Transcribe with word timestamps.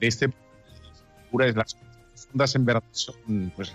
De 0.00 0.06
este 0.06 0.30
es 1.40 1.56
las 1.56 1.76
ondas 2.32 2.54
en 2.54 2.64
verdad 2.64 2.82
son 2.92 3.52
pues 3.54 3.72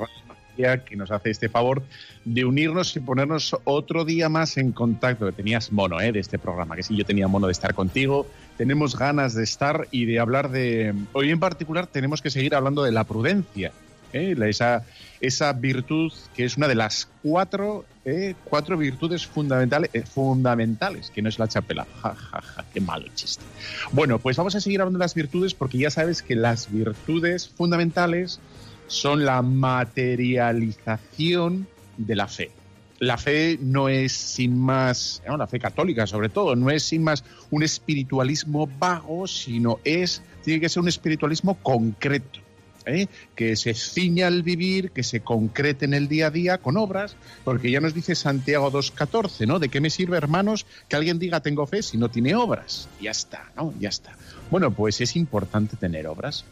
que 0.86 0.96
nos 0.96 1.12
hace 1.12 1.32
este 1.32 1.50
favor 1.50 1.84
de 2.26 2.46
unirnos 2.46 2.96
y 2.96 3.00
ponernos 3.00 3.56
otro 3.64 4.06
día 4.06 4.30
más 4.30 4.58
en 4.58 4.72
contacto. 4.72 5.32
Tenías 5.32 5.72
mono 5.72 6.00
¿eh? 6.00 6.12
de 6.12 6.20
este 6.20 6.38
programa, 6.38 6.76
que 6.76 6.84
sí, 6.84 6.96
yo 6.96 7.06
tenía 7.06 7.28
mono 7.28 7.48
de 7.48 7.54
estar 7.54 7.74
contigo. 7.74 8.28
Tenemos 8.58 8.98
ganas 8.98 9.34
de 9.34 9.44
estar 9.44 9.88
y 9.92 10.06
de 10.06 10.20
hablar 10.20 10.52
de... 10.52 10.94
Hoy 11.14 11.32
en 11.32 11.40
particular 11.40 11.88
tenemos 11.88 12.22
que 12.22 12.30
seguir 12.30 12.56
hablando 12.56 12.84
de 12.84 12.92
la 12.92 13.04
prudencia. 13.04 13.72
¿eh? 14.14 14.36
Esa, 14.46 14.86
esa 15.22 15.54
virtud 15.54 16.14
que 16.36 16.46
es 16.46 16.58
una 16.58 16.68
de 16.68 16.76
las 16.76 17.10
cuatro, 17.24 17.86
¿eh? 18.06 18.36
cuatro 18.44 18.78
virtudes 18.78 19.26
fundamentales, 19.26 19.90
eh, 19.94 20.04
fundamentales, 20.04 21.10
que 21.10 21.22
no 21.22 21.30
es 21.30 21.40
la 21.40 21.48
chapela. 21.48 21.88
Ja, 22.02 22.14
ja, 22.16 22.42
ja, 22.42 22.66
qué 22.74 22.82
malo 22.82 23.08
chiste. 23.16 23.46
Bueno, 23.92 24.20
pues 24.20 24.36
vamos 24.38 24.56
a 24.56 24.62
seguir 24.62 24.82
hablando 24.82 25.00
de 25.00 25.04
las 25.04 25.16
virtudes 25.16 25.54
porque 25.54 25.78
ya 25.78 25.90
sabes 25.90 26.22
que 26.22 26.36
las 26.36 26.70
virtudes 26.72 27.48
fundamentales 27.48 28.42
son 28.88 29.24
la 29.26 29.42
materialización 29.42 31.68
de 31.98 32.16
la 32.16 32.28
fe. 32.28 32.52
La 33.00 33.18
fe 33.18 33.58
no 33.60 33.90
es 33.90 34.12
sin 34.14 34.58
más, 34.58 35.22
la 35.26 35.48
fe 35.48 35.60
católica 35.60 36.08
sobre 36.08 36.30
todo, 36.30 36.56
no 36.56 36.70
es 36.70 36.84
sin 36.84 37.04
más 37.04 37.26
un 37.52 37.64
espiritualismo 37.64 38.70
vago, 38.80 39.28
sino 39.28 39.80
es, 39.84 40.22
tiene 40.44 40.62
que 40.62 40.70
ser 40.70 40.82
un 40.82 40.88
espiritualismo 40.88 41.56
concreto 41.56 42.40
¿eh? 42.86 43.08
que 43.36 43.56
se 43.56 43.74
ciña 43.74 44.28
al 44.28 44.44
vivir, 44.44 44.92
que 44.92 45.04
se 45.04 45.22
concrete 45.22 45.86
en 45.86 45.94
el 45.94 46.08
día 46.08 46.28
a 46.28 46.32
día 46.32 46.58
con 46.58 46.78
obras, 46.78 47.16
porque 47.44 47.72
ya 47.72 47.80
nos 47.80 47.94
dice 47.94 48.16
Santiago 48.16 48.72
2.14, 48.72 49.48
¿no? 49.48 49.60
¿De 49.60 49.70
qué 49.70 49.82
me 49.82 49.90
sirve, 49.90 50.18
hermanos, 50.18 50.66
que 50.88 50.96
alguien 50.96 51.20
diga 51.20 51.42
tengo 51.42 51.66
fe 51.66 51.84
si 51.84 51.98
no 51.98 52.10
tiene 52.10 52.36
obras? 52.36 52.88
Ya 53.02 53.12
está, 53.12 53.52
¿no? 53.56 53.74
Ya 53.80 53.90
está. 53.90 54.16
Bueno, 54.50 54.72
pues 54.72 55.02
es 55.02 55.16
importante 55.16 55.78
tener 55.78 56.08
obras. 56.08 56.46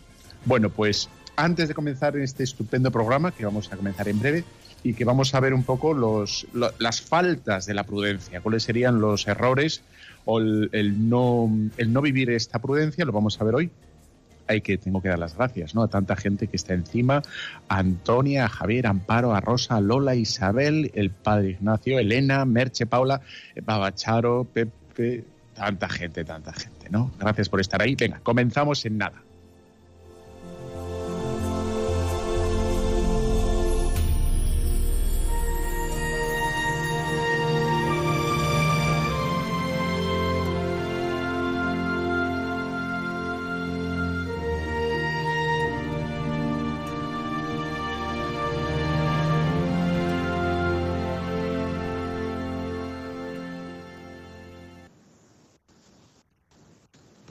Bueno, 0.46 0.70
pues 0.70 1.10
antes 1.36 1.68
de 1.68 1.74
comenzar 1.74 2.18
este 2.18 2.44
estupendo 2.44 2.92
programa, 2.92 3.32
que 3.32 3.46
vamos 3.46 3.72
a 3.72 3.78
comenzar 3.78 4.08
en 4.08 4.20
breve, 4.20 4.44
y 4.84 4.94
que 4.94 5.06
vamos 5.06 5.36
a 5.36 5.40
ver 5.40 5.54
un 5.54 5.64
poco 5.64 5.94
los, 5.94 6.48
las 6.54 7.02
faltas 7.02 7.66
de 7.66 7.74
la 7.74 7.84
prudencia, 7.84 8.42
cuáles 8.42 8.64
serían 8.64 9.00
los 9.00 9.28
errores 9.28 9.82
o 10.26 10.40
el, 10.40 11.10
no, 11.10 11.52
el 11.78 11.94
no 11.94 12.02
vivir 12.02 12.32
esta 12.32 12.60
prudencia, 12.60 13.06
lo 13.06 13.12
vamos 13.12 13.40
a 13.40 13.44
ver 13.44 13.56
hoy 13.56 13.70
hay 14.52 14.62
que 14.62 14.78
tengo 14.78 15.02
que 15.02 15.10
dar 15.10 15.20
las 15.20 15.36
gracias 15.36 15.74
¿no? 15.76 15.84
a 15.84 15.88
tanta 15.88 16.16
gente 16.16 16.48
que 16.48 16.56
está 16.56 16.74
encima, 16.74 17.22
a 17.68 17.78
Antonia, 17.78 18.46
a 18.46 18.50
Javier, 18.50 18.88
a 18.88 18.92
Amparo, 18.92 19.34
a 19.34 19.40
Rosa, 19.40 19.78
a 19.78 19.82
Lola, 19.82 20.16
Isabel, 20.16 20.92
el 20.94 21.10
padre 21.10 21.52
Ignacio, 21.52 22.00
Elena, 22.00 22.46
Merche, 22.46 22.86
Paula, 22.86 23.22
Babacharo, 23.64 24.46
Pepe, 24.46 25.24
tanta 25.56 25.90
gente, 25.90 26.24
tanta 26.24 26.54
gente, 26.54 26.90
¿no? 26.90 27.12
Gracias 27.20 27.50
por 27.50 27.62
estar 27.62 27.82
ahí. 27.82 27.96
Venga, 27.96 28.20
comenzamos 28.24 28.86
en 28.86 28.98
nada. 28.98 29.22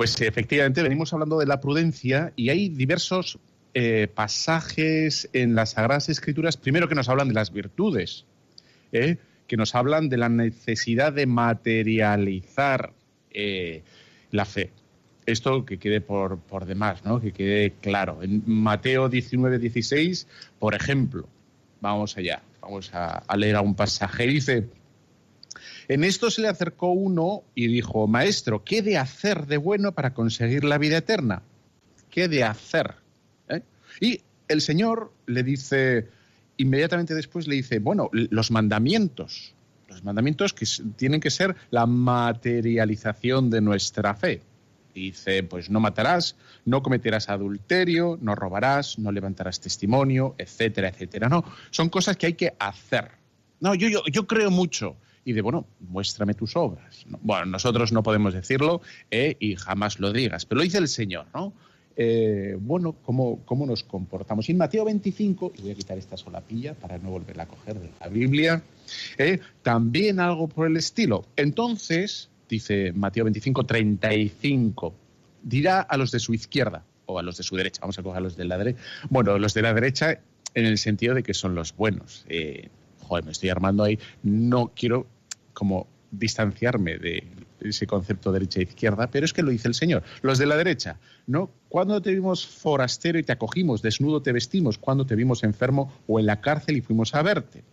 Pues 0.01 0.19
efectivamente, 0.23 0.83
venimos 0.83 1.13
hablando 1.13 1.39
de 1.39 1.45
la 1.45 1.61
prudencia 1.61 2.33
y 2.35 2.49
hay 2.49 2.71
diversos 2.71 3.39
eh, 3.75 4.09
pasajes 4.09 5.29
en 5.35 5.55
las 5.55 5.73
Sagradas 5.73 6.09
Escrituras, 6.09 6.57
primero 6.57 6.89
que 6.89 6.95
nos 6.95 7.11
hablan 7.11 7.29
de 7.29 7.35
las 7.35 7.53
virtudes, 7.53 8.25
¿eh? 8.93 9.19
que 9.47 9.59
nos 9.59 9.75
hablan 9.75 10.09
de 10.09 10.17
la 10.17 10.31
necesidad 10.31 11.13
de 11.13 11.27
materializar 11.27 12.95
eh, 13.31 13.83
la 14.31 14.47
fe. 14.47 14.71
Esto 15.27 15.67
que 15.67 15.79
quede 15.79 16.01
por, 16.01 16.39
por 16.39 16.65
demás, 16.65 17.05
¿no? 17.05 17.21
que 17.21 17.33
quede 17.33 17.73
claro. 17.83 18.23
En 18.23 18.43
Mateo 18.47 19.11
19, 19.11 19.59
16, 19.59 20.27
por 20.59 20.75
ejemplo, 20.75 21.29
vamos 21.83 22.17
allá, 22.17 22.41
vamos 22.63 22.95
a, 22.95 23.19
a 23.19 23.37
leer 23.37 23.57
a 23.57 23.61
un 23.61 23.75
pasaje, 23.75 24.27
dice, 24.27 24.67
en 25.91 26.05
esto 26.05 26.31
se 26.31 26.43
le 26.43 26.47
acercó 26.47 26.93
uno 26.93 27.43
y 27.53 27.67
dijo, 27.67 28.07
Maestro, 28.07 28.63
¿qué 28.63 28.81
de 28.81 28.97
hacer 28.97 29.49
de 29.49 29.57
bueno 29.57 29.91
para 29.91 30.15
conseguir 30.15 30.63
la 30.63 30.79
vida 30.79 30.99
eterna? 30.99 31.43
¿Qué 32.11 32.29
de 32.29 32.45
hacer? 32.45 32.95
¿Eh? 33.49 33.63
Y 34.01 34.21
el 34.47 34.61
Señor 34.61 35.13
le 35.27 35.43
dice, 35.43 36.07
inmediatamente 36.59 37.13
después 37.17 37.49
le 37.49 37.57
dice, 37.57 37.81
bueno, 37.81 38.09
los 38.13 38.53
mandamientos, 38.53 39.57
los 39.89 40.05
mandamientos 40.05 40.53
que 40.53 40.65
tienen 40.95 41.19
que 41.19 41.31
ser 41.31 41.57
la 41.73 41.87
materialización 41.87 43.51
de 43.51 43.61
nuestra 43.61 44.15
fe. 44.15 44.43
Dice, 44.95 45.43
pues 45.43 45.71
no 45.71 45.81
matarás, 45.81 46.37
no 46.65 46.85
cometerás 46.85 47.29
adulterio, 47.29 48.17
no 48.23 48.37
robarás, 48.37 48.97
no 49.01 49.11
levantarás 49.11 49.61
testimonio, 49.61 50.37
etcétera, 50.39 50.91
etcétera. 50.91 51.29
No, 51.29 51.43
son 51.73 51.89
cosas 51.89 52.17
que 52.17 52.27
hay 52.27 52.35
que 52.35 52.55
hacer. 52.61 53.11
No, 53.59 53.75
yo, 53.75 53.89
yo, 53.89 54.05
yo 54.07 54.29
creo 54.29 54.53
mucho 54.53 54.95
y 55.25 55.33
de, 55.33 55.43
bueno, 55.43 55.67
muéstrame 55.81 56.35
tus 56.35 56.57
obras. 56.57 57.05
Bueno, 57.23 57.47
nosotros 57.47 57.93
no 57.93 58.03
podemos 58.03 58.35
decirlo 58.35 58.81
eh, 59.11 59.37
y 59.39 59.57
jamás 59.57 60.01
lo 60.01 60.13
digas, 60.13 60.47
pero 60.47 60.59
lo 60.59 60.65
dice 60.65 60.79
el 60.79 60.89
Señor, 60.89 61.27
¿no? 61.35 61.53
Eh, 61.97 62.57
bueno, 62.59 62.93
¿cómo, 63.03 63.45
¿cómo 63.45 63.67
nos 63.67 63.85
comportamos? 63.85 64.49
Y 64.49 64.53
en 64.53 64.59
Mateo 64.59 64.85
25, 64.85 65.53
y 65.59 65.63
voy 65.63 65.71
a 65.73 65.75
quitar 65.75 65.99
esta 65.99 66.17
solapilla 66.17 66.75
para 66.75 66.97
no 66.99 67.11
volverla 67.11 67.43
a 67.43 67.47
coger 67.47 67.79
de 67.79 67.91
la 68.01 68.09
Biblia, 68.09 68.63
eh, 69.19 69.41
también 69.63 70.21
algo 70.21 70.49
por 70.49 70.67
el 70.67 70.77
estilo. 70.77 71.27
Entonces, 71.37 72.31
dice 72.49 72.93
Mateo 72.93 73.25
25, 73.25 73.67
35, 73.67 74.95
dirá 75.43 75.81
a 75.81 75.97
los 75.97 76.11
de 76.11 76.21
su 76.21 76.33
izquierda, 76.33 76.85
o 77.07 77.19
a 77.19 77.23
los 77.23 77.37
de 77.37 77.43
su 77.43 77.57
derecha, 77.57 77.81
vamos 77.83 77.99
a 77.99 78.03
coger 78.03 78.19
a 78.19 78.21
los 78.23 78.37
de 78.37 78.45
la 78.45 78.57
derecha, 78.57 78.81
bueno, 79.11 79.37
los 79.39 79.53
de 79.53 79.63
la 79.63 79.75
derecha 79.75 80.21
en 80.55 80.65
el 80.65 80.79
sentido 80.79 81.15
de 81.15 81.23
que 81.23 81.35
son 81.35 81.55
los 81.55 81.77
buenos. 81.77 82.25
Joder, 83.11 83.25
me 83.25 83.33
estoy 83.33 83.49
armando 83.49 83.83
ahí, 83.83 83.99
no 84.23 84.71
quiero 84.75 85.05
como 85.53 85.89
distanciarme 86.13 86.97
de 86.99 87.25
ese 87.61 87.87
concepto 87.87 88.31
derecha 88.33 88.61
e 88.61 88.69
pero 89.11 89.25
es 89.25 89.33
que 89.33 89.43
lo 89.43 89.51
dice 89.51 89.69
el 89.69 89.75
Señor. 89.75 90.03
Los 90.23 90.39
de 90.39 90.47
la 90.47 90.57
derecha, 90.57 90.99
¿no? 91.27 91.51
Cuando 91.69 92.01
te 92.01 92.13
vimos 92.13 92.47
forastero 92.47 93.19
y 93.19 93.25
te 93.25 93.33
acogimos, 93.33 93.83
desnudo 93.83 94.23
te 94.23 94.33
vestimos, 94.33 94.79
cuando 94.79 95.05
te 95.05 95.17
vimos 95.17 95.43
enfermo 95.43 95.93
o 96.07 96.21
en 96.21 96.27
la 96.27 96.41
cárcel 96.41 96.77
y 96.77 96.81
fuimos 96.81 97.15
a 97.15 97.23
verte. 97.23 97.65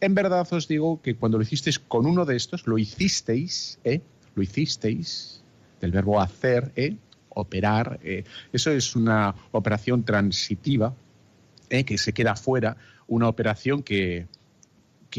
En 0.00 0.14
verdad 0.14 0.46
os 0.52 0.68
digo 0.68 1.00
que 1.00 1.16
cuando 1.16 1.38
lo 1.38 1.42
hicisteis 1.42 1.78
con 1.78 2.04
uno 2.06 2.26
de 2.26 2.36
estos, 2.36 2.66
lo 2.66 2.76
hicisteis, 2.76 3.80
¿eh? 3.84 4.02
Lo 4.34 4.42
hicisteis, 4.42 5.42
del 5.80 5.92
verbo 5.92 6.20
hacer, 6.20 6.72
¿eh? 6.76 6.96
Operar, 7.30 7.98
¿eh? 8.04 8.24
Eso 8.52 8.70
es 8.70 8.94
una 8.94 9.34
operación 9.52 10.04
transitiva, 10.04 10.94
¿eh? 11.70 11.84
que 11.84 11.98
se 11.98 12.12
queda 12.12 12.36
fuera, 12.36 12.76
una 13.06 13.28
operación 13.28 13.82
que, 13.82 14.26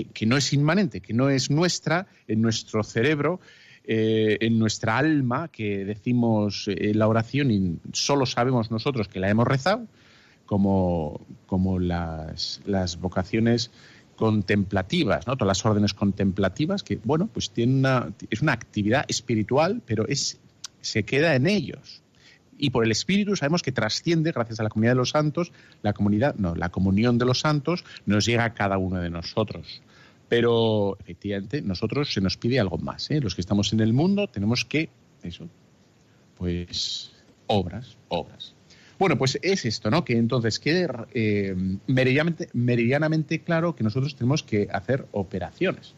que, 0.03 0.25
no 0.25 0.37
es 0.37 0.51
inmanente, 0.53 1.01
que 1.01 1.13
no 1.13 1.29
es 1.29 1.49
nuestra, 1.49 2.07
en 2.27 2.41
nuestro 2.41 2.83
cerebro, 2.83 3.39
eh, 3.85 4.37
en 4.41 4.59
nuestra 4.59 4.97
alma, 4.97 5.47
que 5.47 5.85
decimos 5.85 6.67
eh, 6.67 6.93
la 6.93 7.07
oración 7.07 7.51
y 7.51 7.77
solo 7.93 8.25
sabemos 8.25 8.71
nosotros 8.71 9.07
que 9.07 9.19
la 9.19 9.29
hemos 9.29 9.47
rezado, 9.47 9.87
como, 10.45 11.25
como 11.45 11.79
las, 11.79 12.61
las 12.65 12.99
vocaciones 12.99 13.71
contemplativas, 14.15 15.27
¿no? 15.27 15.35
todas 15.35 15.57
las 15.57 15.65
órdenes 15.65 15.93
contemplativas, 15.93 16.83
que 16.83 16.99
bueno, 17.03 17.29
pues 17.31 17.51
tienen 17.51 17.77
una, 17.77 18.13
es 18.29 18.41
una 18.41 18.53
actividad 18.53 19.05
espiritual, 19.07 19.81
pero 19.85 20.07
es, 20.07 20.39
se 20.81 21.03
queda 21.03 21.35
en 21.35 21.47
ellos. 21.47 22.01
Y 22.57 22.69
por 22.69 22.85
el 22.85 22.91
Espíritu 22.91 23.35
sabemos 23.35 23.61
que 23.61 23.71
trasciende, 23.71 24.31
gracias 24.31 24.59
a 24.59 24.63
la 24.63 24.69
comunidad 24.69 24.93
de 24.93 24.97
los 24.97 25.09
santos, 25.09 25.51
la 25.81 25.93
comunidad, 25.93 26.35
no, 26.35 26.55
la 26.55 26.69
comunión 26.69 27.17
de 27.17 27.25
los 27.25 27.39
santos 27.39 27.83
nos 28.05 28.25
llega 28.25 28.45
a 28.45 28.53
cada 28.53 28.77
uno 28.77 28.99
de 28.99 29.09
nosotros. 29.09 29.81
Pero 30.29 30.97
efectivamente, 30.99 31.61
nosotros 31.61 32.13
se 32.13 32.21
nos 32.21 32.37
pide 32.37 32.59
algo 32.59 32.77
más. 32.77 33.11
¿eh? 33.11 33.19
Los 33.19 33.35
que 33.35 33.41
estamos 33.41 33.73
en 33.73 33.81
el 33.81 33.93
mundo 33.93 34.27
tenemos 34.27 34.65
que, 34.65 34.89
eso, 35.21 35.47
pues, 36.37 37.11
obras, 37.47 37.97
obras. 38.07 38.55
Bueno, 38.97 39.17
pues 39.17 39.37
es 39.41 39.65
esto, 39.65 39.91
¿no? 39.91 40.05
Que 40.05 40.17
entonces 40.17 40.57
quede 40.57 40.87
eh, 41.13 41.53
meridianamente, 41.85 43.39
claro 43.39 43.75
que 43.75 43.83
nosotros 43.83 44.15
tenemos 44.15 44.41
que 44.41 44.69
hacer 44.71 45.05
operaciones. 45.11 45.93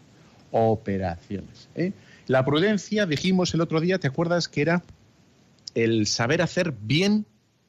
Operaciones. 0.51 1.69
¿eh? 1.75 1.91
La 2.25 2.43
prudencia, 2.43 3.05
dijimos 3.05 3.53
el 3.53 3.61
otro 3.61 3.79
día, 3.79 3.99
¿te 3.99 4.07
acuerdas 4.07 4.47
que 4.47 4.61
era 4.61 4.83
el 5.75 6.07
saber 6.07 6.41
hacer 6.41 6.73
bien 6.79 7.25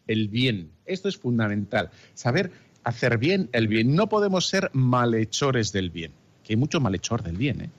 el 0.07 0.29
bien? 0.29 0.71
Esto 0.87 1.09
es 1.09 1.17
fundamental. 1.17 1.91
Saber 2.15 2.51
hacer 2.85 3.19
bien 3.19 3.49
el 3.53 3.69
bien. 3.69 3.95
No 3.95 4.09
podemos 4.09 4.47
ser 4.47 4.71
malhechores 4.73 5.73
del 5.73 5.91
bien. 5.91 6.13
Que 6.43 6.55
hay 6.55 6.57
mucho 6.57 6.81
malhechor 6.81 7.23
del 7.23 7.37
bien, 7.37 7.61
¿eh? 7.61 7.71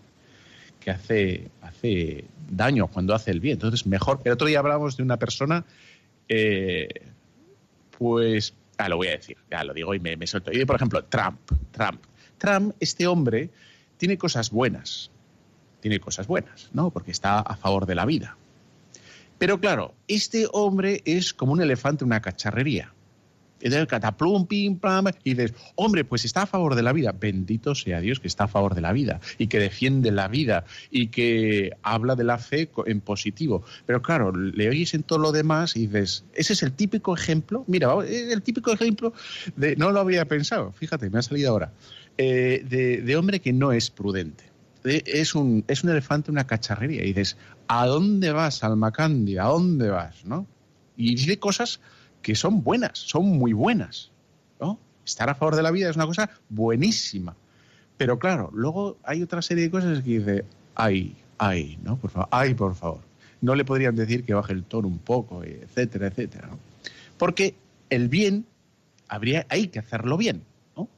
que 0.80 0.92
hace, 0.92 1.50
hace 1.62 2.26
daño 2.50 2.88
cuando 2.88 3.14
hace 3.14 3.32
el 3.32 3.40
bien. 3.40 3.54
Entonces, 3.54 3.86
mejor. 3.88 4.22
El 4.24 4.32
otro 4.32 4.48
día 4.48 4.60
hablábamos 4.60 4.96
de 4.96 5.04
una 5.04 5.18
persona 5.18 5.66
eh, 6.30 6.88
pues, 7.98 8.54
ah, 8.78 8.88
lo 8.88 8.98
voy 8.98 9.08
a 9.08 9.12
decir, 9.12 9.36
ya 9.52 9.64
lo 9.64 9.74
digo 9.74 9.94
y 9.94 10.00
me, 10.00 10.16
me 10.16 10.28
suelto. 10.28 10.52
Y 10.54 10.64
por 10.64 10.78
ejemplo, 10.78 11.04
Trump, 11.04 11.40
Trump. 11.72 12.02
Trump, 12.38 12.74
este 12.80 13.08
hombre, 13.08 13.50
tiene 13.98 14.18
cosas 14.18 14.52
buenas, 14.52 15.12
tiene 15.82 16.00
cosas 16.00 16.28
buenas, 16.28 16.70
¿no? 16.72 16.90
Porque 16.90 17.12
está 17.12 17.40
a 17.40 17.58
favor 17.58 17.86
de 17.86 17.96
la 17.96 18.06
vida. 18.06 18.38
Pero 19.40 19.60
claro, 19.60 19.96
este 20.08 20.48
hombre 20.52 21.02
es 21.06 21.34
como 21.34 21.54
un 21.54 21.62
elefante 21.62 22.04
en 22.04 22.10
una 22.10 22.22
cacharrería 22.22 22.94
y 23.62 23.70
del 23.70 23.88
cataplum, 23.88 24.46
pim, 24.46 24.78
pam, 24.78 25.06
y 25.24 25.34
dices, 25.34 25.54
hombre, 25.76 26.06
pues 26.06 26.26
está 26.26 26.44
a 26.44 26.46
favor 26.46 26.76
de 26.76 26.84
la 26.84 26.94
vida. 26.94 27.14
Bendito 27.18 27.76
sea 27.76 28.00
Dios 28.00 28.20
que 28.20 28.28
está 28.28 28.46
a 28.46 28.48
favor 28.48 28.76
de 28.76 28.82
la 28.82 28.94
vida 28.94 29.20
y 29.38 29.48
que 29.48 29.60
defiende 29.60 30.12
la 30.12 30.28
vida 30.28 30.66
y 30.92 31.08
que 31.08 31.72
habla 31.82 32.16
de 32.16 32.24
la 32.24 32.38
fe 32.38 32.70
en 32.86 33.02
positivo. 33.02 33.64
Pero 33.86 34.02
claro, 34.02 34.32
le 34.36 34.70
oyes 34.70 34.94
en 34.94 35.04
todo 35.04 35.20
lo 35.20 35.32
demás 35.32 35.76
y 35.76 35.88
dices, 35.88 36.24
ese 36.34 36.54
es 36.54 36.64
el 36.64 36.74
típico 36.74 37.14
ejemplo, 37.14 37.64
mira, 37.68 37.94
el 38.06 38.42
típico 38.42 38.72
ejemplo 38.72 39.14
de, 39.56 39.76
no 39.76 39.92
lo 39.92 40.00
había 40.00 40.26
pensado, 40.26 40.72
fíjate, 40.74 41.10
me 41.10 41.20
ha 41.20 41.22
salido 41.22 41.52
ahora, 41.52 41.74
eh, 42.18 42.64
de, 42.66 43.16
hombre 43.16 43.40
que 43.40 43.54
no 43.54 43.72
es 43.72 43.90
prudente. 43.90 44.46
Es 44.84 45.36
un, 45.36 45.66
es 45.68 45.84
un 45.84 45.90
elefante, 45.90 46.32
una 46.32 46.48
cacharrería. 46.48 47.04
Y 47.04 47.08
dices, 47.08 47.36
¿a 47.70 47.86
dónde 47.86 48.32
vas, 48.32 48.64
Alma 48.64 48.92
Cándida? 48.92 49.46
¿A 49.46 49.50
dónde 49.50 49.90
vas? 49.90 50.26
¿No? 50.26 50.46
Y 50.98 51.16
dice 51.16 51.40
cosas 51.40 51.80
que 52.22 52.36
son 52.36 52.64
buenas, 52.64 52.98
son 52.98 53.28
muy 53.28 53.54
buenas. 53.54 54.12
¿no? 54.60 54.80
Estar 55.06 55.30
a 55.30 55.36
favor 55.36 55.56
de 55.56 55.64
la 55.64 55.72
vida 55.72 55.90
es 55.90 55.96
una 55.96 56.08
cosa 56.08 56.30
buenísima. 56.50 57.36
Pero 57.96 58.18
claro, 58.18 58.50
luego 58.54 58.98
hay 59.04 59.22
otra 59.22 59.42
serie 59.42 59.66
de 59.66 59.72
cosas 59.72 60.02
que 60.02 60.20
dice, 60.20 60.46
ay, 60.76 61.16
ay, 61.38 61.78
¿no? 61.84 61.98
Por 61.98 62.10
favor, 62.10 62.28
ay, 62.32 62.56
por 62.56 62.76
favor. 62.76 63.02
No 63.40 63.56
le 63.56 63.64
podrían 63.64 63.96
decir 63.96 64.26
que 64.26 64.34
baje 64.34 64.54
el 64.54 64.64
tono 64.64 64.88
un 64.88 65.00
poco, 65.00 65.44
etcétera, 65.44 66.08
etcétera. 66.08 66.48
¿no? 66.48 66.60
Porque 67.18 67.56
el 67.90 68.10
bien, 68.10 68.46
habría, 69.08 69.46
hay 69.50 69.68
que 69.68 69.80
hacerlo 69.80 70.18
bien. 70.18 70.42
¿no? 70.76 70.90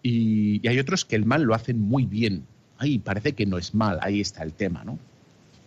Y, 0.00 0.66
hay 0.68 0.78
otros 0.78 1.04
que 1.04 1.16
el 1.16 1.26
mal 1.26 1.42
lo 1.42 1.54
hacen 1.54 1.80
muy 1.80 2.06
bien. 2.06 2.46
Ay, 2.78 3.00
parece 3.00 3.32
que 3.32 3.46
no 3.46 3.58
es 3.58 3.74
mal, 3.74 3.98
ahí 4.00 4.20
está 4.20 4.42
el 4.44 4.52
tema, 4.52 4.84
¿no? 4.84 4.98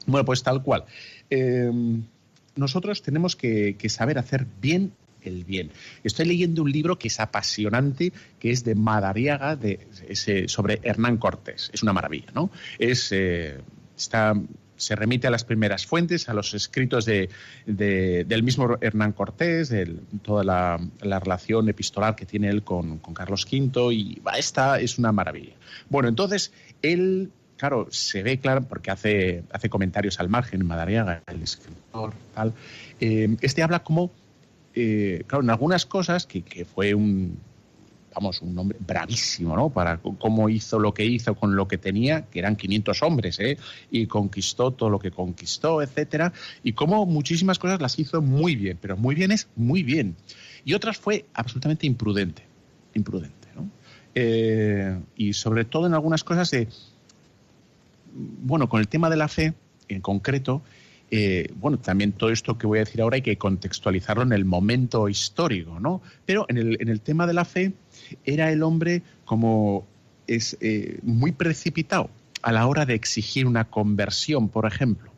Bueno, 0.07 0.25
pues 0.25 0.42
tal 0.42 0.63
cual. 0.63 0.86
Eh, 1.30 1.71
nosotros 2.56 3.04
tenemos 3.04 3.36
que, 3.36 3.75
saber 3.88 4.18
hacer 4.18 4.48
bien 4.59 4.94
el 5.21 5.44
bien. 5.44 5.71
Estoy 6.04 6.25
leyendo 6.25 6.63
un 6.63 6.71
libro 6.71 6.98
que 6.98 7.09
es 7.09 7.19
apasionante, 7.19 8.13
que 8.39 8.51
es 8.51 8.63
de 8.63 8.75
Madariaga, 8.75 9.56
de, 9.56 9.88
sobre 10.48 10.80
Hernán 10.83 11.18
Cortés. 11.18 11.69
Es 11.74 11.83
una 11.83 11.94
maravilla, 11.94 12.31
¿no? 12.33 12.50
Es, 12.80 13.12
eh, 13.12 13.59
está, 13.95 14.33
se 14.77 14.95
remite 14.95 15.27
a 15.27 15.31
las 15.31 15.44
primeras 15.44 15.86
fuentes, 15.86 16.30
a 16.30 16.33
los 16.33 16.54
escritos 16.54 17.06
de, 17.06 17.30
del 17.65 18.44
mismo 18.44 18.77
Hernán 18.80 19.12
Cortés, 19.12 19.69
de 19.69 19.98
toda 20.21 20.44
la, 20.44 20.80
relación 21.19 21.68
epistolar 21.68 22.15
que 22.15 22.25
tiene 22.25 22.50
él 22.50 22.63
con, 22.63 23.00
Carlos 23.13 23.45
V, 23.51 23.94
y 23.94 24.21
esta 24.38 24.80
es 24.80 24.98
una 24.98 25.12
maravilla. 25.12 25.56
Bueno, 25.89 26.07
entonces, 26.07 26.54
él 26.81 27.31
claro, 27.57 27.88
se 27.89 28.24
ve 28.24 28.39
claro, 28.39 28.62
porque 28.62 28.92
hace, 28.92 29.44
hace 29.51 29.69
comentarios 29.69 30.19
al 30.19 30.30
margen, 30.30 30.65
Madariaga, 30.65 31.24
el 31.27 31.42
escritor, 31.42 32.13
tal. 32.33 32.54
Eh, 33.00 33.36
este 33.42 33.63
habla 33.63 33.83
como, 33.83 34.12
eh, 34.74 35.24
claro, 35.27 35.44
en 35.44 35.50
algunas 35.50 35.86
cosas, 35.86 36.25
que, 36.25 36.65
fue 36.65 36.94
un, 36.94 37.38
vamos, 38.13 38.42
un 38.42 38.57
hombre 38.57 38.77
bravísimo, 38.80 39.56
¿no? 39.56 39.69
Para 39.69 39.98
cómo 39.98 40.50
hizo 40.50 40.80
lo 40.80 40.94
que 40.94 41.06
hizo 41.06 41.36
con 41.36 41.56
lo 41.56 41.68
que 41.68 41.77
tenía, 41.77 42.25
que 42.25 42.39
eran 42.39 42.56
500 42.56 43.04
hombres, 43.04 43.39
¿eh? 43.39 43.57
Y 43.92 44.06
conquistó 44.06 44.71
todo 44.71 44.89
lo 44.89 45.00
que 45.00 45.12
conquistó, 45.12 45.81
etcétera. 45.81 46.33
Y 46.63 46.74
cómo 46.74 47.06
muchísimas 47.06 47.59
cosas 47.59 47.81
las 47.81 47.98
hizo 48.00 48.21
muy 48.21 48.56
bien, 48.56 48.77
pero 48.80 48.95
muy 48.98 49.15
bien 49.15 49.31
es 49.31 49.48
muy 49.56 49.83
bien. 49.83 50.15
Y 50.63 50.74
otras 50.74 50.98
fue 50.98 51.25
absolutamente 51.33 51.88
imprudente, 51.88 52.44
imprudente, 52.94 53.48
¿no? 53.56 53.69
Eh, 54.13 55.00
y 55.15 55.33
sobre 55.33 55.65
todo 55.65 55.86
en 55.88 55.94
algunas 55.94 56.24
cosas 56.24 56.50
de 56.50 56.68
bueno, 58.18 58.68
con 58.69 58.80
el 58.80 58.88
tema 58.88 59.10
de 59.10 59.18
la 59.18 59.28
fe 59.28 59.54
en 59.88 60.02
concreto, 60.02 60.62
eh, 61.10 61.52
bueno, 61.56 61.80
también 61.80 62.12
todo 62.12 62.31
esto 62.31 62.58
que 62.58 62.68
voy 62.68 62.80
a 62.80 62.84
decir 62.84 63.02
ahora 63.02 63.16
hay 63.16 63.22
que 63.22 63.38
contextualizarlo 63.38 64.24
en 64.24 64.34
el 64.34 64.44
momento 64.44 65.08
histórico, 65.08 65.80
¿no? 65.80 66.02
Pero 66.25 66.46
en 66.50 66.58
el, 66.58 67.02
tema 67.02 67.25
de 67.28 67.34
la 67.34 67.46
fe 67.46 67.74
era 68.25 68.52
el 68.52 68.64
hombre 68.64 69.04
como 69.24 69.88
es 70.28 70.58
eh, 70.60 71.00
muy 71.04 71.31
precipitado 71.31 72.10
a 72.42 72.52
la 72.52 72.68
hora 72.68 72.86
de 72.86 72.96
exigir 72.96 73.46
una 73.46 73.69
conversión, 73.69 74.50
por 74.50 74.66
ejemplo. 74.66 75.12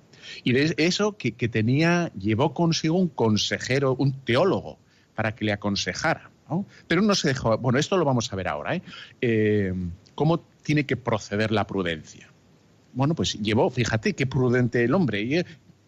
Y 0.43 0.53
de 0.53 0.75
eso 0.77 1.17
que, 1.17 1.31
tenía, 1.31 2.11
llevó 2.13 2.53
consigo 2.53 2.97
un 2.97 3.07
consejero, 3.07 3.95
un 3.95 4.13
teólogo, 4.13 4.77
para 5.15 5.33
que 5.33 5.43
le 5.43 5.51
aconsejara. 5.51 6.29
¿no? 6.49 6.65
Pero 6.87 7.01
no 7.01 7.15
se 7.15 7.29
dejó. 7.29 7.57
Bueno, 7.57 7.79
esto 7.79 7.97
lo 7.97 8.05
vamos 8.05 8.31
a 8.31 8.35
ver 8.35 8.47
ahora. 8.47 8.75
¿eh? 8.75 8.83
eh 9.21 9.73
cómo 10.19 10.41
tiene 10.63 10.85
que 10.85 10.97
proceder 10.97 11.51
la 11.51 11.65
prudencia? 11.65 12.29
Bueno, 12.93 13.15
pues 13.15 13.33
llevó, 13.33 13.69
fíjate 13.69 14.13
qué 14.13 14.25
prudente 14.25 14.83
el 14.83 14.93
hombre, 14.93 15.21
y 15.21 15.41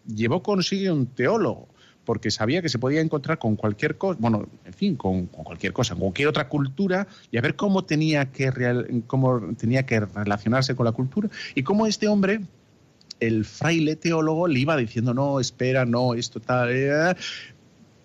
llevó 0.06 0.42
consigo 0.42 0.94
un 0.94 1.06
teólogo, 1.06 1.68
porque 2.04 2.30
sabía 2.30 2.62
que 2.62 2.68
se 2.68 2.78
podía 2.78 3.00
encontrar 3.00 3.38
con 3.38 3.56
cualquier 3.56 3.96
cosa, 3.96 4.18
bueno, 4.20 4.46
en 4.64 4.72
fin, 4.72 4.96
con, 4.96 5.26
cualquier 5.26 5.72
cosa, 5.72 5.94
con 5.94 6.02
cualquier 6.02 6.28
otra 6.28 6.48
cultura, 6.48 7.06
y 7.30 7.38
a 7.38 7.40
ver 7.40 7.56
cómo 7.56 7.84
tenía, 7.84 8.30
que 8.30 9.02
cómo 9.06 9.54
tenía 9.56 9.84
que 9.84 10.00
relacionarse 10.00 10.74
con 10.74 10.86
la 10.86 10.92
cultura, 10.92 11.28
y 11.54 11.62
cómo 11.62 11.86
este 11.86 12.08
hombre, 12.08 12.40
el 13.20 13.44
fraile 13.44 13.96
teólogo, 13.96 14.48
le 14.48 14.60
iba 14.60 14.76
diciendo, 14.76 15.14
no, 15.14 15.40
espera, 15.40 15.84
no, 15.84 16.14
esto 16.14 16.40
tal, 16.40 16.70
eh", 16.72 17.14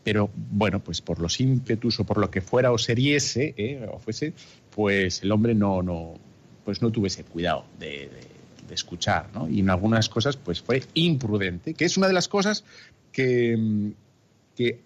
pero 0.04 0.30
bueno, 0.52 0.80
pues 0.80 1.02
por 1.02 1.20
los 1.20 1.40
ímpetus 1.42 2.00
o 2.00 2.06
por 2.06 2.18
lo 2.18 2.32
que 2.32 2.40
fuera 2.40 2.72
o 2.72 2.78
seriese, 2.78 3.54
eh, 3.58 3.86
o 3.92 4.00
fuese, 4.00 4.34
pues 4.74 5.22
el 5.24 5.32
hombre 5.32 5.54
no, 5.54 5.82
no, 5.82 6.14
pues 6.64 6.82
no 6.82 6.92
tuvo 6.92 7.08
ese 7.08 7.24
cuidado 7.24 7.66
de 7.80 8.10
escuchar, 8.74 9.30
¿no? 9.34 9.50
Y 9.50 9.60
en 9.60 9.70
algunas 9.70 10.10
cosas, 10.10 10.38
pues 10.38 10.62
fue 10.62 10.84
imprudente, 10.94 11.74
que 11.74 11.86
es 11.86 11.98
una 11.98 12.08
de 12.08 12.14
las 12.14 12.28
cosas 12.28 12.64
que, 13.12 13.94
que 14.56 14.82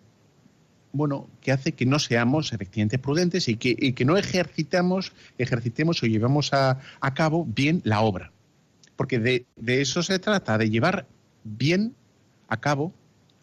bueno, 0.93 1.29
que 1.41 1.51
hace 1.51 1.73
que 1.73 1.85
no 1.85 1.99
seamos 1.99 2.53
efectivamente 2.53 2.99
prudentes 2.99 3.47
y 3.47 3.55
que, 3.55 3.93
que 3.93 4.05
no 4.05 4.17
ejercitamos, 4.17 5.13
ejercitemos 5.37 6.03
o 6.03 6.05
llevamos 6.05 6.53
a, 6.53 6.79
a, 6.99 7.13
cabo 7.13 7.45
bien 7.45 7.81
la 7.83 8.01
obra. 8.01 8.31
Porque 8.95 9.19
de, 9.19 9.45
de 9.55 9.81
eso 9.81 10.03
se 10.03 10.19
trata, 10.19 10.57
de 10.57 10.69
llevar 10.69 11.07
bien 11.43 11.95
a 12.47 12.59
cabo 12.59 12.93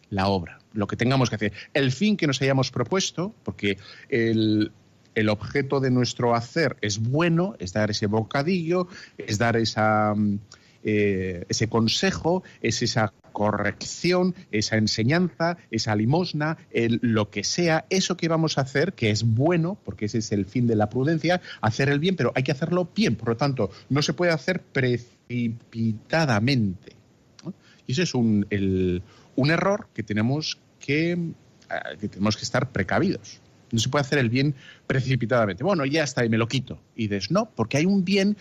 la 0.09 0.27
obra, 0.27 0.59
lo 0.73 0.87
que 0.87 0.95
tengamos 0.95 1.29
que 1.29 1.35
hacer. 1.35 1.53
El 1.73 1.91
fin 1.91 2.17
que 2.17 2.27
nos 2.27 2.41
hayamos 2.41 2.71
propuesto, 2.71 3.33
porque 3.43 3.77
el, 4.09 4.71
el 5.19 5.29
objeto 5.29 5.79
de 5.79 5.91
nuestro 5.91 6.33
hacer 6.35 6.77
es 6.81 6.97
bueno, 6.99 7.55
es 7.59 7.71
dar 7.73 7.91
ese 7.91 8.07
bocadillo, 8.07 8.87
es 9.17 9.37
dar 9.37 9.55
esa, 9.57 10.15
mm, 10.15 10.39
eh, 10.83 11.45
ese 11.49 11.67
consejo, 11.67 12.41
es 12.61 12.81
esa 12.81 13.11
corrección, 13.33 14.33
esa 14.51 14.77
enseñanza, 14.77 15.57
esa 15.71 15.93
limosna, 15.95 16.57
lo 16.71 17.29
que 17.29 17.43
sea, 17.43 17.85
eso 17.89 18.15
que 18.15 18.29
vamos 18.29 18.57
a 18.57 18.61
hacer, 18.61 18.93
que 18.93 19.11
es 19.11 19.23
bueno, 19.23 19.77
porque 19.83 20.05
ese 20.05 20.19
es 20.19 20.31
el 20.31 20.45
fin 20.45 20.67
de 20.67 20.77
la 20.77 20.89
prudencia, 20.89 21.41
hacer 21.61 21.89
el 21.89 21.99
bien, 21.99 22.15
pero 22.15 22.31
hay 22.33 22.43
que 22.43 22.53
hacerlo 22.53 22.87
bien, 22.95 23.17
por 23.17 23.27
lo 23.29 23.37
tanto, 23.37 23.71
no 23.89 24.01
se 24.01 24.13
puede 24.13 24.31
hacer 24.31 24.61
precipitadamente. 24.61 26.93
Y 27.87 27.91
ese 27.91 28.03
es 28.03 28.13
un, 28.13 28.45
un 29.35 29.51
error 29.51 29.89
que 29.93 30.03
tenemos 30.03 30.59
que, 30.79 31.33
que 31.99 32.07
tenemos 32.07 32.37
que 32.37 32.43
estar 32.43 32.71
precavidos. 32.71 33.41
No 33.71 33.79
se 33.79 33.89
puede 33.89 34.01
hacer 34.01 34.19
el 34.19 34.29
bien 34.29 34.55
precipitadamente. 34.87 35.63
Bueno, 35.63 35.85
ya 35.85 36.03
está, 36.03 36.25
y 36.25 36.29
me 36.29 36.37
lo 36.37 36.47
quito. 36.47 36.81
Y 36.95 37.07
dices, 37.07 37.31
no, 37.31 37.49
porque 37.55 37.77
hay 37.77 37.85
un 37.85 38.03
bien 38.03 38.37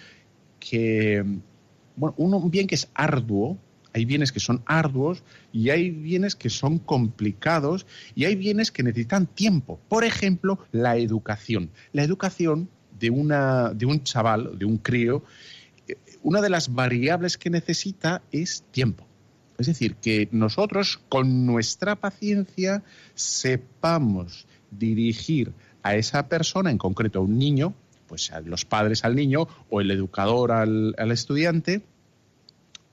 que, 0.61 1.25
bueno, 1.97 2.14
un 2.16 2.50
bien 2.50 2.66
que 2.66 2.75
es 2.75 2.88
arduo, 2.94 3.58
hay 3.92 4.04
bienes 4.04 4.32
que 4.32 4.40
son 4.40 4.62
arduos 4.66 5.25
y 5.52 5.70
hay 5.70 5.90
bienes 5.90 6.37
que 6.37 6.50
son 6.50 6.78
complicados 6.78 7.87
y 8.14 8.26
hay 8.26 8.37
bienes 8.37 8.70
que 8.70 8.82
necesitan 8.82 9.26
tiempo. 9.26 9.80
Por 9.88 10.04
ejemplo, 10.04 10.58
la 10.73 10.97
educación. 10.97 11.70
La 11.92 12.04
educación 12.04 12.68
de, 12.99 13.11
una, 13.11 13.73
de 13.75 13.87
un 13.87 14.02
chaval, 14.04 14.58
de 14.58 14.64
un 14.64 14.78
crío, 14.78 15.25
eh, 15.87 15.97
una 16.23 16.40
de 16.40 16.50
las 16.50 16.75
variables 16.75 17.38
que 17.38 17.50
necesita 17.50 18.23
es 18.30 18.64
tiempo. 18.70 19.06
Es 19.58 19.66
decir, 19.66 19.97
que 19.97 20.28
nosotros 20.30 21.00
con 21.08 21.44
nuestra 21.44 21.97
paciencia 21.97 22.85
sepamos 23.14 24.47
dirigir 24.70 25.52
a 25.82 25.94
esa 25.94 26.28
persona, 26.28 26.70
en 26.70 26.78
concreto 26.78 27.20
a 27.20 27.22
un 27.22 27.38
niño, 27.38 27.75
pues 28.06 28.32
a 28.32 28.40
los 28.40 28.64
padres 28.64 29.04
al 29.04 29.14
niño 29.14 29.48
o 29.70 29.80
el 29.80 29.90
educador 29.90 30.52
al, 30.52 30.94
al 30.98 31.10
estudiante, 31.12 31.82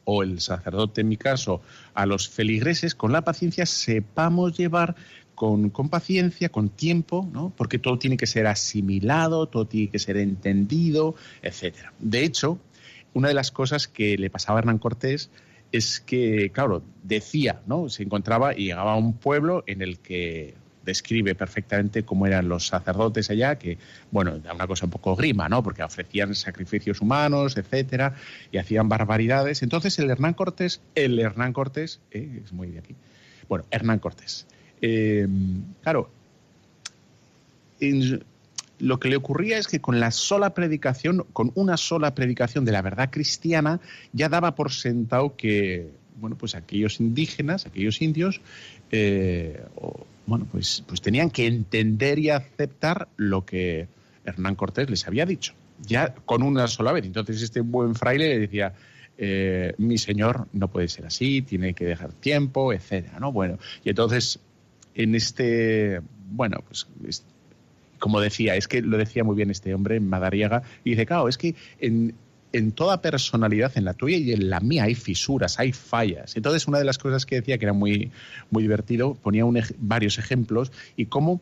o 0.06 0.24
el 0.24 0.40
sacerdote, 0.40 1.02
en 1.02 1.10
mi 1.10 1.18
caso, 1.18 1.62
a 1.94 2.06
los 2.06 2.30
feligreses, 2.30 2.96
con 2.96 3.12
la 3.12 3.24
paciencia 3.24 3.66
sepamos 3.66 4.56
llevar 4.58 4.96
con, 5.34 5.70
con, 5.70 5.90
paciencia, 5.90 6.50
con 6.50 6.70
tiempo, 6.70 7.28
¿no? 7.34 7.52
porque 7.58 7.80
todo 7.80 7.98
tiene 7.98 8.16
que 8.16 8.28
ser 8.28 8.48
asimilado, 8.48 9.48
todo 9.48 9.66
tiene 9.66 9.90
que 9.90 10.00
ser 10.00 10.18
entendido, 10.18 11.16
etcétera. 11.42 11.92
De 12.00 12.24
hecho, 12.24 12.60
una 13.14 13.28
de 13.28 13.34
las 13.34 13.52
cosas 13.52 13.88
que 13.88 14.18
le 14.18 14.30
pasaba 14.30 14.60
a 14.60 14.62
Hernán 14.62 14.78
Cortés 14.78 15.30
es 15.72 16.00
que, 16.00 16.52
claro, 16.52 16.84
decía, 17.04 17.62
¿no? 17.66 17.90
Se 17.90 18.04
encontraba 18.04 18.54
y 18.54 18.66
llegaba 18.66 18.94
a 18.94 18.98
un 18.98 19.14
pueblo 19.14 19.64
en 19.68 19.82
el 19.82 20.00
que 20.00 20.54
describe 20.86 21.36
perfectamente 21.36 22.04
cómo 22.04 22.28
eran 22.28 22.48
los 22.48 22.68
sacerdotes 22.68 23.30
allá, 23.30 23.58
que, 23.58 23.78
bueno, 24.12 24.36
era 24.36 24.54
una 24.54 24.68
cosa 24.68 24.86
un 24.86 24.92
poco 24.92 25.16
grima, 25.16 25.50
¿no? 25.50 25.64
Porque 25.64 25.84
ofrecían 25.84 26.36
sacrificios 26.36 27.02
humanos, 27.02 27.58
etcétera, 27.58 28.16
y 28.52 28.58
hacían 28.58 28.88
barbaridades. 28.88 29.64
Entonces, 29.64 29.98
el 30.00 30.10
Hernán 30.10 30.34
Cortés, 30.34 30.82
el 30.94 31.20
Hernán 31.20 31.54
Cortés, 31.54 32.00
eh, 32.12 32.42
es 32.44 32.54
muy 32.54 32.70
de 32.70 32.80
aquí, 32.80 32.96
bueno, 33.50 33.66
Hernán 33.72 34.00
Cortés, 34.00 34.48
eh, 34.82 35.28
claro, 35.82 36.10
lo 38.80 39.00
que 39.00 39.10
le 39.10 39.16
ocurría 39.16 39.58
es 39.58 39.68
que 39.68 39.80
con 39.80 40.00
la 40.00 40.12
sola 40.12 40.54
predicación, 40.54 41.26
con 41.34 41.52
una 41.56 41.78
sola 41.78 42.16
predicación 42.16 42.66
de 42.66 42.72
la 42.72 42.82
verdad 42.82 43.10
cristiana, 43.12 43.80
ya 44.14 44.30
daba 44.30 44.56
por 44.56 44.72
sentado 44.72 45.36
que, 45.36 45.90
bueno, 46.20 46.38
pues 46.38 46.56
aquellos 46.56 47.00
indígenas, 47.00 47.66
aquellos 47.66 48.02
indios, 48.02 48.42
eh, 48.92 49.64
o, 49.76 50.06
bueno, 50.26 50.48
pues, 50.52 50.84
pues 50.88 51.02
tenían 51.02 51.30
que 51.30 51.48
entender 51.48 52.20
y 52.20 52.30
aceptar 52.30 53.08
lo 53.18 53.46
que 53.46 53.88
Hernán 54.26 54.56
Cortés 54.56 54.90
les 54.90 55.08
había 55.08 55.26
dicho, 55.26 55.54
ya 55.86 56.14
con 56.14 56.44
una 56.44 56.68
sola 56.68 56.92
vez. 56.92 57.06
Entonces 57.06 57.42
este 57.42 57.62
buen 57.62 57.96
fraile 57.96 58.30
le 58.30 58.40
decía, 58.40 58.74
eh, 59.18 59.74
mi 59.78 59.98
señor 59.98 60.48
no 60.54 60.68
puede 60.68 60.88
ser 60.88 61.06
así, 61.06 61.42
tiene 61.42 61.74
que 61.74 61.86
dejar 61.86 62.14
tiempo, 62.14 62.74
etcétera, 62.74 63.20
¿no? 63.20 63.32
Bueno, 63.32 63.60
y 63.84 63.90
entonces 63.90 64.40
en 64.96 65.16
este, 65.16 66.02
bueno, 66.32 66.64
pues 66.68 66.88
como 68.00 68.20
decía, 68.20 68.56
es 68.56 68.68
que 68.68 68.82
lo 68.82 68.98
decía 68.98 69.24
muy 69.24 69.36
bien 69.36 69.50
este 69.50 69.74
hombre, 69.74 70.00
Madariaga, 70.00 70.64
y 70.84 70.92
dice, 70.92 71.06
claro, 71.06 71.28
es 71.28 71.38
que 71.38 71.56
en, 71.80 72.14
en 72.56 72.72
toda 72.72 73.02
personalidad, 73.02 73.74
en 73.76 73.86
la 73.86 73.94
tuya 73.94 74.18
y 74.18 74.32
en 74.32 74.50
la 74.50 74.60
mía, 74.60 74.84
hay 74.86 74.96
fisuras, 74.96 75.60
hay 75.60 75.74
fallas. 75.74 76.36
Entonces, 76.38 76.68
una 76.68 76.80
de 76.80 76.86
las 76.86 76.98
cosas 76.98 77.26
que 77.26 77.36
decía 77.36 77.58
que 77.58 77.66
era 77.66 77.74
muy, 77.74 78.12
muy 78.50 78.64
divertido, 78.64 79.16
ponía 79.16 79.46
un, 79.46 79.60
varios 79.80 80.18
ejemplos 80.18 80.72
y 80.96 81.08
cómo, 81.08 81.42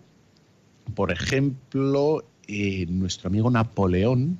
por 0.95 1.11
ejemplo, 1.11 2.23
eh, 2.47 2.87
nuestro 2.89 3.27
amigo 3.27 3.51
Napoleón, 3.51 4.39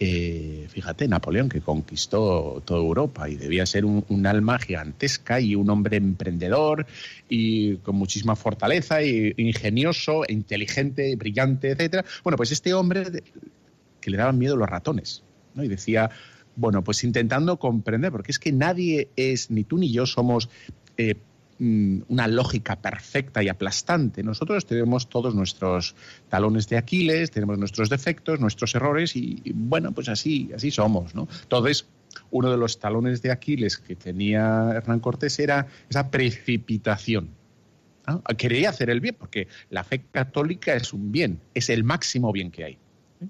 eh, 0.00 0.66
fíjate, 0.68 1.06
Napoleón, 1.06 1.48
que 1.48 1.60
conquistó 1.60 2.62
toda 2.64 2.80
Europa 2.80 3.28
y 3.28 3.36
debía 3.36 3.64
ser 3.64 3.84
un, 3.84 4.04
un, 4.08 4.26
alma 4.26 4.58
gigantesca 4.58 5.40
y 5.40 5.54
un 5.54 5.70
hombre 5.70 5.96
emprendedor 5.96 6.86
y 7.28 7.76
con 7.78 7.96
muchísima 7.96 8.36
fortaleza, 8.36 9.02
y 9.02 9.32
ingenioso, 9.36 10.22
inteligente, 10.28 11.14
brillante, 11.16 11.70
etcétera. 11.70 12.04
Bueno, 12.22 12.36
pues 12.36 12.52
este 12.52 12.74
hombre 12.74 13.22
que 14.00 14.10
le 14.10 14.16
daban 14.16 14.38
miedo 14.38 14.56
los 14.56 14.68
ratones, 14.68 15.22
Y 15.62 15.68
decía, 15.68 16.10
bueno, 16.56 16.82
pues 16.82 17.04
intentando 17.04 17.58
comprender, 17.58 18.12
porque 18.12 18.32
es 18.32 18.38
que 18.38 18.52
nadie 18.52 19.08
es, 19.16 19.50
ni 19.50 19.64
tú 19.64 19.78
ni 19.78 19.92
yo 19.92 20.06
somos 20.06 20.48
eh, 20.96 21.16
Mm, 21.60 22.02
una 22.06 22.28
lógica 22.28 22.76
perfecta 22.76 23.42
y 23.42 23.48
aplastante. 23.48 24.22
Nosotros 24.22 24.64
tenemos 24.64 25.08
todos 25.08 25.34
nuestros 25.34 25.96
talones 26.28 26.68
de 26.68 26.76
Aquiles, 26.76 27.32
tenemos 27.32 27.58
nuestros 27.58 27.88
defectos, 27.88 28.38
nuestros 28.38 28.76
errores 28.76 29.16
y, 29.16 29.42
bueno, 29.54 29.90
pues 29.90 30.08
así, 30.08 30.50
así 30.54 30.70
somos, 30.70 31.16
¿no? 31.16 31.26
Entonces, 31.42 31.88
uno 32.30 32.52
de 32.52 32.56
los 32.56 32.78
talones 32.78 33.22
de 33.22 33.32
Aquiles 33.32 33.76
que 33.76 33.96
tenía 33.96 34.70
Hernán 34.72 35.00
Cortés 35.00 35.36
era 35.40 35.66
esa 35.90 36.10
precipitación. 36.12 37.30
Quería 38.36 38.70
hacer 38.70 38.88
el 38.88 39.00
bien, 39.00 39.16
porque 39.18 39.48
la 39.68 39.82
fe 39.82 40.04
católica 40.12 40.74
es 40.74 40.92
un 40.92 41.10
bien, 41.10 41.40
es 41.54 41.70
el 41.70 41.82
máximo 41.82 42.32
bien 42.32 42.52
que 42.52 42.64
hay. 42.64 42.72
¿eh? 43.20 43.26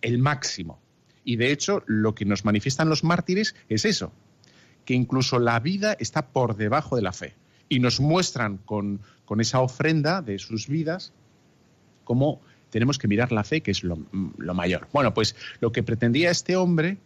El 0.00 0.18
máximo. 0.18 0.80
Y 1.30 1.36
de 1.36 1.52
hecho, 1.52 1.84
lo 1.86 2.16
que 2.16 2.24
nos 2.24 2.44
manifiestan 2.44 2.88
los 2.88 3.04
mártires 3.04 3.54
es 3.68 3.84
eso, 3.84 4.12
que 4.84 4.94
incluso 4.94 5.38
la 5.38 5.60
vida 5.60 5.96
está 6.00 6.26
por 6.26 6.56
debajo 6.56 6.96
de 6.96 7.02
la 7.02 7.12
fe 7.12 7.34
y 7.68 7.78
nos 7.78 8.00
muestran 8.00 8.56
con, 8.56 8.98
con 9.24 9.40
esa 9.40 9.60
ofrenda 9.60 10.22
de 10.22 10.40
sus 10.40 10.66
vidas 10.66 11.12
cómo 12.02 12.40
tenemos 12.70 12.98
que 12.98 13.06
mirar 13.06 13.30
la 13.30 13.44
fe, 13.44 13.60
que 13.60 13.70
es 13.70 13.84
lo, 13.84 13.96
mayor. 14.54 14.88
Bueno, 14.92 15.14
pues 15.14 15.36
lo 15.60 15.70
que 15.70 15.84
pretendía 15.84 16.32
este 16.32 16.56
hombre, 16.56 16.96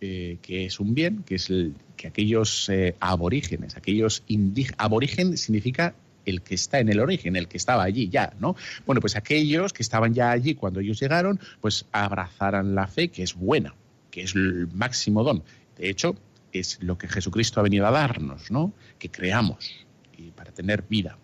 eh, 0.00 0.38
que 0.40 0.64
es 0.64 0.80
un 0.80 0.94
bien, 0.94 1.22
que 1.22 1.34
es 1.34 1.50
el, 1.50 1.74
que 1.98 2.08
aquellos 2.08 2.70
eh, 2.70 2.96
aborígenes, 3.00 3.76
aquellos 3.76 4.22
indígenas, 4.28 4.76
aborigen 4.78 5.36
significa 5.36 5.94
el 6.24 6.42
que 6.42 6.54
está 6.54 6.80
en 6.80 6.88
el 6.88 7.00
origen, 7.00 7.36
el 7.36 7.48
que 7.48 7.56
estaba 7.56 7.82
allí 7.82 8.08
ya, 8.08 8.34
¿no? 8.38 8.56
Bueno, 8.86 9.00
pues 9.00 9.16
aquellos 9.16 9.72
que 9.72 9.82
estaban 9.82 10.14
ya 10.14 10.30
allí 10.30 10.54
cuando 10.54 10.80
ellos 10.80 11.00
llegaron, 11.00 11.40
pues 11.60 11.86
abrazaran 11.92 12.74
la 12.74 12.86
fe, 12.86 13.08
que 13.08 13.22
es 13.22 13.34
buena, 13.34 13.74
que 14.10 14.22
es 14.22 14.34
el 14.34 14.68
máximo 14.72 15.24
don. 15.24 15.42
De 15.76 15.90
hecho, 15.90 16.16
es 16.52 16.78
lo 16.82 16.98
que 16.98 17.08
Jesucristo 17.08 17.60
ha 17.60 17.62
venido 17.62 17.86
a 17.86 17.90
darnos, 17.90 18.50
¿no? 18.50 18.72
Que 18.98 19.10
creamos 19.10 19.86
y 20.16 20.30
para 20.30 20.52
tener 20.52 20.84
vida. 20.88 21.18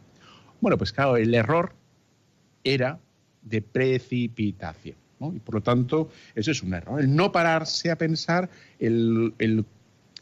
Bueno, 0.61 0.77
pues 0.79 0.93
claro, 0.93 1.17
el 1.17 1.35
error 1.35 1.75
era 2.65 2.99
de 3.43 3.63
precipitación. 3.63 4.97
¿no? 5.21 5.33
Y 5.33 5.41
por 5.41 5.57
lo 5.57 5.61
tanto, 5.63 6.11
eso 6.35 6.51
es 6.51 6.63
un 6.63 6.75
error. 6.75 7.01
El 7.01 7.15
no 7.15 7.33
pararse 7.33 7.91
a 7.91 7.99
pensar 7.99 8.51
el, 8.79 9.35
el, 9.39 9.65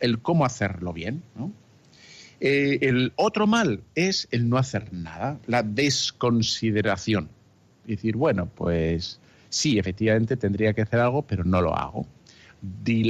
el 0.01 0.19
cómo 0.21 0.45
hacerlo 0.45 0.93
bien. 0.93 1.23
¿no? 1.35 1.53
Eh, 2.41 2.79
el 2.83 3.13
otro 3.17 3.47
mal 3.47 3.83
es 3.95 4.29
el 4.31 4.49
no 4.49 4.59
hacer 4.59 4.93
nada, 4.93 5.39
la 5.47 5.63
desconsideración. 5.63 7.29
Es 7.85 7.97
decir, 7.97 8.17
bueno, 8.17 8.47
pues 8.47 9.19
sí, 9.49 9.79
efectivamente 9.79 10.37
tendría 10.37 10.73
que 10.73 10.83
hacer 10.83 11.01
algo, 11.01 11.23
pero 11.23 11.45
no 11.45 11.63
lo 11.63 11.77
hago 11.77 12.07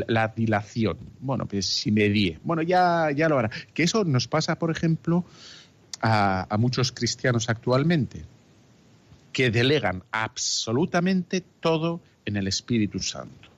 la 0.09 0.29
dilación. 0.29 0.99
Bueno, 1.21 1.47
pues 1.47 1.67
si 1.67 1.91
me 1.91 2.09
die, 2.09 2.39
bueno, 2.43 2.63
ya, 2.63 3.11
ya 3.11 3.29
lo 3.29 3.39
hará. 3.39 3.51
Que 3.73 3.85
eso 3.85 4.05
nos 4.05 4.29
pasa, 4.29 4.59
por 4.59 4.71
ejemplo, 4.71 5.25
a 6.01 6.57
muchos 6.59 6.93
cristianos 6.93 7.49
actualmente, 7.49 8.25
que 9.33 9.51
delegan 9.51 10.03
absolutamente 10.11 11.43
todo 11.61 12.01
en 12.25 12.37
el 12.37 12.49
Espíritu 12.49 12.99
Santo. 12.99 13.56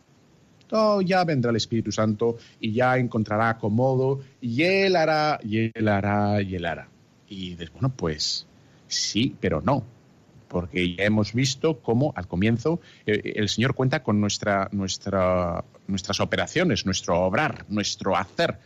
Oh, 0.71 1.01
ya 1.01 1.25
vendrá 1.25 1.51
el 1.51 1.57
Espíritu 1.57 1.93
Santo 1.93 2.37
y 2.61 2.73
ya 2.73 2.99
encontrará 2.99 3.51
acomodo 3.51 4.21
y 4.41 4.63
él 4.63 4.97
hará, 4.97 5.41
y 5.43 5.71
él 5.75 5.89
hará, 5.89 6.43
y 6.43 6.55
él 6.55 6.67
hará. 6.67 6.89
Y 7.29 7.51
dices, 7.51 7.73
bueno, 7.73 7.93
pues 7.95 8.47
sí, 8.87 9.35
pero 9.41 9.61
no 9.61 9.85
porque 10.49 10.97
ya 10.97 11.05
hemos 11.05 11.35
visto 11.35 11.81
cómo 11.81 12.13
al 12.17 12.27
comienzo 12.27 12.81
eh, 13.07 13.35
el 13.37 13.49
Señor 13.49 13.75
cuenta 13.75 14.03
con 14.03 14.21
nuestra, 14.21 14.69
nuestra, 14.73 15.65
nuestras 15.87 16.21
operaciones, 16.21 16.87
nuestro 16.87 17.21
obrar, 17.21 17.67
nuestro 17.69 18.17
hacer. 18.17 18.59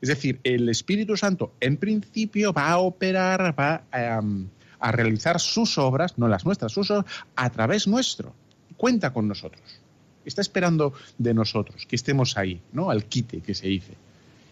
Es 0.00 0.08
decir, 0.08 0.40
el 0.44 0.68
Espíritu 0.68 1.16
Santo 1.16 1.54
en 1.60 1.76
principio 1.76 2.52
va 2.52 2.70
a 2.70 2.78
operar, 2.78 3.58
va 3.58 3.84
a, 3.90 4.20
um, 4.20 4.48
a 4.78 4.92
realizar 4.92 5.40
sus 5.40 5.78
obras, 5.78 6.18
no 6.18 6.28
las 6.28 6.44
nuestras, 6.44 6.72
sus 6.72 6.90
obras, 6.90 7.06
a 7.36 7.50
través 7.50 7.86
nuestro. 7.88 8.34
Cuenta 8.76 9.12
con 9.12 9.28
nosotros. 9.28 9.62
Está 10.24 10.40
esperando 10.40 10.92
de 11.18 11.34
nosotros 11.34 11.86
que 11.86 11.96
estemos 11.96 12.36
ahí, 12.36 12.60
¿no? 12.72 12.90
Al 12.90 13.04
quite 13.04 13.40
que 13.40 13.54
se 13.54 13.68
dice. 13.68 13.94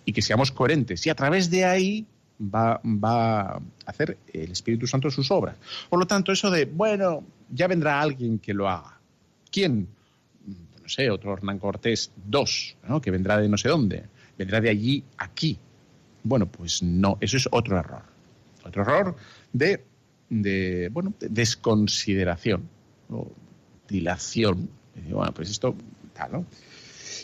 Y 0.05 0.13
que 0.13 0.23
seamos 0.23 0.53
coherentes. 0.53 1.07
Y 1.07 1.11
a 1.11 1.15
través 1.15 1.51
de 1.51 1.65
ahí 1.65 2.07
va, 2.43 2.81
va 2.85 3.41
a 3.41 3.63
hacer 3.87 4.19
el 4.33 4.51
Espíritu 4.51 4.87
Santo 4.87 5.11
sus 5.11 5.31
obras. 5.31 5.57
Por 5.89 5.99
lo 5.99 6.07
tanto, 6.07 6.33
eso 6.33 6.51
de, 6.51 6.65
bueno, 6.65 7.25
ya 7.51 7.67
vendrá 7.67 8.01
alguien 8.01 8.39
que 8.39 8.55
lo 8.55 8.69
haga. 8.69 8.99
¿Quién? 9.51 9.89
No 10.47 10.89
sé, 10.89 11.11
otro 11.11 11.33
Hernán 11.35 11.59
Cortés 11.59 12.11
dos, 12.17 12.77
¿no? 12.89 13.01
que 13.01 13.11
vendrá 13.11 13.39
de 13.39 13.49
no 13.49 13.57
sé 13.57 13.69
dónde, 13.69 14.05
vendrá 14.37 14.61
de 14.61 14.71
allí 14.71 15.05
aquí. 15.19 15.59
Bueno, 16.25 16.47
pues 16.47 16.83
no, 16.83 17.19
eso 17.21 17.37
es 17.37 17.49
otro 17.51 17.79
error. 17.79 18.03
Otro 18.65 18.83
error 18.83 19.17
de, 19.53 19.85
de 20.29 20.89
bueno, 20.93 21.13
de 21.19 21.29
desconsideración 21.29 22.69
o 23.11 23.31
dilación. 23.89 24.71
Bueno, 25.11 25.33
pues 25.35 25.51
esto. 25.51 25.75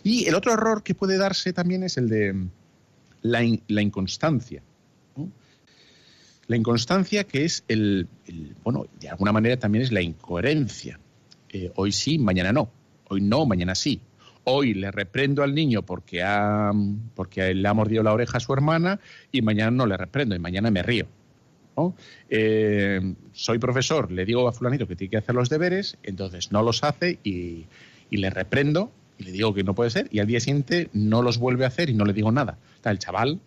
Y 0.02 0.26
el 0.26 0.34
otro 0.34 0.52
error 0.52 0.82
que 0.82 0.94
puede 0.94 1.18
darse 1.18 1.52
también 1.52 1.82
es 1.82 1.96
el 1.96 2.08
de 2.08 2.46
la, 3.22 3.40
la 3.68 3.82
inconstancia. 3.82 4.62
La 6.46 6.56
inconstancia 6.56 7.24
que 7.24 7.44
es 7.44 7.62
el, 7.68 8.08
el, 8.26 8.56
bueno, 8.64 8.86
de 8.98 9.10
alguna 9.10 9.32
manera 9.32 9.58
también 9.58 9.84
es 9.84 9.92
la 9.92 10.00
incoherencia. 10.00 10.98
Eh, 11.50 11.70
hoy 11.76 11.92
sí, 11.92 12.18
mañana 12.18 12.52
no. 12.52 12.70
Hoy 13.08 13.20
no, 13.20 13.44
mañana 13.44 13.74
sí. 13.74 14.00
hoy 14.44 14.74
le 14.74 14.90
reprendo 14.90 15.42
al 15.42 15.54
niño 15.54 15.82
porque, 15.82 16.22
ha, 16.22 16.72
porque 17.14 17.54
le 17.54 17.68
ha 17.68 17.74
mordido 17.74 18.02
la 18.02 18.12
oreja 18.12 18.38
a 18.38 18.40
su 18.40 18.52
hermana 18.52 18.98
y 19.30 19.42
mañana 19.42 19.70
no 19.70 19.86
le 19.86 19.96
reprendo 19.96 20.34
y 20.34 20.38
mañana 20.38 20.70
me 20.70 20.82
río. 20.82 21.06
Eh, 22.28 23.14
soy 23.32 23.58
profesor, 23.58 24.10
le 24.10 24.24
digo 24.24 24.48
a 24.48 24.52
fulanito 24.52 24.86
que 24.86 24.96
tiene 24.96 25.10
que 25.10 25.16
hacer 25.18 25.34
los 25.34 25.48
deberes, 25.48 25.96
entonces 26.02 26.52
no 26.52 26.62
los 26.62 26.84
hace 26.84 27.18
y, 27.22 27.66
le 28.10 28.30
reprendo 28.30 28.90
y 29.18 29.24
le 29.24 29.32
digo 29.32 29.52
que 29.54 29.64
no 29.64 29.74
puede 29.74 29.90
ser 29.90 30.08
y 30.10 30.20
al 30.20 30.26
día 30.26 30.40
siguiente 30.40 30.88
no 30.92 31.22
los 31.22 31.38
vuelve 31.38 31.64
a 31.64 31.68
hacer 31.68 31.90
y 31.90 31.94
no 31.94 32.04
le 32.04 32.12
digo 32.12 32.32
nada. 32.32 32.58
El 32.84 32.98
chaval 32.98 33.40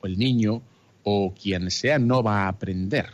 o 0.00 0.06
el 0.06 0.18
niño 0.18 0.60
o 1.04 1.32
quien 1.40 1.70
sea 1.70 1.98
no 1.98 2.22
va 2.22 2.44
a 2.44 2.48
aprender 2.48 3.06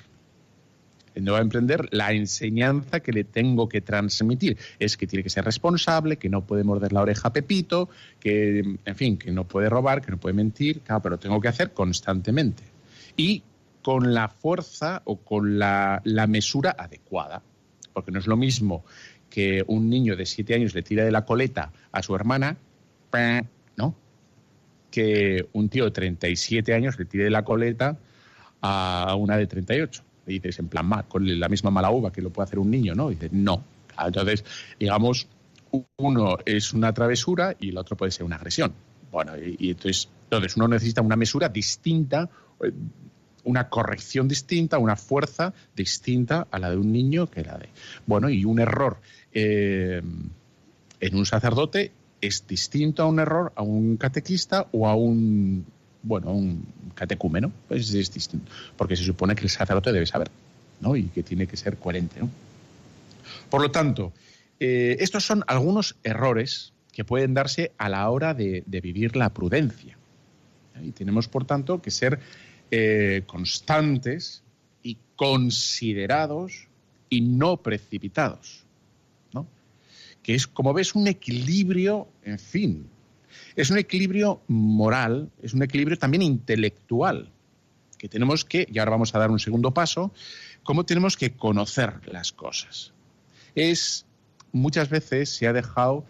no 1.21 1.33
va 1.33 1.39
a 1.39 1.43
emprender 1.43 1.89
la 1.93 2.13
enseñanza 2.13 3.01
que 3.01 3.13
le 3.13 3.25
tengo 3.25 3.69
que 3.69 3.81
transmitir. 3.81 4.59
Es 4.79 4.97
que 4.97 5.07
tiene 5.07 5.23
que 5.23 5.31
ser 5.31 5.45
responsable, 5.45 6.17
que 6.17 6.29
no 6.29 6.45
puede 6.45 6.65
morder 6.65 6.93
la 6.93 7.03
oreja 7.03 7.29
a 7.29 7.33
Pepito, 7.33 7.89
que, 8.21 8.79
en 8.85 8.97
fin, 8.97 9.17
que 9.17 9.31
no 9.31 9.47
puede 9.47 9.69
robar, 9.69 10.03
que 10.03 10.11
no 10.11 10.19
puede 10.19 10.35
mentir, 10.35 10.81
claro, 10.81 11.03
pero 11.03 11.15
lo 11.15 11.19
tengo 11.19 11.41
que 11.41 11.49
hacer 11.49 11.73
constantemente. 11.73 12.65
Y 13.17 13.43
con 13.85 14.15
la 14.15 14.29
fuerza 14.29 15.03
o 15.05 15.19
con 15.19 15.59
la, 15.59 16.01
mesura 16.27 16.75
adecuada. 16.77 17.43
Porque 17.93 18.11
no 18.11 18.19
es 18.19 18.27
lo 18.27 18.37
mismo 18.37 18.85
que 19.29 19.63
un 19.69 19.91
niño 19.91 20.17
de 20.17 20.27
siete 20.27 20.55
años 20.55 20.75
le 20.75 20.83
tira 20.83 21.05
de 21.05 21.13
la 21.13 21.25
coleta 21.25 21.71
a 21.93 22.03
su 22.03 22.17
hermana, 22.17 22.57
¿no? 23.77 23.95
Que 24.91 25.47
un 25.53 25.69
tío 25.69 25.85
de 25.85 25.91
37 25.91 26.73
años 26.73 26.99
le 26.99 27.05
tire 27.05 27.25
de 27.25 27.31
la 27.31 27.45
coleta 27.45 27.99
a 28.63 29.15
una 29.17 29.37
de 29.37 29.47
38 29.47 30.03
dices, 30.27 30.59
en 30.59 30.69
plan, 30.69 30.89
con 31.07 31.39
la 31.39 31.49
misma 31.49 31.71
mala 31.71 31.91
uva 31.91 32.11
que 32.11 32.23
lo 32.23 32.31
puede 32.31 32.45
hacer 32.47 32.59
un 32.59 32.71
niño, 32.71 32.95
¿no? 32.95 33.11
Y 33.11 33.15
dices, 33.15 33.33
no. 33.33 33.63
Entonces, 33.99 34.45
digamos, 34.81 35.29
uno 35.97 36.39
es 36.47 36.73
una 36.73 36.95
travesura 36.95 37.55
y 37.61 37.69
el 37.69 37.77
otro 37.77 37.97
puede 37.97 38.11
ser 38.11 38.25
una 38.25 38.37
agresión. 38.37 38.73
Bueno, 39.13 39.33
y, 39.37 39.71
entonces, 39.71 40.09
entonces 40.25 40.57
uno 40.57 40.69
necesita 40.69 41.03
una 41.03 41.17
mesura 41.17 41.49
distinta, 41.49 42.29
eh, 42.63 42.73
una 43.45 43.69
corrección 43.69 44.29
distinta, 44.29 44.79
una 44.79 44.97
fuerza 44.97 45.53
distinta 45.77 46.47
a 46.51 46.59
la 46.59 46.71
de 46.71 46.77
un 46.77 46.93
niño 46.93 47.31
que 47.31 47.45
la 47.45 47.59
de. 47.59 47.69
Bueno, 48.07 48.29
y 48.29 48.45
un 48.45 48.59
error 48.59 48.99
eh, 49.33 50.03
en 51.01 51.17
un 51.17 51.27
sacerdote 51.27 51.93
es 52.21 52.47
distinto 52.47 53.03
a 53.03 53.07
un 53.07 53.19
error 53.19 53.53
a 53.57 53.63
un 53.63 53.97
catequista 53.97 54.67
o 54.73 54.89
a 54.89 54.95
un 54.95 55.67
bueno, 56.03 56.33
un 56.33 56.67
catecúmeno, 56.95 57.51
pues 57.67 57.93
es 57.95 58.13
distinto, 58.13 58.51
porque 58.77 58.95
se 58.95 59.05
supone 59.05 59.35
que 59.35 59.43
el 59.43 59.51
sacerdote 59.51 59.91
debe 59.91 60.07
saber, 60.07 60.31
¿no? 60.81 60.97
Y 60.97 61.05
que 61.05 61.23
tiene 61.23 61.47
que 61.47 61.57
ser 61.57 61.79
coherente, 61.79 62.21
¿no? 62.21 62.29
Por 63.49 63.63
lo 63.63 63.71
tanto, 63.71 64.13
eh, 64.61 64.97
estos 65.01 65.25
son 65.25 65.45
algunos 65.47 65.97
errores 66.05 66.73
que 66.93 67.05
pueden 67.05 67.35
darse 67.35 67.73
a 67.79 67.89
la 67.89 68.09
hora 68.09 68.35
de, 68.35 68.63
vivir 68.67 69.17
la 69.17 69.31
prudencia. 69.31 69.97
Y 70.83 70.93
tenemos, 70.93 71.29
por 71.29 71.45
tanto, 71.45 71.81
que 71.83 71.91
ser 71.91 72.21
eh, 72.71 73.23
constantes 73.27 74.43
y 74.83 74.99
considerados 75.17 76.69
y 77.09 77.21
no 77.21 77.59
precipitados. 77.59 78.65
¿no? 79.33 79.47
Que 80.23 80.35
es, 80.35 80.47
como 80.47 80.73
ves, 80.73 80.95
un 80.95 81.07
equilibrio, 81.07 82.09
en 82.23 82.39
fin, 82.39 82.89
es 83.57 83.71
un 83.71 83.79
equilibrio 83.79 84.43
moral, 84.49 85.31
es 85.43 85.55
un 85.55 85.63
equilibrio 85.63 85.99
también 85.99 86.23
intelectual, 86.23 87.31
que 87.99 88.09
tenemos 88.09 88.45
que, 88.45 88.67
y 88.71 88.79
ahora 88.79 88.93
vamos 88.93 89.15
a 89.15 89.19
dar 89.19 89.31
un 89.31 89.39
segundo 89.39 89.73
paso, 89.73 90.13
cómo 90.63 90.85
tenemos 90.85 91.17
que 91.17 91.33
conocer 91.33 92.01
las 92.13 92.33
cosas. 92.33 92.93
Es, 93.55 94.07
muchas 94.53 94.89
veces 94.89 95.31
se 95.31 95.47
ha 95.47 95.53
dejado, 95.53 96.05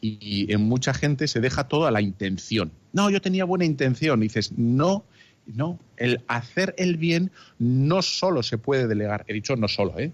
y 0.00 0.52
en 0.52 0.62
mucha 0.62 0.94
gente 0.94 1.26
se 1.26 1.40
deja 1.40 1.68
todo 1.68 1.86
a 1.86 1.90
la 1.90 2.00
intención. 2.00 2.72
No, 2.92 3.10
yo 3.10 3.20
tenía 3.20 3.44
buena 3.44 3.64
intención. 3.64 4.20
Y 4.20 4.24
dices, 4.24 4.52
no, 4.56 5.04
no, 5.46 5.78
el 5.96 6.22
hacer 6.28 6.74
el 6.78 6.96
bien 6.96 7.30
no 7.58 8.02
solo 8.02 8.42
se 8.42 8.58
puede 8.58 8.86
delegar, 8.86 9.24
he 9.28 9.32
dicho 9.32 9.56
no 9.56 9.68
solo, 9.68 9.98
¿eh? 9.98 10.12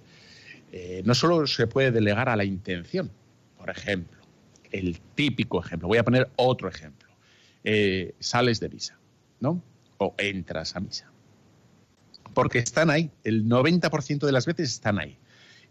eh 0.73 1.03
no 1.05 1.15
solo 1.15 1.47
se 1.47 1.67
puede 1.67 1.91
delegar 1.91 2.29
a 2.29 2.37
la 2.37 2.45
intención, 2.45 3.11
por 3.57 3.71
ejemplo 3.71 4.23
el 4.73 5.01
típico 5.15 5.61
ejemplo. 5.61 5.87
Voy 5.87 5.99
a 5.99 6.05
poner 6.05 6.31
otro 6.37 6.69
ejemplo. 6.69 7.09
Eh, 7.63 8.15
sales 8.19 8.59
de 8.59 8.69
misa, 8.71 8.99
¿no? 9.39 9.63
O 9.99 10.15
entras 10.19 10.75
a 10.75 10.81
misa. 10.81 11.13
Porque 12.35 12.59
están 12.59 12.91
ahí, 12.91 13.11
el 13.25 13.45
90% 13.45 14.27
de 14.27 14.33
las 14.33 14.47
veces 14.47 14.71
están 14.71 14.99
ahí. 14.99 15.19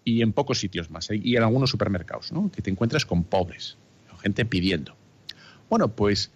Y 0.05 0.21
en 0.21 0.31
pocos 0.31 0.59
sitios 0.59 0.89
más, 0.89 1.09
¿eh? 1.09 1.19
y 1.21 1.35
en 1.35 1.43
algunos 1.43 1.69
supermercados, 1.69 2.31
¿no? 2.31 2.51
Que 2.51 2.61
te 2.61 2.69
encuentras 2.69 3.05
con 3.05 3.23
pobres, 3.23 3.77
gente 4.21 4.45
pidiendo. 4.45 4.95
Bueno, 5.69 5.95
pues 5.95 6.31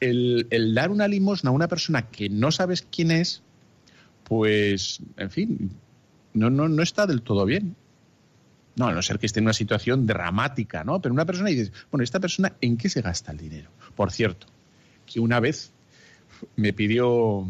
el, 0.00 0.46
el 0.50 0.74
dar 0.74 0.90
una 0.90 1.08
limosna 1.08 1.50
a 1.50 1.52
una 1.52 1.68
persona 1.68 2.08
que 2.08 2.28
no 2.28 2.50
sabes 2.50 2.86
quién 2.90 3.10
es, 3.10 3.42
pues, 4.24 5.00
en 5.16 5.30
fin, 5.30 5.70
no, 6.32 6.50
no, 6.50 6.68
no 6.68 6.82
está 6.82 7.06
del 7.06 7.22
todo 7.22 7.44
bien. 7.44 7.76
No, 8.76 8.88
a 8.88 8.92
no 8.92 9.02
ser 9.02 9.20
que 9.20 9.26
esté 9.26 9.38
en 9.38 9.46
una 9.46 9.52
situación 9.52 10.04
dramática, 10.04 10.82
¿no? 10.82 11.00
Pero 11.00 11.14
una 11.14 11.24
persona 11.24 11.48
dice, 11.50 11.70
bueno, 11.92 12.02
¿esta 12.02 12.18
persona 12.18 12.54
en 12.60 12.76
qué 12.76 12.88
se 12.88 13.02
gasta 13.02 13.30
el 13.30 13.38
dinero? 13.38 13.70
Por 13.94 14.10
cierto, 14.10 14.48
que 15.06 15.20
una 15.20 15.38
vez 15.38 15.72
me 16.56 16.72
pidió, 16.72 17.46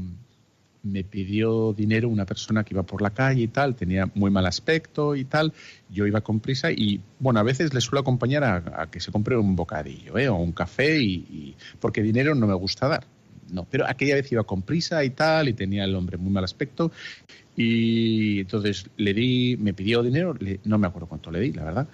me 0.85 1.03
pidió 1.03 1.73
dinero 1.73 2.09
una 2.09 2.27
persona 2.27 2.63
que 2.63 2.75
iba 2.75 2.83
por 2.83 3.03
la 3.03 3.11
calle 3.11 3.43
y 3.43 3.49
tal, 3.49 3.75
tenía 3.75 4.11
muy 4.15 4.31
mal 4.31 4.47
aspecto 4.47 5.17
y 5.17 5.25
tal, 5.25 5.53
yo 5.91 6.07
iba 6.07 6.21
con 6.21 6.41
prisa 6.41 6.71
y, 6.71 7.01
bueno, 7.19 7.41
a 7.41 7.43
veces 7.43 7.75
le 7.75 7.81
suelo 7.81 8.01
acompañar 8.01 8.45
a, 8.45 8.89
que 8.91 9.01
se 9.01 9.11
compre 9.11 9.37
un 9.37 9.57
bocadillo, 9.57 10.19
¿eh? 10.19 10.29
O 10.29 10.37
un 10.37 10.53
café 10.53 11.01
y, 11.01 11.57
porque 11.81 12.03
dinero 12.03 12.35
no 12.35 12.47
me 12.47 12.55
gusta 12.55 12.89
dar. 12.89 13.07
No, 13.51 13.67
pero 13.71 13.87
aquella 13.87 14.15
vez 14.15 14.31
iba 14.33 14.45
con 14.45 14.63
prisa 14.63 15.05
y 15.05 15.11
tal, 15.11 15.49
y 15.49 15.53
tenía 15.53 15.85
el 15.85 15.95
hombre 15.95 16.17
muy 16.17 16.33
mal 16.33 16.45
aspecto, 16.45 16.91
y 17.57 18.41
entonces 18.41 18.87
le 18.97 19.15
di, 19.15 19.57
me 19.59 19.75
pidió 19.75 20.03
dinero, 20.03 20.35
no 20.65 20.79
me 20.79 20.87
acuerdo 20.87 21.09
cuánto 21.09 21.31
le 21.31 21.41
di, 21.41 21.53
la 21.53 21.65
verdad. 21.65 21.89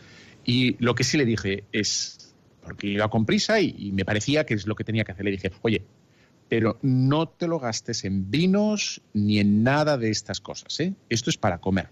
Y 0.44 0.76
lo 0.82 0.94
que 0.94 1.04
sí 1.04 1.18
le 1.18 1.24
dije 1.24 1.64
es, 1.72 2.34
porque 2.62 2.86
iba 2.86 3.08
con 3.08 3.26
prisa 3.26 3.60
y, 3.60 3.92
me 3.92 4.04
parecía 4.04 4.44
que 4.44 4.54
es 4.54 4.66
lo 4.66 4.74
que 4.74 4.84
tenía 4.84 5.04
que 5.04 5.12
hacer, 5.12 5.24
le 5.24 5.32
dije, 5.32 5.52
oye, 5.62 5.82
pero 6.50 6.78
no 6.82 7.28
te 7.28 7.46
lo 7.46 7.60
gastes 7.60 8.04
en 8.04 8.30
vinos 8.30 9.00
ni 9.14 9.38
en 9.38 9.62
nada 9.62 9.96
de 9.96 10.10
estas 10.10 10.40
cosas, 10.40 10.78
¿eh? 10.80 10.92
Esto 11.08 11.30
es 11.30 11.38
para 11.38 11.58
comer. 11.58 11.88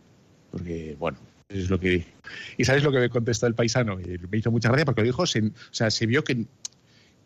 Porque, 0.50 0.96
bueno, 0.98 1.16
es 1.48 1.70
lo 1.70 1.78
que 1.78 1.88
dije. 1.88 2.12
¿Y 2.58 2.64
sabes 2.64 2.82
lo 2.82 2.90
que 2.90 2.98
me 2.98 3.08
contestó 3.08 3.46
el 3.46 3.54
paisano? 3.54 3.96
Me 3.96 4.38
hizo 4.38 4.50
mucha 4.50 4.68
gracia 4.68 4.84
porque 4.84 5.02
lo 5.02 5.06
dijo, 5.06 5.22
o 5.22 5.26
sea, 5.26 5.90
se 5.90 6.06
vio 6.06 6.24
que 6.24 6.44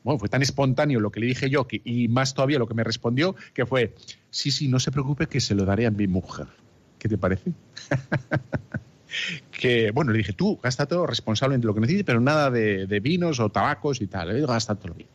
bueno, 0.04 0.18
fue 0.18 0.28
tan 0.28 0.42
espontáneo 0.42 1.00
lo 1.00 1.10
que 1.10 1.20
le 1.20 1.26
dije 1.26 1.48
yo 1.48 1.66
y 1.70 2.08
más 2.08 2.34
todavía 2.34 2.58
lo 2.58 2.66
que 2.66 2.74
me 2.74 2.84
respondió, 2.84 3.34
que 3.54 3.66
fue, 3.66 3.94
sí, 4.30 4.50
sí, 4.50 4.68
no 4.68 4.80
se 4.80 4.90
preocupe 4.90 5.26
que 5.26 5.40
se 5.40 5.54
lo 5.54 5.64
daré 5.64 5.86
a 5.86 5.90
mi 5.90 6.06
mujer. 6.06 6.48
¿Qué 6.98 7.08
te 7.08 7.16
parece? 7.16 7.52
que, 9.50 9.90
bueno, 9.92 10.12
le 10.12 10.18
dije, 10.18 10.32
tú, 10.32 10.58
gasta 10.62 10.86
todo 10.86 11.06
responsablemente 11.06 11.66
lo 11.66 11.74
que 11.74 11.80
necesites, 11.80 12.04
pero 12.04 12.20
nada 12.20 12.50
de, 12.50 13.00
vinos 13.00 13.40
o 13.40 13.48
tabacos 13.48 14.00
y 14.00 14.06
tal, 14.06 14.36
¿eh? 14.36 14.44
gasta 14.46 14.74
todo 14.74 14.94
bien. 14.94 15.08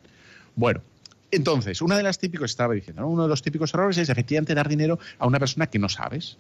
Bueno, 0.56 0.82
entonces, 1.32 1.82
una 1.82 1.98
de 1.98 2.04
las 2.04 2.20
típicos, 2.20 2.52
estaba 2.52 2.74
diciendo, 2.74 3.06
uno 3.08 3.24
de 3.24 3.30
los 3.30 3.42
típicos 3.42 3.74
errores 3.74 3.98
es 3.98 4.10
efectivamente 4.10 4.54
dar 4.56 4.68
dinero 4.68 5.00
a 5.20 5.28
una 5.28 5.40
persona 5.40 5.68
que 5.68 5.80
no 5.80 5.90
sabes. 5.90 6.38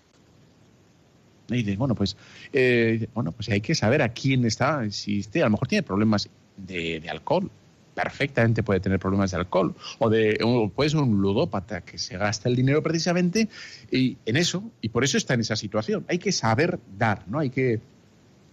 Y 1.49 1.55
dices, 1.55 1.77
bueno, 1.77 1.95
pues, 1.95 2.17
eh, 2.51 3.07
bueno, 3.13 3.31
pues 3.31 3.49
hay 3.49 3.61
que 3.61 3.75
saber 3.75 4.01
a 4.01 4.09
quién 4.09 4.45
está, 4.45 4.89
si 4.91 5.19
este, 5.19 5.41
a 5.41 5.45
lo 5.45 5.51
mejor 5.51 5.67
tiene 5.67 5.83
problemas 5.83 6.29
de 6.57 7.03
alcohol, 7.09 7.49
perfectamente 7.97 8.61
puede 8.61 8.79
tener 8.79 8.99
problemas 8.99 9.31
de 9.31 9.37
alcohol 9.37 9.73
o 9.97 10.07
de 10.07 10.37
puede 10.75 10.91
ser 10.91 10.99
un 10.99 11.19
ludópata 11.19 11.81
que 11.81 11.97
se 11.97 12.15
gasta 12.15 12.47
el 12.47 12.55
dinero 12.55 12.83
precisamente 12.83 13.49
y 13.89 14.17
en 14.27 14.37
eso 14.37 14.69
y 14.81 14.89
por 14.89 15.03
eso 15.03 15.17
está 15.17 15.33
en 15.33 15.39
esa 15.39 15.55
situación. 15.55 16.05
Hay 16.07 16.19
que 16.19 16.31
saber 16.31 16.79
dar, 16.95 17.27
¿no? 17.27 17.39
Hay 17.39 17.49
que, 17.49 17.81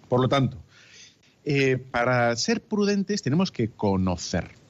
por 0.08 0.22
lo 0.22 0.30
tanto, 0.30 0.56
eh, 1.44 1.76
para 1.76 2.34
ser 2.36 2.62
prudentes 2.62 3.20
tenemos 3.20 3.52
que 3.52 3.68
conocer. 3.68 4.63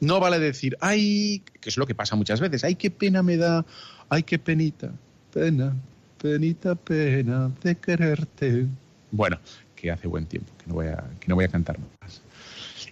No 0.00 0.20
vale 0.20 0.38
decir, 0.38 0.76
ay, 0.80 1.42
que 1.60 1.68
es 1.68 1.76
lo 1.76 1.86
que 1.86 1.94
pasa 1.94 2.16
muchas 2.16 2.40
veces, 2.40 2.64
ay, 2.64 2.74
qué 2.74 2.90
pena 2.90 3.22
me 3.22 3.36
da, 3.36 3.64
ay, 4.08 4.22
qué 4.22 4.38
penita, 4.38 4.90
pena, 5.32 5.74
penita, 6.20 6.74
pena 6.74 7.50
de 7.62 7.76
quererte. 7.76 8.66
Bueno, 9.10 9.38
que 9.74 9.90
hace 9.90 10.06
buen 10.08 10.26
tiempo, 10.26 10.52
que 10.58 10.66
no 10.66 10.74
voy 10.74 10.88
a, 10.88 11.04
que 11.20 11.28
no 11.28 11.34
voy 11.34 11.44
a 11.44 11.48
cantar 11.48 11.78
más. 12.00 12.20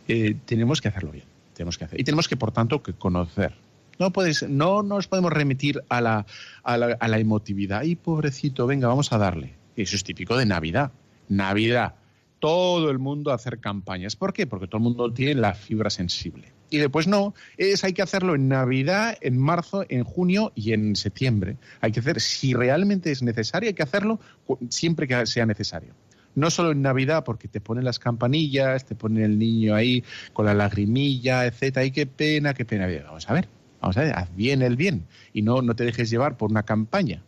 Eh, 0.08 0.36
tenemos 0.46 0.80
que 0.80 0.88
hacerlo 0.88 1.12
bien. 1.12 1.24
Tenemos 1.54 1.78
que 1.78 1.84
hacer. 1.84 2.00
Y 2.00 2.04
tenemos 2.04 2.28
que, 2.28 2.36
por 2.36 2.52
tanto, 2.52 2.82
que 2.82 2.92
conocer. 2.92 3.54
No, 3.98 4.10
puedes, 4.10 4.48
no 4.48 4.82
nos 4.82 5.06
podemos 5.06 5.32
remitir 5.32 5.82
a 5.88 6.00
la, 6.00 6.26
a 6.64 6.76
la, 6.76 6.96
a 6.98 7.08
la 7.08 7.18
emotividad. 7.18 7.80
¡Ay, 7.80 7.94
pobrecito! 7.94 8.66
Venga, 8.66 8.88
vamos 8.88 9.12
a 9.12 9.18
darle. 9.18 9.54
Eso 9.76 9.94
es 9.96 10.04
típico 10.04 10.36
de 10.36 10.46
Navidad. 10.46 10.90
Navidad. 11.28 11.94
Todo 12.44 12.90
el 12.90 12.98
mundo 12.98 13.30
a 13.30 13.36
hacer 13.36 13.58
campañas. 13.58 14.16
¿Por 14.16 14.34
qué? 14.34 14.46
Porque 14.46 14.66
todo 14.66 14.76
el 14.76 14.82
mundo 14.82 15.10
tiene 15.10 15.34
la 15.34 15.54
fibra 15.54 15.88
sensible. 15.88 16.52
Y 16.68 16.76
después 16.76 17.06
no, 17.06 17.32
es 17.56 17.84
hay 17.84 17.94
que 17.94 18.02
hacerlo 18.02 18.34
en 18.34 18.48
Navidad, 18.48 19.16
en 19.22 19.38
marzo, 19.38 19.86
en 19.88 20.04
junio 20.04 20.52
y 20.54 20.74
en 20.74 20.94
septiembre. 20.94 21.56
Hay 21.80 21.90
que 21.92 22.00
hacer, 22.00 22.20
si 22.20 22.52
realmente 22.52 23.10
es 23.10 23.22
necesario, 23.22 23.68
hay 23.68 23.74
que 23.74 23.82
hacerlo 23.82 24.20
siempre 24.68 25.08
que 25.08 25.24
sea 25.24 25.46
necesario. 25.46 25.94
no 26.34 26.50
solo 26.50 26.72
en 26.72 26.82
Navidad, 26.82 27.24
porque 27.24 27.48
te 27.48 27.62
ponen 27.62 27.82
las 27.82 27.98
campanillas, 27.98 28.84
te 28.84 28.94
ponen 28.94 29.24
el 29.24 29.38
niño 29.38 29.74
ahí 29.74 30.04
con 30.34 30.44
la 30.44 30.52
lagrimilla, 30.52 31.46
etcétera, 31.46 31.84
ay, 31.84 31.92
qué 31.92 32.04
pena, 32.04 32.52
qué 32.52 32.66
pena. 32.66 32.86
Vamos 33.06 33.26
a 33.30 33.32
ver, 33.32 33.48
vamos 33.80 33.96
a 33.96 34.02
ver, 34.02 34.12
haz 34.18 34.36
bien 34.36 34.60
el 34.60 34.76
bien 34.76 35.06
y 35.32 35.40
no, 35.40 35.62
no 35.62 35.74
te 35.74 35.84
dejes 35.84 36.10
llevar 36.10 36.36
por 36.36 36.50
una 36.50 36.64
campaña 36.64 37.22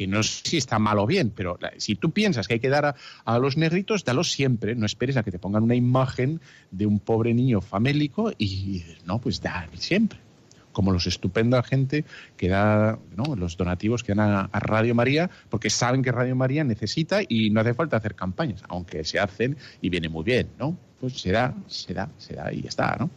que 0.00 0.06
no 0.06 0.22
sé 0.22 0.40
si 0.44 0.56
está 0.56 0.78
mal 0.78 0.98
o 0.98 1.06
bien, 1.06 1.28
pero 1.28 1.58
si 1.76 1.94
tú 1.94 2.10
piensas 2.10 2.48
que 2.48 2.54
hay 2.54 2.60
que 2.60 2.70
dar 2.70 2.96
a, 3.26 3.38
los 3.38 3.58
negritos, 3.58 4.02
dalos 4.02 4.32
siempre, 4.32 4.74
no 4.74 4.86
esperes 4.86 5.18
a 5.18 5.22
que 5.22 5.30
te 5.30 5.38
pongan 5.38 5.62
una 5.62 5.74
imagen 5.74 6.40
de 6.70 6.86
un 6.86 7.00
pobre 7.00 7.34
niño 7.34 7.60
famélico 7.60 8.32
y 8.38 8.82
no, 9.04 9.18
pues 9.18 9.42
da 9.42 9.68
siempre. 9.74 10.18
Como 10.72 10.90
los 10.90 11.06
estupenda 11.06 11.62
gente 11.62 12.06
que 12.38 12.48
da 12.48 12.98
los 13.36 13.58
donativos 13.58 14.02
que 14.02 14.14
dan 14.14 14.48
a, 14.50 14.60
Radio 14.60 14.94
María, 14.94 15.28
porque 15.50 15.68
saben 15.68 16.00
que 16.00 16.12
Radio 16.12 16.34
María 16.34 16.64
necesita 16.64 17.20
y 17.28 17.50
no 17.50 17.60
hace 17.60 17.74
falta 17.74 17.98
hacer 17.98 18.14
campañas, 18.14 18.62
aunque 18.70 19.04
se 19.04 19.18
hacen 19.18 19.58
y 19.82 19.90
viene 19.90 20.08
muy 20.08 20.24
bien, 20.24 20.48
¿no? 20.58 20.78
Pues 20.98 21.20
se 21.20 21.30
da, 21.30 21.54
se 21.66 21.92
da, 21.92 22.08
se 22.16 22.36
da 22.36 22.50
y 22.54 22.66
está, 22.66 22.96
¿no? 22.98 23.10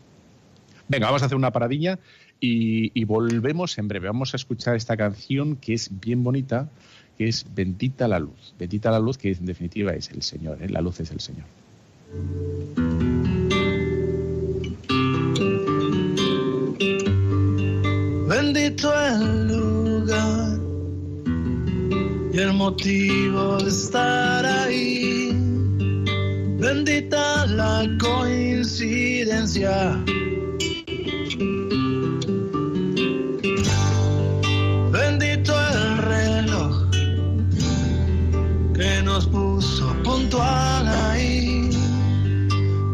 Venga, 0.89 1.05
vamos 1.05 1.21
a 1.23 1.27
hacer 1.27 1.37
una 1.37 1.51
paradilla 1.51 1.97
y, 2.45 3.05
volvemos 3.05 3.77
en 3.77 3.87
breve. 3.87 4.07
Vamos 4.07 4.33
a 4.33 4.37
escuchar 4.37 4.75
esta 4.75 4.97
canción 4.97 5.55
que 5.55 5.73
es 5.73 5.89
bien 6.01 6.25
bonita, 6.25 6.69
que 7.17 7.29
es 7.29 7.45
Bendita 7.55 8.09
la 8.09 8.19
luz. 8.19 8.53
Bendita 8.59 8.91
la 8.91 8.99
luz, 8.99 9.17
que 9.17 9.31
en 9.31 9.45
definitiva 9.45 9.93
es 9.93 10.09
el 10.09 10.21
Señor, 10.21 10.61
¿eh? 10.61 10.67
la 10.67 10.81
luz 10.81 10.99
es 10.99 11.11
el 11.11 11.21
Señor. 11.21 11.45
Bendito 18.27 18.93
el 18.93 19.47
lugar 19.47 20.59
y 22.33 22.39
el 22.39 22.51
motivo 22.53 23.57
de 23.57 23.69
estar 23.69 24.45
ahí. 24.45 25.29
Bendita 26.59 27.45
la 27.45 27.87
coincidencia 27.99 30.03
nos 39.13 39.27
puso 39.27 39.93
puntual 40.03 40.87
ahí. 40.87 41.69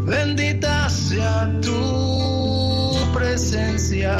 Bendita 0.05 0.89
sea 0.89 1.49
tu 1.61 2.93
presencia. 3.13 4.17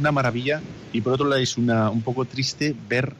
Una 0.00 0.12
maravilla 0.12 0.60
y 0.92 1.00
por 1.02 1.12
otro 1.12 1.28
lado 1.28 1.40
es 1.40 1.56
una, 1.56 1.90
un 1.90 2.02
poco 2.02 2.24
triste 2.24 2.74
ver 2.88 3.14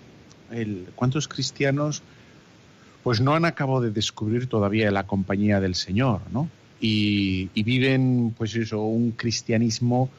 el, 0.50 0.88
cuántos 0.96 1.28
cristianos 1.28 2.02
pues 3.02 3.20
no 3.20 3.34
han 3.34 3.44
acabado 3.44 3.80
de 3.80 3.90
descubrir 3.90 4.46
todavía 4.46 4.90
la 4.90 5.06
compañía 5.06 5.60
del 5.60 5.74
Señor, 5.74 6.20
¿no? 6.32 6.48
Y, 6.80 7.48
viven 7.62 8.34
pues 8.36 8.54
eso, 8.56 8.82
un 8.82 9.12
cristianismo 9.12 10.10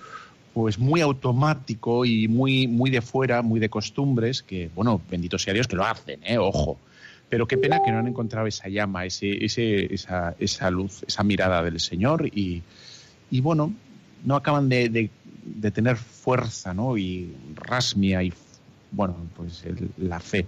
pues 0.54 0.78
muy 0.78 1.02
automático 1.02 2.06
y 2.06 2.28
muy, 2.28 2.68
muy 2.68 2.90
de 2.90 3.02
fuera, 3.02 3.42
muy 3.42 3.60
de 3.60 3.70
costumbres, 3.70 4.44
que 4.44 4.70
bueno, 4.76 5.02
bendito 5.10 5.40
sea 5.40 5.54
Dios 5.54 5.68
que 5.68 5.76
lo 5.76 5.86
hacen, 5.86 6.20
¿eh? 6.24 6.38
ojo. 6.38 6.78
Pero 7.30 7.48
qué 7.48 7.58
pena 7.58 7.82
que 7.84 7.92
no 7.92 8.00
han 8.00 8.08
encontrado 8.08 8.48
esa 8.48 8.68
llama, 8.68 9.06
ese, 9.06 9.44
ese, 9.44 9.94
esa, 9.94 10.36
esa 10.38 10.70
luz, 10.70 11.04
esa 11.08 11.24
mirada 11.24 11.64
del 11.64 11.80
Señor 11.80 12.28
y, 12.28 12.62
y 13.32 13.42
bueno, 13.42 13.74
no 14.24 14.36
acaban 14.36 14.70
de 14.70 15.10
tener 15.74 15.98
fuerza, 15.98 16.74
¿no? 16.74 16.98
Y 16.98 17.34
rasmia 17.56 18.24
y, 18.24 18.34
bueno, 18.92 19.16
pues 19.36 19.64
la 19.98 20.20
fe. 20.20 20.46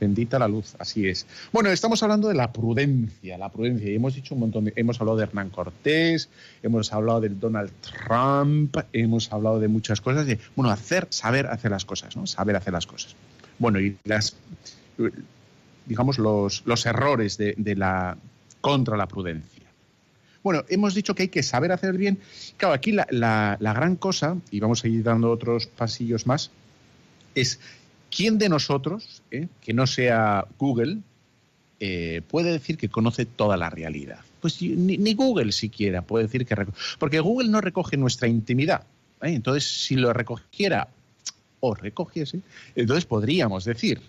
Bendita 0.00 0.36
la 0.36 0.48
luz, 0.48 0.74
así 0.80 1.06
es. 1.06 1.26
Bueno, 1.52 1.70
estamos 1.70 2.02
hablando 2.02 2.26
de 2.26 2.34
la 2.34 2.52
prudencia, 2.52 3.38
la 3.38 3.50
prudencia. 3.50 3.88
Y 3.88 3.94
hemos 3.94 4.16
dicho 4.16 4.34
un 4.34 4.40
montón 4.40 4.72
hemos 4.74 5.00
hablado 5.00 5.16
de 5.16 5.22
Hernán 5.22 5.50
Cortés, 5.50 6.28
hemos 6.60 6.92
hablado 6.92 7.20
de 7.20 7.28
Donald 7.28 7.70
Trump, 7.80 8.76
hemos 8.92 9.32
hablado 9.32 9.60
de 9.60 9.68
muchas 9.68 10.00
cosas. 10.00 10.26
De, 10.26 10.40
bueno, 10.56 10.72
hacer, 10.72 11.06
saber 11.10 11.46
hacer 11.46 11.70
las 11.70 11.84
cosas, 11.84 12.16
¿no? 12.16 12.26
Saber 12.26 12.56
hacer 12.56 12.72
las 12.72 12.86
cosas. 12.86 13.14
Bueno, 13.60 13.78
y 13.78 13.96
las, 14.02 14.34
digamos, 15.86 16.18
los, 16.18 16.64
los 16.66 16.84
errores 16.84 17.38
de, 17.38 17.54
de 17.56 17.76
la, 17.76 18.16
contra 18.60 18.96
la 18.96 19.06
prudencia. 19.06 19.61
Bueno, 20.42 20.64
hemos 20.68 20.94
dicho 20.94 21.14
que 21.14 21.24
hay 21.24 21.28
que 21.28 21.42
saber 21.42 21.72
hacer 21.72 21.96
bien. 21.96 22.18
Claro, 22.56 22.74
aquí 22.74 22.92
la, 22.92 23.56
gran 23.60 23.96
cosa, 23.96 24.36
y 24.50 24.60
vamos 24.60 24.84
a 24.84 24.88
ir 24.88 25.02
dando 25.02 25.30
otros 25.30 25.66
pasillos 25.66 26.26
más, 26.26 26.50
es 27.34 27.60
quién 28.10 28.38
de 28.38 28.48
nosotros, 28.48 29.22
eh, 29.30 29.48
que 29.60 29.72
no 29.72 29.86
sea 29.86 30.46
Google, 30.58 30.98
eh, 31.80 32.22
puede 32.28 32.52
decir 32.52 32.76
que 32.76 32.88
conoce 32.88 33.24
toda 33.24 33.56
la 33.56 33.70
realidad. 33.70 34.20
Pues 34.40 34.60
ni, 34.60 35.14
Google 35.14 35.52
siquiera 35.52 36.02
puede 36.02 36.24
decir 36.24 36.44
que... 36.44 36.56
Porque 36.98 37.20
Google 37.20 37.48
no 37.48 37.60
recoge 37.60 37.96
nuestra 37.96 38.28
intimidad. 38.28 38.82
¿eh? 39.22 39.30
Entonces, 39.30 39.64
si 39.64 39.94
lo 39.94 40.12
recogiera 40.12 40.88
o 41.60 41.74
recogiese, 41.74 42.40
entonces 42.74 43.04
podríamos 43.04 43.64
decir, 43.64 44.00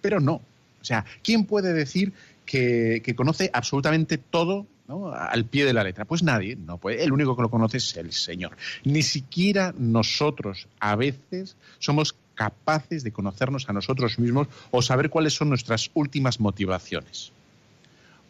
pero 0.00 0.20
no. 0.20 0.34
O 0.34 0.84
sea, 0.84 1.04
¿quién 1.22 1.44
puede 1.44 1.72
decir 1.72 2.12
que, 2.44 3.14
conoce 3.16 3.50
absolutamente 3.52 4.18
todo 4.18 4.66
al 4.88 5.44
pie 5.46 5.64
de 5.64 5.72
la 5.72 5.84
letra? 5.84 6.04
Pues 6.04 6.22
nadie, 6.22 6.56
no 6.56 6.78
puede. 6.78 7.02
El 7.02 7.12
único 7.12 7.36
que 7.36 7.42
lo 7.42 7.50
conoce 7.50 7.78
es 7.78 7.96
el 7.96 8.12
Señor. 8.12 8.56
Ni 8.84 9.02
siquiera 9.02 9.74
nosotros 9.76 10.68
a 10.80 10.96
veces 10.96 11.56
somos 11.78 12.14
capaces 12.34 13.04
de 13.04 13.12
conocernos 13.12 13.68
a 13.68 13.72
nosotros 13.72 14.18
mismos 14.18 14.48
o 14.70 14.82
saber 14.82 15.10
cuáles 15.10 15.34
son 15.34 15.48
nuestras 15.48 15.90
últimas 15.94 16.40
motivaciones. 16.40 17.32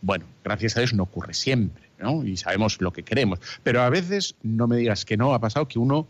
Bueno, 0.02 0.26
gracias 0.44 0.76
a 0.76 0.80
Dios 0.80 0.92
no 0.92 1.04
ocurre 1.04 1.32
siempre, 1.32 1.82
¿no? 1.98 2.24
Y 2.24 2.36
sabemos 2.36 2.80
lo 2.80 2.92
que 2.92 3.02
queremos. 3.02 3.40
Pero 3.62 3.82
a 3.82 3.88
veces, 3.88 4.34
no 4.42 4.66
me 4.66 4.76
digas 4.76 5.04
que 5.04 5.16
no, 5.16 5.32
ha 5.32 5.40
pasado 5.40 5.66
que 5.66 5.78
uno, 5.78 6.06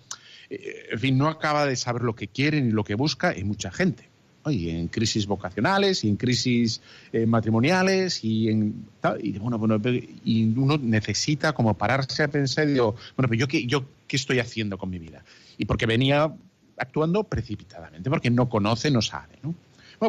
eh, 0.51 0.89
en 0.91 0.99
fin, 0.99 1.17
no 1.17 1.29
acaba 1.29 1.65
de 1.65 1.77
saber 1.77 2.03
lo 2.03 2.17
que 2.17 2.27
quiere 2.27 2.61
ni 2.61 2.73
lo 2.73 2.83
que 2.83 2.97
busca 2.97 3.33
en 3.33 3.47
mucha 3.47 3.71
gente. 3.71 4.09
Y 4.47 4.71
en 4.71 4.89
crisis 4.89 5.27
vocacionales, 5.27 6.05
y 6.05 6.09
en 6.09 6.17
crisis 6.17 6.81
eh, 7.13 7.27
matrimoniales, 7.27 8.25
y 8.25 8.49
en 8.49 8.87
y, 9.21 9.39
bueno, 9.39 9.59
bueno, 9.59 9.81
y 10.25 10.57
uno 10.59 10.79
necesita 10.79 11.53
como 11.53 11.75
pararse 11.75 12.23
a 12.23 12.29
pensar 12.29 12.69
y 12.69 12.73
digo, 12.73 12.95
bueno, 13.17 13.29
pero 13.29 13.35
yo 13.35 13.49
qué, 13.49 13.67
yo 13.67 13.85
qué 14.07 14.17
estoy 14.17 14.39
haciendo 14.39 14.79
con 14.79 14.91
mi 14.91 14.99
vida. 14.99 15.25
Y 15.59 15.65
porque 15.65 15.87
venía 15.87 16.33
actuando 16.77 17.25
precipitadamente, 17.25 18.11
porque 18.11 18.31
no 18.31 18.49
conoce, 18.49 18.91
no 18.91 19.03
sabe, 19.03 19.39
¿no? 19.43 19.55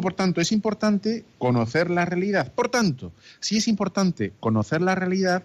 por 0.00 0.14
tanto, 0.14 0.40
es 0.40 0.52
importante 0.52 1.24
conocer 1.38 1.90
la 1.90 2.04
realidad. 2.04 2.52
Por 2.52 2.68
tanto, 2.68 3.12
sí 3.40 3.58
es 3.58 3.68
importante 3.68 4.32
conocer 4.40 4.82
la 4.82 4.94
realidad 4.94 5.44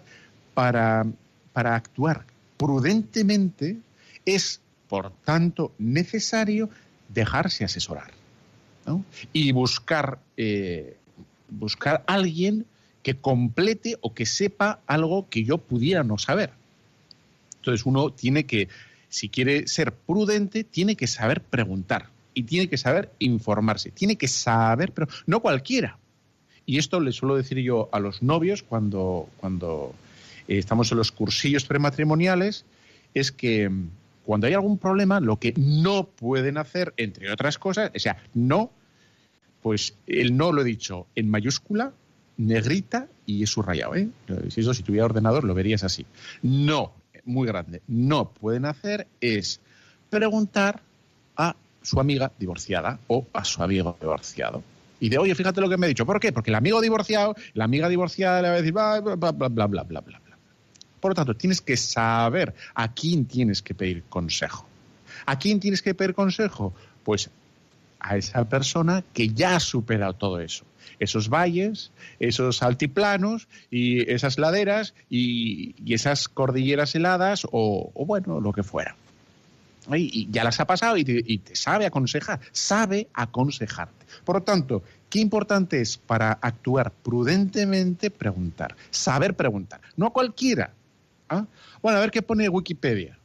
para, 0.54 1.06
actuar 1.54 2.24
prudentemente, 2.56 3.78
es, 4.24 4.60
por 4.88 5.10
tanto, 5.24 5.72
necesario 5.78 6.70
dejarse 7.08 7.64
asesorar 7.64 8.21
y 9.32 9.52
buscar, 9.52 10.18
eh, 10.36 10.96
buscar 11.48 12.04
alguien 12.06 12.66
que 13.02 13.16
complete 13.16 13.96
o 14.00 14.14
que 14.14 14.26
sepa 14.26 14.80
algo 14.86 15.28
que 15.28 15.44
yo 15.44 15.58
pudiera 15.58 16.04
no 16.04 16.18
saber. 16.18 16.52
Entonces 17.56 17.86
uno 17.86 18.10
tiene 18.10 18.44
que, 18.44 18.68
si 19.08 19.28
quiere 19.28 19.66
ser 19.68 19.92
prudente, 19.92 20.64
tiene 20.64 20.96
que 20.96 21.06
saber 21.06 21.42
preguntar 21.42 22.10
y 22.34 22.44
tiene 22.44 22.68
que 22.68 22.78
saber 22.78 23.12
informarse, 23.18 23.90
tiene 23.90 24.16
que 24.16 24.28
saber, 24.28 24.92
pero 24.92 25.08
no 25.26 25.40
cualquiera. 25.40 25.98
Y 26.64 26.78
esto 26.78 27.00
le 27.00 27.12
suelo 27.12 27.36
decir 27.36 27.58
yo 27.58 27.88
a 27.92 27.98
los 27.98 28.22
novios 28.22 28.62
cuando, 28.62 29.28
cuando 29.38 29.94
eh, 30.48 30.58
estamos 30.58 30.90
en 30.92 30.98
los 30.98 31.12
cursillos 31.12 31.64
prematrimoniales, 31.64 32.64
es 33.14 33.32
que 33.32 33.70
cuando 34.24 34.46
hay 34.46 34.54
algún 34.54 34.78
problema, 34.78 35.20
lo 35.20 35.38
que 35.38 35.52
no 35.56 36.04
pueden 36.06 36.58
hacer, 36.58 36.94
entre 36.96 37.30
otras 37.30 37.58
cosas, 37.58 37.90
o 37.94 37.98
sea, 37.98 38.16
no, 38.34 38.70
pues 39.62 39.96
el 40.06 40.36
no 40.36 40.52
lo 40.52 40.62
he 40.62 40.64
dicho 40.64 41.06
en 41.14 41.30
mayúscula, 41.30 41.92
negrita 42.36 43.08
y 43.26 43.42
es 43.42 43.50
subrayado. 43.50 43.94
¿eh? 43.94 44.08
Eso, 44.54 44.74
si 44.74 44.82
tuviera 44.82 45.06
ordenador 45.06 45.44
lo 45.44 45.54
verías 45.54 45.84
así. 45.84 46.06
No, 46.42 46.92
muy 47.24 47.46
grande, 47.46 47.82
no 47.88 48.30
pueden 48.30 48.64
hacer 48.64 49.06
es 49.20 49.60
preguntar 50.10 50.82
a 51.36 51.56
su 51.82 52.00
amiga 52.00 52.32
divorciada 52.38 52.98
o 53.08 53.26
a 53.32 53.44
su 53.44 53.62
amigo 53.62 53.96
divorciado. 54.00 54.62
Y 55.00 55.08
de, 55.08 55.18
oye, 55.18 55.34
fíjate 55.34 55.60
lo 55.60 55.68
que 55.68 55.76
me 55.76 55.86
ha 55.86 55.88
dicho. 55.88 56.06
¿Por 56.06 56.20
qué? 56.20 56.32
Porque 56.32 56.50
el 56.50 56.54
amigo 56.54 56.80
divorciado, 56.80 57.34
la 57.54 57.64
amiga 57.64 57.88
divorciada 57.88 58.40
le 58.40 58.48
va 58.48 58.54
a 58.54 58.56
decir, 58.58 58.72
bla, 58.72 59.00
bla, 59.00 59.32
bla, 59.32 59.66
bla, 59.66 59.82
bla. 59.82 60.00
bla. 60.00 60.21
Por 61.02 61.10
lo 61.10 61.14
tanto, 61.16 61.34
tienes 61.34 61.60
que 61.60 61.76
saber 61.76 62.54
a 62.76 62.94
quién 62.94 63.24
tienes 63.24 63.60
que 63.60 63.74
pedir 63.74 64.04
consejo. 64.04 64.68
¿A 65.26 65.36
quién 65.36 65.58
tienes 65.58 65.82
que 65.82 65.94
pedir 65.94 66.14
consejo? 66.14 66.72
Pues 67.02 67.28
a 67.98 68.16
esa 68.16 68.48
persona 68.48 69.02
que 69.12 69.30
ya 69.30 69.56
ha 69.56 69.60
superado 69.60 70.12
todo 70.12 70.38
eso. 70.38 70.64
Esos 71.00 71.28
valles, 71.28 71.90
esos 72.20 72.62
altiplanos 72.62 73.48
y 73.68 74.08
esas 74.08 74.38
laderas 74.38 74.94
y, 75.10 75.74
esas 75.92 76.28
cordilleras 76.28 76.94
heladas 76.94 77.48
o, 77.50 77.90
bueno, 78.06 78.40
lo 78.40 78.52
que 78.52 78.62
fuera 78.62 78.94
y 79.90 80.28
ya 80.30 80.44
las 80.44 80.60
ha 80.60 80.66
pasado 80.68 80.96
y 80.96 81.04
te, 81.04 81.56
sabe 81.56 81.86
aconsejar, 81.86 82.38
sabe 82.52 83.08
aconsejarte. 83.12 84.06
Por 84.24 84.36
lo 84.36 84.42
tanto, 84.44 84.84
qué 85.10 85.18
importante 85.18 85.80
es 85.80 85.98
para 85.98 86.30
actuar 86.34 86.92
prudentemente 86.92 88.12
preguntar, 88.12 88.76
saber 88.90 89.34
preguntar, 89.34 89.80
no 89.96 90.06
a 90.06 90.12
cualquiera. 90.12 90.72
¿Ah? 91.32 91.46
Bueno, 91.80 91.98
a 91.98 92.00
ver 92.00 92.10
qué 92.10 92.22
pone 92.22 92.48
Wikipedia. 92.48 93.18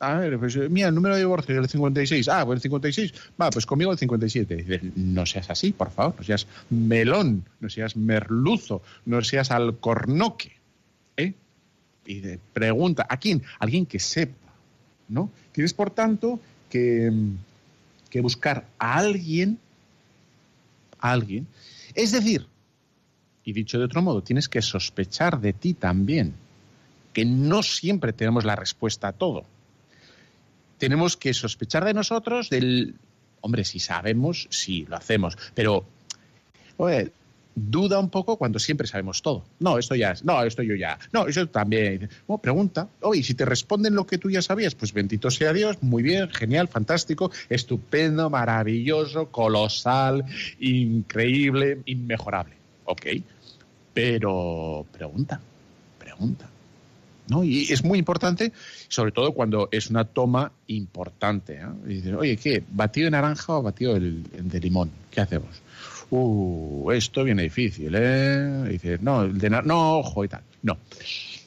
A 0.00 0.18
ver, 0.18 0.38
pues 0.38 0.56
mira, 0.68 0.88
el 0.88 0.94
número 0.94 1.14
de 1.14 1.20
divorcio 1.20 1.54
es 1.54 1.60
el 1.60 1.68
56. 1.68 2.28
Ah, 2.28 2.44
pues 2.44 2.56
el 2.56 2.62
56. 2.62 3.14
Va, 3.40 3.50
pues 3.50 3.66
conmigo 3.66 3.92
el 3.92 3.98
57. 3.98 4.92
no 4.96 5.24
seas 5.26 5.48
así, 5.48 5.72
por 5.72 5.90
favor. 5.90 6.16
No 6.18 6.24
seas 6.24 6.46
melón, 6.70 7.44
no 7.60 7.70
seas 7.70 7.96
merluzo, 7.96 8.82
no 9.06 9.22
seas 9.22 9.52
alcornoque. 9.52 10.52
¿eh? 11.16 11.34
Y 12.04 12.20
pregunta, 12.52 13.06
¿a 13.08 13.16
quién? 13.16 13.42
Alguien 13.60 13.86
que 13.86 14.00
sepa 14.00 14.42
¿no? 15.12 15.30
Tienes, 15.52 15.74
por 15.74 15.90
tanto, 15.90 16.40
que, 16.70 17.12
buscar 18.20 18.66
a 18.78 18.96
alguien, 18.96 19.58
a 20.98 21.12
alguien, 21.12 21.46
es 21.94 22.12
decir, 22.12 22.46
y 23.44 23.52
dicho 23.52 23.78
de 23.78 23.84
otro 23.84 24.02
modo, 24.02 24.22
tienes 24.22 24.48
que 24.48 24.62
sospechar 24.62 25.40
de 25.40 25.52
ti 25.52 25.74
también, 25.74 26.34
que 27.12 27.24
no 27.24 27.62
siempre 27.62 28.12
tenemos 28.12 28.44
la 28.44 28.56
respuesta 28.56 29.08
a 29.08 29.12
todo. 29.12 29.44
Tenemos 30.78 31.16
que 31.16 31.32
sospechar 31.32 31.84
de 31.84 31.94
nosotros 31.94 32.50
del, 32.50 32.96
hombre, 33.42 33.64
si 33.64 33.78
sabemos, 33.78 34.48
sí, 34.50 34.86
lo 34.88 34.96
hacemos, 34.96 35.36
pero, 35.54 35.84
duda 37.54 37.98
un 37.98 38.08
poco 38.08 38.36
cuando 38.38 38.58
siempre 38.58 38.86
sabemos 38.86 39.20
todo. 39.20 39.44
No, 39.60 39.78
esto 39.78 39.94
ya 39.94 40.12
es, 40.12 40.24
no, 40.24 40.42
esto 40.42 40.62
yo 40.62 40.74
ya, 40.74 40.98
no, 41.12 41.26
eso 41.26 41.46
también. 41.48 42.08
Bueno, 42.26 42.40
pregunta, 42.40 42.88
oye, 43.02 43.22
si 43.22 43.34
te 43.34 43.44
responden 43.44 43.94
lo 43.94 44.06
que 44.06 44.18
tú 44.18 44.30
ya 44.30 44.40
sabías, 44.40 44.74
pues 44.74 44.92
bendito 44.92 45.30
sea 45.30 45.52
Dios, 45.52 45.76
muy 45.82 46.02
bien, 46.02 46.30
genial, 46.30 46.68
fantástico, 46.68 47.30
estupendo, 47.50 48.30
maravilloso, 48.30 49.28
colosal, 49.28 50.24
increíble, 50.60 51.80
inmejorable. 51.84 52.54
Ok, 52.84 53.06
pero 53.92 54.86
pregunta, 54.92 55.40
pregunta. 55.98 56.51
¿No? 57.32 57.44
Y 57.44 57.72
es 57.72 57.82
muy 57.82 57.98
importante, 57.98 58.52
sobre 58.88 59.10
todo 59.10 59.32
cuando 59.32 59.68
es 59.72 59.88
una 59.88 60.04
toma 60.04 60.52
importante. 60.66 61.60
¿eh? 61.86 62.14
oye, 62.14 62.36
¿qué? 62.36 62.62
¿Batido 62.70 63.06
de 63.06 63.12
naranja 63.12 63.54
o 63.54 63.62
batido 63.62 63.98
de 63.98 64.60
limón? 64.60 64.90
¿Qué 65.10 65.20
hacemos? 65.22 65.62
uh, 66.12 66.90
esto 66.92 67.24
viene 67.24 67.42
difícil, 67.42 67.94
¿eh? 67.96 68.64
Dices, 68.68 69.00
no, 69.00 69.26
de 69.26 69.50
no, 69.50 69.98
ojo 69.98 70.24
y 70.24 70.28
tal. 70.28 70.42
No. 70.62 70.76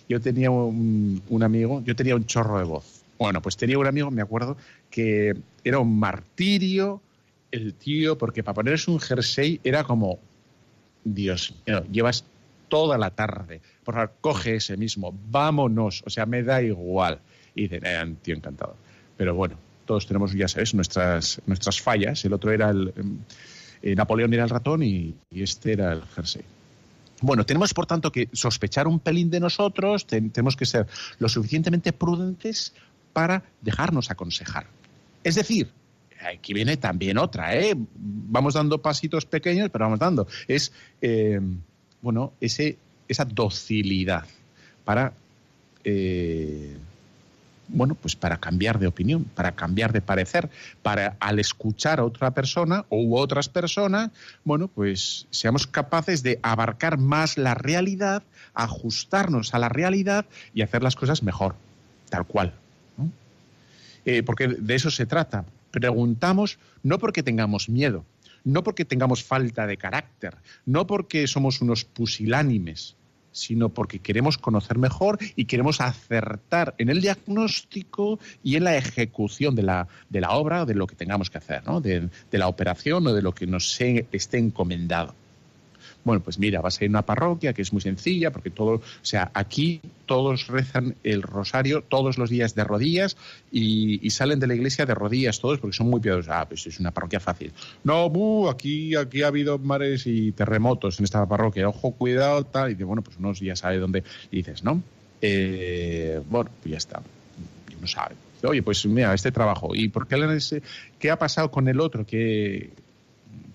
Yo 0.10 0.20
tenía 0.20 0.52
un, 0.52 1.22
amigo, 1.42 1.82
yo 1.86 1.96
tenía 1.96 2.16
un 2.16 2.26
chorro 2.26 2.58
de 2.58 2.66
voz. 2.66 3.04
Bueno, 3.18 3.42
pues 3.42 3.58
tenía 3.58 3.78
un 3.78 3.88
amigo, 3.88 4.12
me 4.12 4.22
acuerdo, 4.22 4.58
que 4.90 5.36
era 5.64 5.80
un 5.80 5.98
martirio 5.98 7.02
el 7.52 7.74
tío, 7.74 8.18
porque 8.18 8.44
para 8.44 8.56
ponerse 8.56 8.92
un 8.92 9.00
jersey 9.00 9.60
era 9.64 9.84
como, 9.84 10.20
Dios 11.04 11.54
mío, 11.66 11.86
llevas 11.92 12.26
toda 12.68 12.98
la 12.98 13.12
tarde. 13.12 13.62
Por 13.84 13.96
favor, 13.96 14.14
coge 14.22 14.56
ese 14.56 14.78
mismo, 14.78 15.18
vámonos. 15.30 16.04
O 16.06 16.10
sea, 16.10 16.26
me 16.26 16.44
da 16.44 16.62
igual. 16.62 17.20
Y 17.54 17.64
dice, 17.64 17.80
eh, 17.84 18.16
tío 18.22 18.36
encantado. 18.36 18.76
Pero 19.18 19.36
bueno, 19.36 19.58
todos 19.86 20.06
tenemos, 20.06 20.34
ya 20.34 20.48
sabes, 20.48 20.74
nuestras, 20.74 21.42
nuestras 21.46 21.82
fallas. 21.82 22.24
El 22.26 22.34
otro 22.34 22.52
era 22.52 22.70
el 22.70 22.94
eh, 23.86 23.96
Napoleón 23.96 24.34
era 24.34 24.44
el 24.44 24.50
ratón 24.50 24.82
y, 24.82 25.16
este 25.32 25.74
era 25.74 25.94
el 25.94 26.02
jersey. 26.02 26.42
Bueno, 27.22 27.46
tenemos 27.46 27.74
por 27.74 27.86
tanto 27.86 28.12
que 28.12 28.30
sospechar 28.34 28.88
un 28.88 29.00
pelín 29.00 29.30
de 29.30 29.40
nosotros, 29.40 30.08
tenemos 30.08 30.56
que 30.56 30.66
ser 30.66 30.88
lo 31.20 31.30
suficientemente 31.30 31.94
prudentes 31.94 32.74
para 33.14 33.44
dejarnos 33.62 34.10
aconsejar. 34.10 34.66
Es 35.24 35.36
decir, 35.36 35.70
aquí 36.28 36.54
viene 36.54 36.78
también 36.78 37.20
otra, 37.20 37.56
¿eh? 37.56 37.76
Vamos 37.96 38.56
dando 38.56 38.82
pasitos 38.82 39.26
pequeños, 39.26 39.70
pero 39.70 39.86
vamos 39.86 40.00
dando. 40.00 40.28
Es, 40.48 40.74
eh, 41.02 41.40
bueno, 42.06 42.34
ese, 42.40 42.78
esa 43.08 43.26
docilidad 43.26 44.26
para 44.86 45.12
bueno, 47.68 47.96
pues 47.96 48.16
para 48.16 48.38
cambiar 48.38 48.80
de 48.80 48.88
opinión, 48.88 49.24
para 49.24 49.54
cambiar 49.54 49.92
de 49.92 50.02
parecer, 50.02 50.50
para 50.82 51.16
al 51.20 51.40
escuchar 51.40 52.00
a 52.00 52.06
otra 52.06 52.32
persona 52.32 52.86
u 52.90 53.16
otras 53.18 53.50
personas, 53.50 54.12
bueno, 54.44 54.68
pues 54.68 55.28
seamos 55.32 55.66
capaces 55.66 56.22
de 56.22 56.40
abarcar 56.44 56.98
más 56.98 57.38
la 57.38 57.54
realidad, 57.56 58.24
ajustarnos 58.54 59.54
a 59.54 59.60
la 59.60 59.70
realidad 59.70 60.26
y 60.54 60.62
hacer 60.62 60.84
las 60.84 60.96
cosas 60.96 61.24
mejor, 61.24 61.56
tal 62.10 62.26
cual. 62.26 62.54
Eh, 64.06 64.22
porque 64.22 64.48
de 64.48 64.76
eso 64.76 64.92
se 64.92 65.08
trata. 65.08 65.46
Preguntamos 65.72 66.60
no 66.84 67.00
porque 67.00 67.24
tengamos 67.24 67.70
miedo, 67.70 68.06
no 68.46 68.64
porque 68.64 68.86
tengamos 68.86 69.24
falta 69.24 69.68
de 69.68 69.76
carácter, 69.76 70.38
no 70.66 70.88
porque 70.88 71.28
somos 71.28 71.60
unos 71.62 71.84
pusilánimes, 71.84 72.96
sino 73.32 73.70
porque 73.70 74.00
queremos 74.00 74.38
conocer 74.38 74.78
mejor 74.78 75.20
y 75.36 75.46
queremos 75.46 75.82
acertar 75.82 76.74
en 76.78 76.90
el 76.90 77.02
diagnóstico 77.02 78.18
y 78.42 78.56
en 78.56 78.64
la 78.64 78.78
ejecución 78.78 79.56
de 79.56 79.64
la, 79.64 79.90
de 80.10 80.22
la 80.22 80.32
obra, 80.32 80.64
de 80.64 80.74
lo 80.74 80.88
que 80.88 80.96
tengamos 80.96 81.30
que 81.30 81.40
hacer, 81.40 81.66
¿no? 81.66 81.82
de, 81.82 82.10
de 82.32 82.38
la 82.38 82.48
operación 82.48 83.06
o 83.08 83.14
de 83.14 83.22
lo 83.22 83.34
que 83.34 83.46
nos 83.46 83.80
esté 83.82 84.38
encomendado. 84.38 85.14
Bueno, 86.06 86.22
pues 86.22 86.38
mira, 86.38 86.62
vas 86.62 86.80
a 86.80 86.86
ir 86.86 86.90
a 86.90 86.92
una 86.92 87.02
parroquia 87.02 87.52
que 87.54 87.64
es 87.64 87.74
muy 87.74 87.82
sencilla, 87.82 88.32
porque 88.32 88.52
todo, 88.52 88.76
o 88.76 88.82
sea, 89.02 89.32
aquí 89.34 89.82
todos 90.06 90.46
rezan 90.46 90.96
el 91.04 91.24
rosario 91.24 91.82
todos 91.82 92.20
los 92.20 92.30
días 92.30 92.54
de 92.54 92.64
rodillas 92.64 93.18
y, 93.52 94.08
salen 94.12 94.40
de 94.40 94.48
la 94.48 94.54
iglesia 94.54 94.86
de 94.86 94.94
rodillas 94.94 95.42
todos 95.42 95.60
porque 95.60 95.76
son 95.76 95.90
muy 95.90 96.00
piadosos. 96.00 96.32
Ah, 96.32 96.46
pues 96.48 96.68
es 96.68 96.80
una 96.80 96.92
parroquia 96.92 97.20
fácil. 97.20 97.52
No, 97.84 98.08
bu, 98.10 98.48
aquí, 98.48 98.96
aquí 98.96 99.24
ha 99.24 99.28
habido 99.28 99.58
mares 99.58 100.06
y 100.06 100.32
terremotos 100.32 101.00
en 101.00 101.06
esta 101.06 101.26
parroquia. 101.26 101.68
Ojo, 101.68 101.92
cuidado, 101.92 102.44
tal. 102.46 102.72
Y 102.72 102.76
bueno, 102.84 103.02
pues 103.02 103.18
uno 103.18 103.34
ya 103.34 103.56
sabe 103.56 103.80
dónde. 103.80 104.04
Y 104.32 104.38
dices, 104.38 104.64
¿no? 104.64 104.82
Eh, 105.22 106.22
bueno, 106.30 106.52
pues 106.62 106.72
ya 106.72 106.78
está. 106.78 107.02
Y 107.72 107.76
uno 107.76 107.88
sabe. 107.88 108.16
Oye, 108.44 108.62
pues 108.62 108.86
mira, 108.86 109.14
este 109.14 109.32
trabajo. 109.32 109.74
¿Y 109.74 109.90
por 109.90 110.08
qué, 110.08 110.16
qué 111.00 111.10
ha 111.10 111.18
pasado 111.18 111.50
con 111.50 111.68
el 111.68 111.80
otro? 111.80 112.06
¿Qué, 112.06 112.70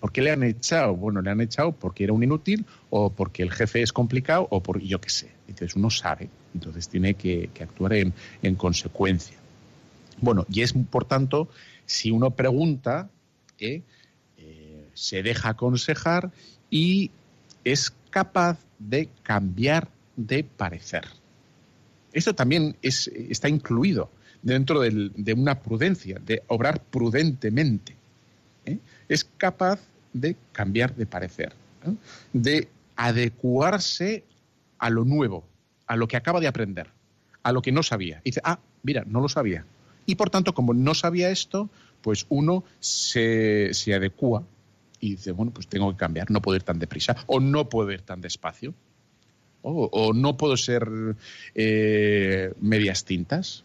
¿Por 0.01 0.13
qué 0.13 0.23
le 0.23 0.31
han 0.31 0.43
echado? 0.43 0.97
Bueno, 0.97 1.21
le 1.21 1.31
han 1.31 1.41
echado 1.41 1.73
porque 1.73 2.05
era 2.05 2.13
un 2.13 2.23
inútil 2.23 2.65
o 2.89 3.11
porque 3.11 3.43
el 3.43 3.51
jefe 3.51 3.83
es 3.83 3.93
complicado 3.93 4.49
o 4.51 4.63
por 4.63 4.81
yo 4.81 5.01
qué 5.01 5.11
sé. 5.11 5.31
Entonces 5.47 5.77
uno 5.77 5.91
sabe, 5.91 6.29
entonces 6.55 6.89
tiene 6.89 7.15
que, 7.15 7.51
actuar 7.61 7.93
en, 7.95 8.13
consecuencia. 8.57 9.37
Bueno, 10.21 10.47
y 10.51 10.63
es 10.63 10.73
por 10.73 11.05
tanto, 11.05 11.49
si 11.87 12.11
uno 12.11 12.31
pregunta, 12.31 13.11
¿eh? 13.59 13.83
Eh, 14.39 14.89
se 14.95 15.23
deja 15.23 15.51
aconsejar 15.51 16.31
y 16.71 17.11
es 17.65 17.93
capaz 18.11 18.59
de 18.79 19.09
cambiar 19.23 19.89
de 20.17 20.45
parecer. 20.45 21.05
Esto 22.13 22.35
también 22.35 22.77
está 22.83 23.49
incluido 23.49 24.11
dentro 24.43 24.81
de 24.81 25.35
una 25.35 25.61
prudencia, 25.61 26.19
de 26.25 26.43
obrar 26.49 26.83
prudentemente. 26.83 27.95
¿eh? 28.67 28.79
Es 29.11 29.25
capaz 29.25 29.81
de 30.13 30.37
cambiar 30.53 30.95
de 30.95 31.05
parecer, 31.05 31.53
de 32.33 32.69
adecuarse 32.95 34.23
a 34.79 34.89
lo 34.89 35.05
nuevo, 35.05 35.43
a 35.89 35.97
lo 35.97 36.07
que 36.07 36.17
acaba 36.17 36.39
de 36.39 36.47
aprender, 36.47 36.87
a 37.43 37.51
lo 37.51 37.61
que 37.61 37.73
no 37.73 37.83
sabía. 37.83 38.21
Y 38.23 38.31
dice, 38.31 38.41
ah, 38.45 38.61
mira, 38.85 39.03
no 39.09 39.21
lo 39.21 39.29
sabía. 39.29 39.65
Y 40.07 40.15
por 40.15 40.31
tanto, 40.31 40.55
como 40.55 40.75
no 40.75 40.95
sabía 40.95 41.31
esto, 41.31 41.69
pues 42.03 42.25
uno 42.29 42.63
se, 42.79 43.75
se 43.75 43.95
adecua 43.95 44.45
y 45.01 45.17
dice, 45.17 45.33
bueno, 45.33 45.51
pues 45.53 45.67
tengo 45.67 45.91
que 45.91 45.97
cambiar, 45.97 46.31
no 46.31 46.41
puedo 46.41 46.55
ir 46.55 46.63
tan 46.63 46.79
deprisa 46.79 47.17
o 47.27 47.41
no 47.41 47.69
puedo 47.69 47.91
ir 47.91 48.03
tan 48.03 48.21
despacio. 48.21 48.75
O, 49.63 50.13
no 50.15 50.37
puedo 50.37 50.57
ser 50.57 50.89
eh, 51.57 52.55
medias 52.61 53.05
tintas 53.05 53.65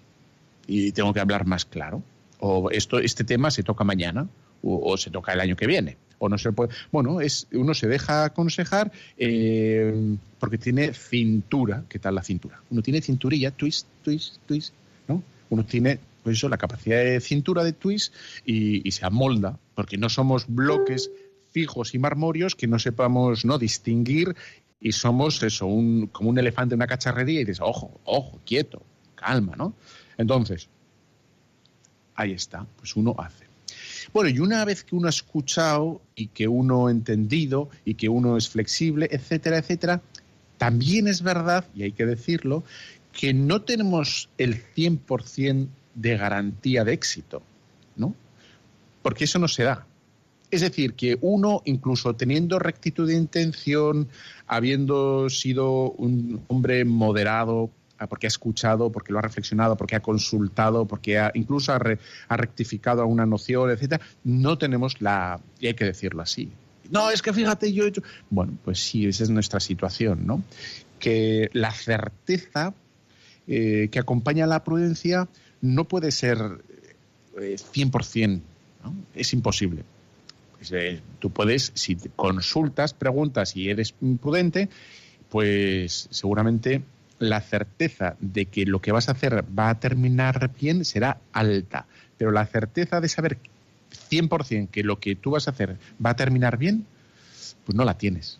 y 0.65 0.91
tengo 0.91 1.13
que 1.13 1.19
hablar 1.19 1.45
más 1.45 1.65
claro. 1.65 2.01
O 2.39 2.71
esto, 2.71 2.97
este 2.97 3.23
tema 3.23 3.51
se 3.51 3.61
toca 3.63 3.83
mañana 3.83 4.27
o 4.65 4.97
se 4.97 5.11
toca 5.11 5.33
el 5.33 5.39
año 5.39 5.55
que 5.55 5.67
viene 5.67 5.97
o 6.19 6.29
no 6.29 6.37
se 6.37 6.51
puede. 6.51 6.73
Bueno, 6.91 7.21
es, 7.21 7.47
uno 7.53 7.73
se 7.73 7.87
deja 7.87 8.25
aconsejar 8.25 8.91
eh, 9.17 10.17
porque 10.39 10.57
tiene 10.57 10.93
cintura. 10.93 11.83
¿Qué 11.89 11.99
tal 11.99 12.15
la 12.15 12.23
cintura? 12.23 12.61
Uno 12.69 12.81
tiene 12.81 13.01
cinturilla, 13.01 13.51
twist, 13.51 13.87
twist, 14.03 14.37
twist, 14.45 14.73
¿no? 15.07 15.23
Uno 15.49 15.65
tiene, 15.65 15.99
pues 16.23 16.37
eso, 16.37 16.49
la 16.49 16.57
capacidad 16.57 17.03
de 17.03 17.19
cintura 17.19 17.63
de 17.63 17.73
twist 17.73 18.13
y, 18.45 18.89
se 18.91 19.05
amolda, 19.05 19.59
porque 19.75 19.97
no 19.97 20.09
somos 20.09 20.45
bloques 20.47 21.11
fijos 21.51 21.93
y 21.95 21.99
marmorios 21.99 22.55
que 22.55 22.67
no 22.67 22.79
sepamos 22.79 23.45
no 23.45 23.57
distinguir 23.57 24.35
y 24.79 24.91
somos 24.91 25.41
eso, 25.41 25.67
un, 25.67 26.07
como 26.07 26.29
un 26.29 26.37
elefante 26.37 26.75
en 26.75 26.79
una 26.79 26.87
cacharrería 26.87 27.41
y 27.41 27.45
dices, 27.45 27.61
ojo, 27.61 27.99
ojo, 28.03 28.41
quieto, 28.45 28.81
calma, 29.15 29.55
¿no? 29.55 29.73
Entonces, 30.17 30.69
ahí 32.15 32.33
está, 32.33 32.67
pues 32.77 32.95
uno 32.95 33.15
hace. 33.17 33.54
Bueno, 34.15 34.29
y 34.29 34.39
una 34.39 34.63
vez 34.63 34.85
que 34.85 34.95
uno 34.95 35.07
ha 35.07 35.09
escuchado 35.09 36.01
y 36.15 36.27
que 36.27 36.47
uno 36.47 36.87
ha 36.87 36.91
entendido 36.91 37.67
y 37.83 37.95
que 37.95 38.07
uno 38.07 38.37
es 38.37 38.47
flexible, 38.47 39.09
etcétera, 39.11 39.57
etcétera, 39.57 40.01
también 40.57 41.09
es 41.09 41.21
verdad, 41.21 41.65
y 41.75 41.83
hay 41.83 41.91
que 41.91 42.05
decirlo, 42.05 42.63
que 43.11 43.33
no 43.33 43.63
tenemos 43.63 44.29
el 44.37 44.63
100% 44.73 45.67
de 45.95 46.15
garantía 46.15 46.85
de 46.85 46.93
éxito, 46.93 47.43
¿no? 47.97 48.15
Porque 49.01 49.25
eso 49.25 49.37
no 49.37 49.49
se 49.49 49.63
da. 49.63 49.85
Es 50.49 50.61
decir, 50.61 50.93
que 50.93 51.17
uno, 51.19 51.61
incluso 51.65 52.15
teniendo 52.15 52.57
rectitud 52.57 53.09
de 53.09 53.15
intención, 53.15 54.07
habiendo 54.47 55.29
sido 55.29 55.91
un 55.91 56.41
hombre 56.47 56.85
moderado, 56.85 57.69
porque 58.09 58.27
ha 58.27 58.29
escuchado, 58.29 58.91
porque 58.91 59.13
lo 59.13 59.19
ha 59.19 59.21
reflexionado, 59.21 59.77
porque 59.77 59.95
ha 59.95 60.01
consultado, 60.01 60.85
porque 60.85 61.17
ha, 61.17 61.31
incluso 61.33 61.73
ha, 61.73 62.37
rectificado 62.37 63.01
alguna 63.01 63.25
noción, 63.25 63.69
etcétera, 63.71 64.05
no 64.23 64.57
tenemos 64.57 65.01
la, 65.01 65.39
y 65.59 65.67
hay 65.67 65.73
que 65.73 65.85
decirlo 65.85 66.21
así. 66.21 66.51
No, 66.89 67.09
es 67.09 67.21
que 67.21 67.33
fíjate, 67.33 67.73
yo 67.73 67.85
he 67.85 67.87
hecho. 67.87 68.03
Bueno, 68.29 68.57
pues 68.63 68.79
sí, 68.79 69.07
esa 69.07 69.23
es 69.23 69.29
nuestra 69.29 69.59
situación, 69.59 70.27
¿no? 70.27 70.43
Que 70.99 71.49
la 71.53 71.71
certeza 71.71 72.73
eh, 73.47 73.89
que 73.91 73.99
acompaña 73.99 74.45
a 74.45 74.47
la 74.47 74.63
prudencia 74.63 75.27
no 75.61 75.85
puede 75.85 76.11
ser 76.11 76.37
100%, 77.35 78.37
eh, 78.37 78.41
¿no? 78.83 78.95
es 79.15 79.33
imposible. 79.33 79.83
Eh, 80.71 81.01
tú 81.19 81.29
puedes, 81.29 81.71
si 81.75 81.95
consultas, 82.15 82.93
preguntas 82.93 83.55
y 83.55 83.69
eres 83.69 83.93
prudente, 84.21 84.69
pues 85.29 86.07
seguramente 86.11 86.81
la 87.19 87.41
certeza 87.41 88.15
de 88.19 88.45
que 88.45 88.65
lo 88.65 88.81
que 88.81 88.91
vas 88.91 89.09
a 89.09 89.13
hacer 89.13 89.45
va 89.57 89.69
a 89.69 89.79
terminar 89.79 90.51
bien 90.59 90.85
será 90.85 91.19
alta, 91.31 91.85
pero 92.17 92.31
la 92.31 92.45
certeza 92.45 93.01
de 93.01 93.09
saber 93.09 93.37
100% 94.09 94.69
que 94.69 94.83
lo 94.83 94.99
que 94.99 95.15
tú 95.15 95.31
vas 95.31 95.47
a 95.47 95.51
hacer 95.51 95.77
va 96.03 96.11
a 96.11 96.15
terminar 96.15 96.57
bien, 96.57 96.85
pues 97.65 97.75
no 97.75 97.85
la 97.85 97.97
tienes. 97.97 98.39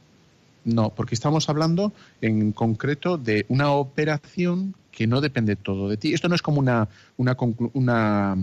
No, 0.66 0.90
porque 0.90 1.14
estamos 1.14 1.48
hablando 1.48 1.94
en 2.22 2.52
concreto 2.52 3.18
de 3.18 3.46
una 3.50 3.72
operación 3.72 4.74
que 4.92 5.06
no 5.06 5.22
depende 5.22 5.56
todo 5.56 5.90
de 5.90 5.98
ti. 5.98 6.14
Esto 6.14 6.28
no 6.28 6.36
es 6.36 6.42
como 6.42 6.60
una, 6.60 6.88
una, 7.18 7.38
una, 7.74 8.36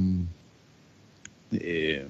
eh, 1.51 2.07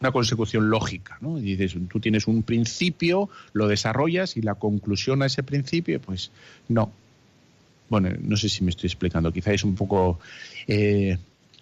una 0.00 0.12
consecución 0.12 0.70
lógica. 0.70 1.18
¿no? 1.20 1.36
dices, 1.38 1.76
tú 1.90 1.98
tienes 1.98 2.28
un 2.28 2.44
principio, 2.44 3.28
lo 3.52 3.66
desarrollas 3.66 4.36
y 4.36 4.42
la 4.42 4.54
conclusión 4.54 5.22
a 5.22 5.26
ese 5.26 5.42
principio, 5.42 6.00
pues 6.00 6.30
no, 6.68 6.92
bueno, 7.88 8.10
no 8.20 8.36
sé 8.36 8.48
si 8.48 8.64
me 8.64 8.70
estoy 8.70 8.88
explicando, 8.88 9.32
quizá 9.32 9.52
es 9.52 9.64
un 9.64 9.74
poco... 9.74 10.18
Eh, 10.66 11.18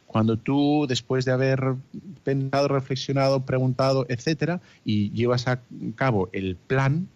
cuando 0.07 0.37
tú, 0.37 0.87
después 0.89 1.25
de 1.25 1.33
haber 1.33 1.75
pensado, 2.23 2.69
reflexionado, 2.69 3.45
preguntado, 3.45 4.07
etcétera, 4.09 4.61
y 4.85 5.11
llevas 5.11 5.49
a 5.49 5.61
cabo 5.97 6.29
el 6.33 6.55
plan 6.55 7.09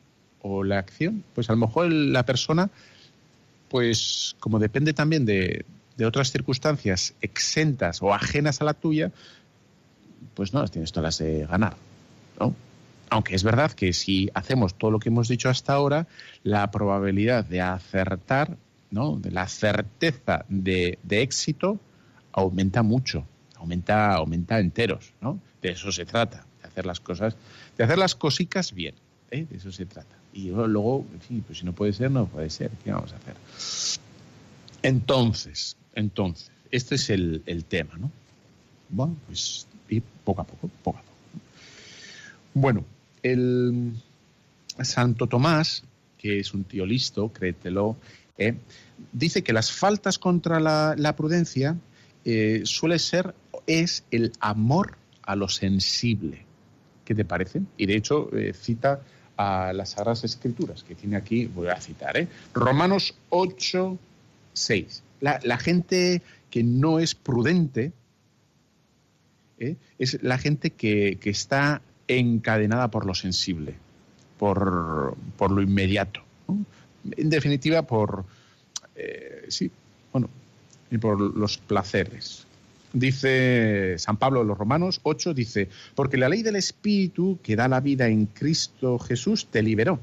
o 0.42 0.64
la 0.64 0.78
acción, 0.78 1.22
pues 1.32 1.48
a 1.48 1.52
lo 1.52 1.58
mejor 1.58 1.92
la 1.92 2.26
persona, 2.26 2.70
pues 3.68 4.34
como 4.40 4.58
depende 4.58 4.94
también 4.94 5.26
de, 5.26 5.64
de 5.96 6.06
otras 6.06 6.32
circunstancias 6.32 7.14
exentas 7.20 8.02
o 8.02 8.12
ajenas 8.12 8.60
a 8.60 8.64
la 8.64 8.74
tuya, 8.74 9.12
pues 10.34 10.52
no 10.52 10.60
las 10.60 10.70
tienes 10.70 10.90
todas 10.90 11.04
las 11.04 11.18
de 11.18 11.46
ganar, 11.46 11.76
¿no? 12.40 12.54
Aunque 13.10 13.34
es 13.34 13.42
verdad 13.42 13.72
que 13.72 13.92
si 13.92 14.28
hacemos 14.34 14.74
todo 14.74 14.90
lo 14.90 14.98
que 14.98 15.08
hemos 15.08 15.28
dicho 15.28 15.48
hasta 15.48 15.72
ahora, 15.72 16.06
la 16.42 16.70
probabilidad 16.70 17.44
de 17.44 17.60
acertar 17.60 18.56
¿no? 18.90 19.16
de 19.16 19.30
la 19.30 19.46
certeza 19.48 20.44
de, 20.48 20.98
éxito 21.08 21.78
aumenta 22.32 22.82
mucho, 22.82 23.24
aumenta, 23.56 24.14
aumenta 24.14 24.58
enteros, 24.60 25.12
¿no? 25.20 25.40
De 25.60 25.70
eso 25.70 25.90
se 25.90 26.04
trata, 26.04 26.46
de 26.62 26.68
hacer 26.68 26.86
las 26.86 27.00
cosas, 27.00 27.36
de 27.76 27.84
hacer 27.84 27.98
las 27.98 28.14
cositas 28.14 28.72
bien, 28.72 28.94
¿eh? 29.30 29.46
de 29.48 29.56
eso 29.56 29.72
se 29.72 29.86
trata. 29.86 30.16
Y 30.32 30.50
luego, 30.50 31.04
pues 31.46 31.58
si 31.58 31.64
no 31.64 31.72
puede 31.72 31.92
ser, 31.92 32.10
no 32.10 32.26
puede 32.26 32.50
ser, 32.50 32.70
¿qué 32.84 32.92
vamos 32.92 33.12
a 33.12 33.16
hacer? 33.16 33.34
Entonces, 34.82 35.76
entonces, 35.94 36.50
este 36.70 36.94
es 36.94 37.10
el, 37.10 37.42
el 37.46 37.64
tema, 37.64 37.96
¿no? 37.98 38.10
Bueno, 38.90 39.16
pues 39.26 39.66
y 39.88 40.00
poco 40.00 40.42
a 40.42 40.44
poco, 40.44 40.68
poco 40.82 40.98
a 40.98 41.02
poco. 41.02 41.16
Bueno, 42.54 42.84
el 43.22 43.94
Santo 44.82 45.26
Tomás, 45.26 45.84
que 46.16 46.38
es 46.38 46.54
un 46.54 46.64
tío 46.64 46.84
listo, 46.86 47.32
créetelo, 47.32 47.96
¿eh? 48.38 48.54
dice 49.12 49.42
que 49.42 49.52
las 49.52 49.70
faltas 49.72 50.18
contra 50.18 50.60
la, 50.60 51.16
prudencia 51.16 51.76
eh, 52.24 52.62
suele 52.64 52.98
ser, 52.98 53.34
es 53.66 54.04
el 54.10 54.32
amor 54.40 54.96
a 55.22 55.36
lo 55.36 55.48
sensible. 55.48 56.44
¿Qué 57.04 57.14
te 57.14 57.24
parece? 57.24 57.62
Y 57.76 57.86
de 57.86 57.96
hecho 57.96 58.30
eh, 58.36 58.52
cita 58.54 59.02
a 59.36 59.72
las 59.72 59.90
Sagradas 59.90 60.24
Escrituras, 60.24 60.82
que 60.82 60.94
tiene 60.94 61.16
aquí, 61.16 61.46
voy 61.46 61.68
a 61.68 61.80
citar, 61.80 62.26
Romanos 62.54 63.14
8, 63.28 63.98
6. 64.52 65.02
La, 65.20 65.58
gente 65.58 66.22
que 66.50 66.62
no 66.62 66.98
es 66.98 67.14
prudente 67.14 67.92
es 69.98 70.22
la 70.22 70.38
gente 70.38 70.70
que, 70.70 71.18
está 71.24 71.82
encadenada 72.08 72.90
por 72.90 73.06
lo 73.06 73.14
sensible, 73.14 73.74
por, 74.38 75.16
lo 75.38 75.62
inmediato 75.62 76.22
en 77.04 77.30
definitiva, 77.30 77.82
por, 77.82 78.24
eh, 78.96 79.46
sí, 79.48 79.70
bueno, 80.12 80.28
y 80.90 80.98
por 80.98 81.20
los 81.20 81.58
placeres. 81.58 82.46
Dice 82.92 83.96
San 83.98 84.16
Pablo 84.16 84.40
de 84.40 84.46
los 84.46 84.58
Romanos 84.58 85.00
8, 85.02 85.34
dice, 85.34 85.68
porque 85.94 86.16
la 86.16 86.28
ley 86.28 86.42
del 86.42 86.56
Espíritu 86.56 87.38
que 87.42 87.54
da 87.54 87.68
la 87.68 87.80
vida 87.80 88.08
en 88.08 88.26
Cristo 88.26 88.98
Jesús 88.98 89.46
te 89.50 89.62
liberó 89.62 90.00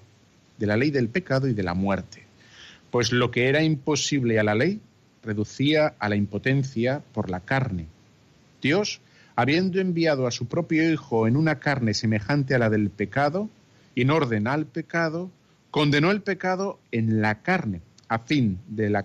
de 0.57 0.67
la 0.67 0.77
ley 0.77 0.91
del 0.91 1.09
pecado 1.09 1.47
y 1.47 1.53
de 1.53 1.63
la 1.63 1.73
muerte. 1.73 2.23
Pues 2.91 3.11
lo 3.11 3.31
que 3.31 3.49
era 3.49 3.63
imposible 3.63 4.39
a 4.39 4.43
la 4.43 4.55
ley 4.55 4.79
reducía 5.23 5.95
a 5.99 6.09
la 6.09 6.15
impotencia 6.15 7.01
por 7.13 7.29
la 7.29 7.39
carne. 7.39 7.87
Dios, 8.61 9.01
habiendo 9.35 9.81
enviado 9.81 10.27
a 10.27 10.31
su 10.31 10.45
propio 10.45 10.89
Hijo 10.91 11.27
en 11.27 11.35
una 11.35 11.59
carne 11.59 11.93
semejante 11.93 12.55
a 12.55 12.59
la 12.59 12.69
del 12.69 12.89
pecado, 12.89 13.49
en 13.95 14.11
orden 14.11 14.47
al 14.47 14.65
pecado, 14.65 15.31
condenó 15.75 16.09
el 16.11 16.21
pecado 16.21 16.79
en 16.93 17.21
la 17.21 17.41
carne, 17.41 17.81
a 18.07 18.19
fin 18.19 18.59
de, 18.69 19.03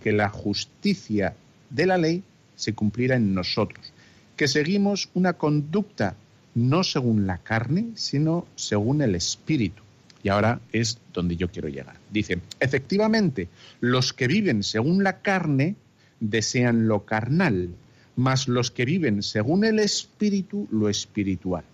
que 0.00 0.12
la 0.12 0.30
justicia 0.30 1.34
de 1.68 1.84
la 1.84 1.98
ley 1.98 2.22
se 2.54 2.72
cumpliera 2.72 3.16
en 3.16 3.34
nosotros, 3.34 3.92
que 4.34 4.48
seguimos 4.48 5.10
una 5.12 5.34
conducta 5.34 6.16
no 6.54 6.84
según 6.84 7.26
la 7.26 7.36
carne, 7.36 7.88
sino 7.96 8.46
según 8.54 9.02
el 9.02 9.14
Espíritu. 9.14 9.82
Y 10.22 10.30
ahora 10.30 10.58
es 10.72 10.98
donde 11.12 11.36
yo 11.36 11.50
quiero 11.50 11.68
llegar. 11.68 11.98
Dice, 12.10 12.38
efectivamente, 12.60 13.48
los 13.80 14.14
que 14.14 14.26
viven 14.26 14.62
según 14.62 15.04
la 15.04 15.18
carne 15.20 15.76
desean 16.20 16.88
lo 16.88 17.04
carnal, 17.04 17.68
mas 18.16 18.48
los 18.48 18.70
que 18.70 18.86
viven 18.86 19.22
según 19.22 19.66
el 19.66 19.80
Espíritu 19.80 20.66
lo 20.70 20.88
espiritual. 20.88 21.64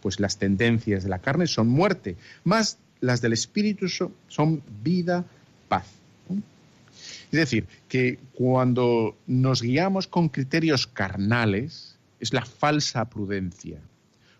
Pues 0.00 0.18
las 0.18 0.38
tendencias 0.38 1.02
de 1.02 1.10
la 1.10 1.18
carne 1.18 1.46
son 1.46 1.68
muerte, 1.68 2.16
más 2.42 2.78
las 3.02 3.20
del 3.20 3.34
Espíritu 3.34 3.88
son, 4.28 4.62
vida, 4.82 5.26
paz. 5.68 5.86
Es 6.30 7.38
decir, 7.38 7.66
que 7.88 8.18
cuando 8.32 9.16
nos 9.26 9.60
guiamos 9.60 10.06
con 10.06 10.28
criterios 10.28 10.86
carnales, 10.86 11.96
es 12.20 12.32
la 12.32 12.44
falsa 12.44 13.10
prudencia. 13.10 13.80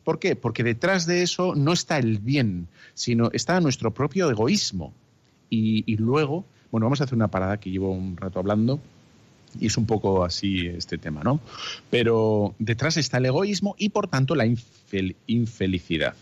¿Por 0.04 0.18
qué? 0.18 0.36
Porque 0.36 0.62
detrás 0.62 1.06
de 1.06 1.22
eso 1.22 1.54
no 1.54 1.72
está 1.72 1.98
el 1.98 2.18
bien, 2.18 2.68
sino 2.94 3.30
está 3.32 3.60
nuestro 3.60 3.92
propio 3.92 4.30
egoísmo. 4.30 4.94
Y, 5.50 5.96
luego, 5.96 6.46
bueno, 6.70 6.86
vamos 6.86 7.00
a 7.00 7.04
hacer 7.04 7.14
una 7.14 7.28
parada 7.28 7.58
que 7.58 7.70
llevo 7.70 7.90
un 7.90 8.16
rato 8.16 8.38
hablando 8.38 8.80
y 9.60 9.66
es 9.66 9.76
un 9.76 9.84
poco 9.84 10.24
así 10.24 10.66
este 10.66 10.96
tema, 10.96 11.22
¿no? 11.22 11.40
Pero 11.90 12.54
detrás 12.58 12.96
está 12.96 13.18
el 13.18 13.26
egoísmo 13.26 13.74
y 13.76 13.90
por 13.90 14.08
tanto 14.08 14.34
la 14.34 14.46
infelicidad. 15.26 16.14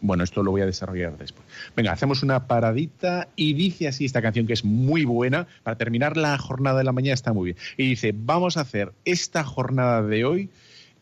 Bueno, 0.00 0.22
esto 0.22 0.42
lo 0.42 0.52
voy 0.52 0.60
a 0.60 0.66
desarrollar 0.66 1.18
después. 1.18 1.46
Venga, 1.74 1.92
hacemos 1.92 2.22
una 2.22 2.46
paradita 2.46 3.28
y 3.34 3.54
dice 3.54 3.88
así 3.88 4.04
esta 4.04 4.22
canción 4.22 4.46
que 4.46 4.52
es 4.52 4.64
muy 4.64 5.04
buena. 5.04 5.46
Para 5.62 5.76
terminar 5.76 6.16
la 6.16 6.38
jornada 6.38 6.78
de 6.78 6.84
la 6.84 6.92
mañana 6.92 7.14
está 7.14 7.32
muy 7.32 7.46
bien. 7.46 7.56
Y 7.76 7.88
dice, 7.88 8.14
vamos 8.16 8.56
a 8.56 8.60
hacer 8.60 8.92
esta 9.04 9.42
jornada 9.42 10.02
de 10.02 10.24
hoy 10.24 10.50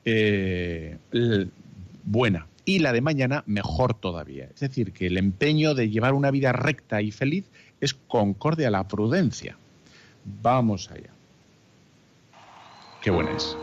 eh, 0.05 0.97
buena 2.05 2.47
y 2.65 2.81
la 2.81 2.93
de 2.93 3.01
mañana 3.01 3.45
mejor 3.47 3.95
todavía. 3.95 4.49
Es 4.53 4.61
decir, 4.61 4.93
que 4.93 5.07
el 5.07 5.19
empeño 5.19 5.75
de 5.75 5.89
llevar 5.89 6.15
una 6.15 6.31
vida 6.31 6.53
recta 6.53 7.01
y 7.01 7.13
feliz 7.13 7.45
es 7.81 7.95
concordia 7.95 8.69
a 8.69 8.71
la 8.73 8.89
prudencia. 8.89 9.57
Vamos 10.43 10.91
allá. 10.91 11.11
Qué 13.01 13.11
buena 13.11 13.31
es. 13.37 13.57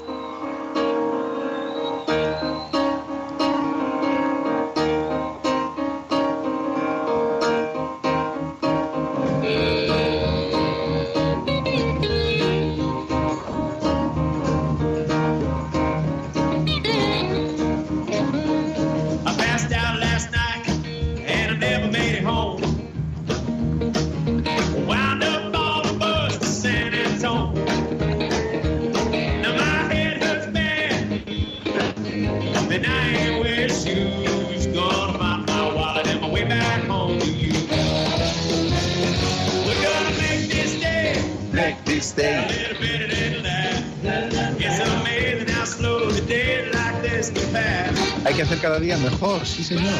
Hay 48.25 48.33
que 48.35 48.41
hacer 48.41 48.59
cada 48.59 48.79
día 48.79 48.97
mejor, 48.97 49.45
sí 49.45 49.63
señor. 49.63 49.93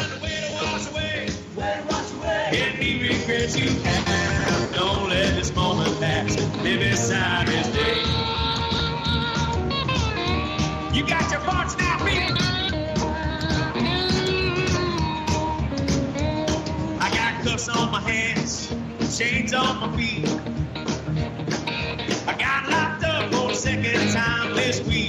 Got 11.06 11.30
your 11.30 11.40
parts 11.40 11.76
now, 11.76 11.98
baby. 11.98 12.32
I 16.98 17.10
got 17.12 17.44
cuffs 17.44 17.68
on 17.68 17.92
my 17.92 18.00
hands, 18.00 18.74
chains 19.16 19.52
on 19.52 19.80
my 19.80 19.96
feet. 19.96 20.28
I 22.26 22.34
got 22.38 22.70
locked 22.70 23.04
up 23.04 23.32
for 23.32 23.48
the 23.48 23.54
second 23.54 24.12
time 24.12 24.54
this 24.56 24.80
week. 24.86 25.03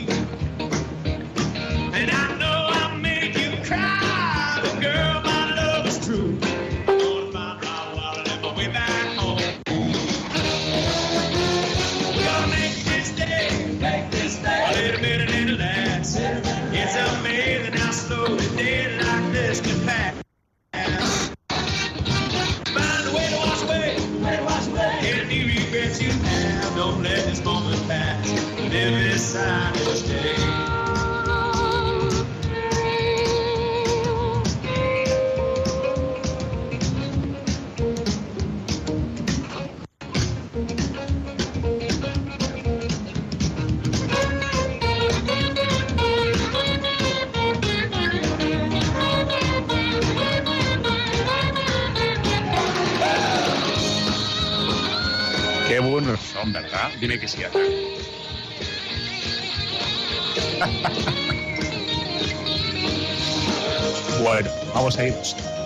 Qué 55.75 55.81
buenos 55.81 56.21
son, 56.21 56.53
¿verdad? 56.53 56.89
Dime 57.01 57.19
que 57.19 57.27
sí. 57.27 57.43
Ata. 57.43 57.59
bueno, 64.23 64.49
vamos 64.73 64.97
a 64.97 65.05
ir. 65.05 65.13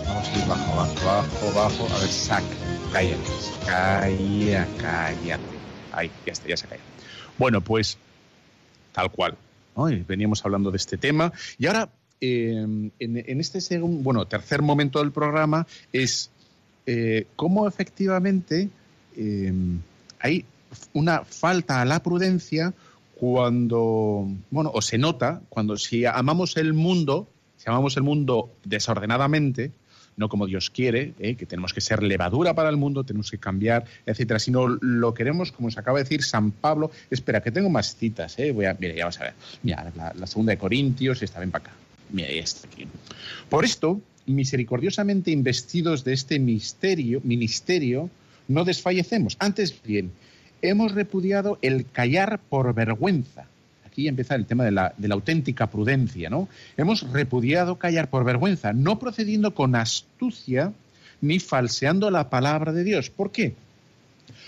Vamos 0.07 0.27
a 0.27 0.31
ir 0.35 0.47
bajo, 0.47 0.75
bajo, 0.75 0.95
bajo, 1.05 1.53
bajo. 1.53 1.87
A 1.93 1.99
ver, 1.99 2.09
saca. 2.09 2.43
Cállate. 2.91 3.21
Calla, 3.67 4.67
cállate. 4.79 5.43
Ahí, 5.91 6.09
ya 6.25 6.33
está, 6.33 6.47
ya 6.47 6.57
se 6.57 6.65
calla. 6.65 6.81
Bueno, 7.37 7.61
pues 7.61 7.99
tal 8.93 9.11
cual. 9.11 9.37
¿no? 9.77 9.91
Y 9.91 9.97
Veníamos 9.97 10.43
hablando 10.43 10.71
de 10.71 10.77
este 10.77 10.97
tema. 10.97 11.31
Y 11.59 11.67
ahora, 11.67 11.87
eh, 12.19 12.55
en, 12.57 12.91
en 12.99 13.39
este 13.39 13.61
segundo, 13.61 14.01
bueno, 14.01 14.25
tercer 14.25 14.63
momento 14.63 14.97
del 14.97 15.11
programa 15.11 15.67
es 15.93 16.31
eh, 16.87 17.27
cómo 17.35 17.67
efectivamente 17.67 18.69
eh, 19.15 19.53
hay 20.19 20.45
una 20.93 21.23
falta 21.23 21.81
a 21.81 21.85
la 21.85 22.03
prudencia 22.03 22.73
cuando, 23.15 24.27
bueno, 24.49 24.71
o 24.73 24.81
se 24.81 24.97
nota 24.97 25.41
cuando 25.49 25.77
si 25.77 26.05
amamos 26.05 26.55
el 26.57 26.73
mundo, 26.73 27.27
si 27.57 27.69
amamos 27.69 27.97
el 27.97 28.03
mundo 28.03 28.51
desordenadamente, 28.63 29.71
no 30.19 30.27
como 30.27 30.47
Dios 30.47 30.69
quiere, 30.69 31.13
¿eh? 31.19 31.35
que 31.35 31.45
tenemos 31.45 31.73
que 31.73 31.79
ser 31.79 32.03
levadura 32.03 32.53
para 32.53 32.69
el 32.69 32.75
mundo, 32.75 33.05
tenemos 33.05 33.31
que 33.31 33.37
cambiar, 33.37 33.85
etcétera, 34.05 34.37
sino 34.39 34.67
lo 34.67 35.13
queremos, 35.13 35.53
como 35.53 35.71
se 35.71 35.79
acaba 35.79 35.97
de 35.97 36.03
decir 36.03 36.23
San 36.23 36.51
Pablo. 36.51 36.91
Espera, 37.09 37.41
que 37.41 37.51
tengo 37.51 37.69
más 37.69 37.95
citas, 37.95 38.37
¿eh? 38.37 38.51
Voy 38.51 38.65
a, 38.65 38.75
mira, 38.77 38.93
ya 38.93 39.05
vas 39.05 39.19
a 39.21 39.23
ver. 39.23 39.33
Mira, 39.63 39.91
la, 39.95 40.27
segunda 40.27 40.51
de 40.51 40.57
Corintios, 40.57 41.23
está 41.23 41.39
bien 41.39 41.51
para 41.51 41.65
acá. 41.65 41.73
Mira, 42.11 42.29
ya 42.29 42.41
está 42.41 42.67
aquí. 42.67 42.85
Por 43.49 43.63
esto, 43.63 44.01
misericordiosamente 44.25 45.31
investidos 45.31 46.03
de 46.03 46.13
este 46.13 46.37
misterio, 46.37 47.21
ministerio, 47.23 48.09
no 48.49 48.65
desfallecemos. 48.65 49.37
Antes 49.39 49.81
bien, 49.81 50.11
hemos 50.61 50.91
repudiado 50.93 51.57
el 51.61 51.85
callar 51.89 52.39
por 52.49 52.73
vergüenza. 52.73 53.45
Aquí 53.85 54.07
empieza 54.07 54.35
el 54.35 54.45
tema 54.45 54.65
de 54.65 54.71
la, 54.71 54.93
auténtica 55.11 55.67
prudencia, 55.67 56.29
¿no? 56.29 56.49
Hemos 56.75 57.09
repudiado 57.11 57.77
callar 57.77 58.09
por 58.09 58.25
vergüenza, 58.25 58.73
no 58.73 58.99
procediendo 58.99 59.53
con 59.53 59.75
astucia 59.75 60.73
ni 61.21 61.39
falseando 61.39 62.11
la 62.11 62.29
palabra 62.29 62.73
de 62.73 62.83
Dios. 62.83 63.09
¿Por 63.09 63.31
qué? 63.31 63.55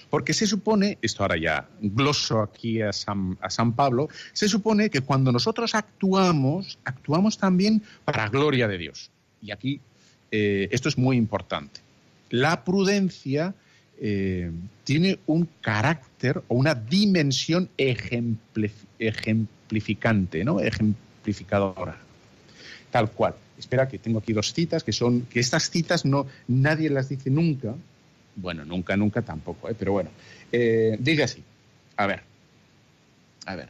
Porque 0.09 0.33
se 0.33 0.45
supone, 0.45 0.97
esto 1.01 1.23
ahora 1.23 1.37
ya 1.37 1.67
gloso 1.79 2.41
aquí 2.41 2.81
a 2.81 2.91
San, 2.91 3.37
a 3.41 3.49
San 3.49 3.73
Pablo, 3.73 4.09
se 4.33 4.49
supone 4.49 4.89
que 4.89 5.01
cuando 5.01 5.31
nosotros 5.31 5.73
actuamos, 5.75 6.77
actuamos 6.83 7.37
también 7.37 7.81
para 8.03 8.27
gloria 8.29 8.67
de 8.67 8.77
Dios. 8.77 9.09
Y 9.41 9.51
aquí 9.51 9.79
eh, 10.31 10.69
esto 10.71 10.89
es 10.89 10.97
muy 10.97 11.17
importante. 11.17 11.81
La 12.29 12.63
prudencia 12.63 13.53
eh, 14.03 14.49
tiene 14.83 15.19
un 15.27 15.47
carácter 15.61 16.41
o 16.47 16.55
una 16.55 16.73
dimensión 16.73 17.69
ejemplificante, 17.77 20.43
¿no? 20.43 20.59
ejemplificadora. 20.59 21.99
Tal 22.89 23.11
cual. 23.11 23.35
Espera 23.59 23.87
que 23.87 23.99
tengo 23.99 24.17
aquí 24.17 24.33
dos 24.33 24.53
citas 24.53 24.83
que 24.83 24.91
son 24.91 25.27
que 25.27 25.39
estas 25.39 25.69
citas 25.69 26.03
no 26.03 26.25
nadie 26.47 26.89
las 26.89 27.09
dice 27.09 27.29
nunca. 27.29 27.75
Bueno, 28.35 28.65
nunca, 28.65 28.97
nunca 28.97 29.21
tampoco, 29.21 29.69
¿eh? 29.69 29.75
pero 29.77 29.91
bueno. 29.91 30.09
Eh, 30.51 30.97
dice 30.99 31.23
así. 31.23 31.43
A 31.95 32.07
ver. 32.07 32.23
A 33.45 33.55
ver. 33.55 33.69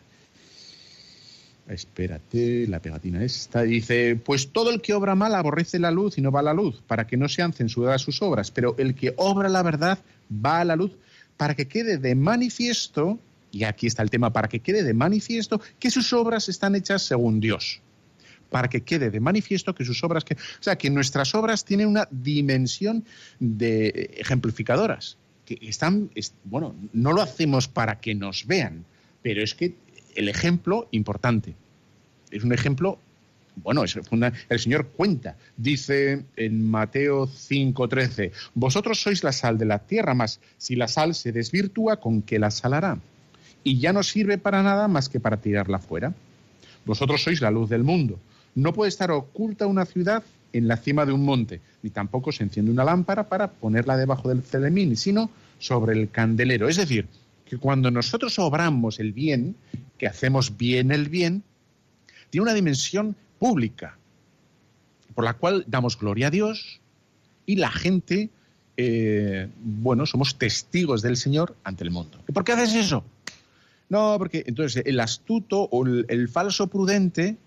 Espérate, 1.68 2.68
la 2.68 2.82
pegatina 2.82 3.24
esta. 3.24 3.62
Dice, 3.62 4.16
pues 4.16 4.49
todo 4.51 4.72
el 4.72 4.82
que 4.82 4.93
obra 4.93 5.16
mal 5.16 5.36
aborrece 5.36 5.80
la 5.80 5.91
luz 5.91 6.18
y 6.18 6.22
no 6.22 6.32
va 6.32 6.41
a 6.41 6.43
la 6.43 6.53
luz, 6.53 6.82
para 6.88 7.07
que 7.07 7.18
no 7.18 7.30
sean 7.30 7.53
censuradas 7.53 8.01
sus 8.01 8.22
obras, 8.22 8.51
pero 8.51 8.76
el 8.78 8.95
que 8.95 9.14
obra 9.18 9.47
la 9.47 9.64
verdad 9.64 9.99
va 10.34 10.59
a 10.59 10.66
la 10.66 10.76
luz 10.76 10.91
para 11.38 11.55
que 11.55 11.68
quede 11.68 11.97
de 11.97 12.14
manifiesto, 12.14 13.20
y 13.51 13.64
aquí 13.64 13.88
está 13.88 14.03
el 14.03 14.09
tema, 14.09 14.32
para 14.32 14.47
que 14.47 14.59
quede 14.59 14.84
de 14.84 14.93
manifiesto 14.93 15.62
que 15.80 15.89
sus 15.89 16.14
obras 16.14 16.49
están 16.49 16.76
hechas 16.76 17.03
según 17.03 17.39
Dios. 17.39 17.82
Para 18.49 18.70
que 18.70 18.82
quede 18.82 19.09
de 19.09 19.20
manifiesto 19.20 19.74
que 19.74 19.86
sus 19.86 20.03
obras, 20.03 20.24
que, 20.24 20.36
o 20.36 20.38
sea, 20.64 20.78
que 20.78 20.89
nuestras 20.89 21.34
obras 21.34 21.66
tienen 21.66 21.88
una 21.88 22.07
dimensión 22.12 23.05
de 23.39 24.12
ejemplificadoras. 24.18 25.18
Que 25.45 25.57
están, 25.62 26.12
bueno, 26.43 26.76
no 26.93 27.14
lo 27.14 27.22
hacemos 27.22 27.68
para 27.68 27.99
que 27.99 28.14
nos 28.14 28.45
vean, 28.45 28.86
pero 29.24 29.41
es 29.41 29.55
que 29.55 29.74
el 30.16 30.30
ejemplo 30.30 30.88
importante. 30.91 31.55
Es 32.32 32.43
un 32.43 32.53
ejemplo, 32.53 32.97
bueno, 33.57 33.84
es 33.84 33.97
una, 34.12 34.34
el 34.49 34.59
Señor 34.59 34.88
cuenta, 34.88 35.36
dice 35.57 36.24
en 36.36 36.70
Mateo 36.70 37.28
5:13, 37.28 38.32
vosotros 38.53 39.01
sois 39.01 39.24
la 39.24 39.32
sal 39.32 39.57
de 39.57 39.66
la 39.66 39.80
tierra, 39.80 40.14
mas 40.14 40.39
si 40.57 40.76
la 40.76 40.88
sal 40.88 41.16
se 41.16 41.32
desvirtúa, 41.32 41.97
¿con 41.97 42.22
qué 42.22 42.39
la 42.39 42.51
salará? 42.51 42.99
Y 43.64 43.80
ya 43.80 43.93
no 43.93 44.03
sirve 44.03 44.38
para 44.38 44.64
nada 44.64 44.88
más 44.88 45.09
que 45.09 45.20
para 45.20 45.38
tirarla 45.38 45.80
fuera. 45.80 46.14
Vosotros 46.86 47.22
sois 47.22 47.41
la 47.41 47.51
luz 47.51 47.70
del 47.70 47.84
mundo. 47.84 48.20
No 48.55 48.74
puede 48.74 48.89
estar 48.89 49.12
oculta 49.12 49.68
una 49.68 49.86
ciudad 49.86 50.24
en 50.53 50.68
la 50.68 50.78
cima 50.78 51.05
de 51.05 51.14
un 51.14 51.24
monte, 51.24 51.62
ni 51.84 51.89
tampoco 51.89 52.32
se 52.32 52.43
enciende 52.43 52.72
una 52.72 52.84
lámpara 52.84 53.30
para 53.30 53.51
ponerla 53.51 53.97
debajo 53.97 54.30
del 54.30 54.41
celemín, 54.41 54.97
sino 54.97 55.30
sobre 55.59 55.93
el 55.93 56.09
candelero. 56.09 56.68
Es 56.68 56.78
decir, 56.78 57.07
que 57.45 57.57
cuando 57.57 57.91
nosotros 57.91 58.39
obramos 58.39 58.99
el 58.99 59.14
bien, 59.14 59.55
que 60.02 60.08
hacemos 60.08 60.58
bien 60.58 60.91
el 60.91 61.10
bien, 61.10 61.43
tiene 62.32 62.41
una 62.41 62.56
dimensión 62.56 63.16
pública, 63.38 63.99
por 65.14 65.24
la 65.24 65.36
cual 65.36 65.64
damos 65.68 65.99
gloria 65.99 66.26
a 66.26 66.32
Dios 66.32 66.82
y 67.45 67.58
la 67.58 67.70
gente, 67.70 68.32
eh, 68.78 69.47
bueno, 69.60 70.08
somos 70.08 70.39
testigos 70.39 71.04
del 71.04 71.18
Señor 71.18 71.56
ante 71.64 71.84
el 71.84 71.91
mundo. 71.91 72.18
¿Y 72.28 72.32
por 72.32 72.43
qué 72.43 72.54
haces 72.54 72.74
eso? 72.74 73.04
No, 73.89 74.16
porque 74.18 74.43
entonces 74.47 74.82
el 74.88 74.99
astuto 74.99 75.70
o 75.72 75.86
el, 75.86 76.30
falso 76.30 76.66
prudente, 76.66 77.38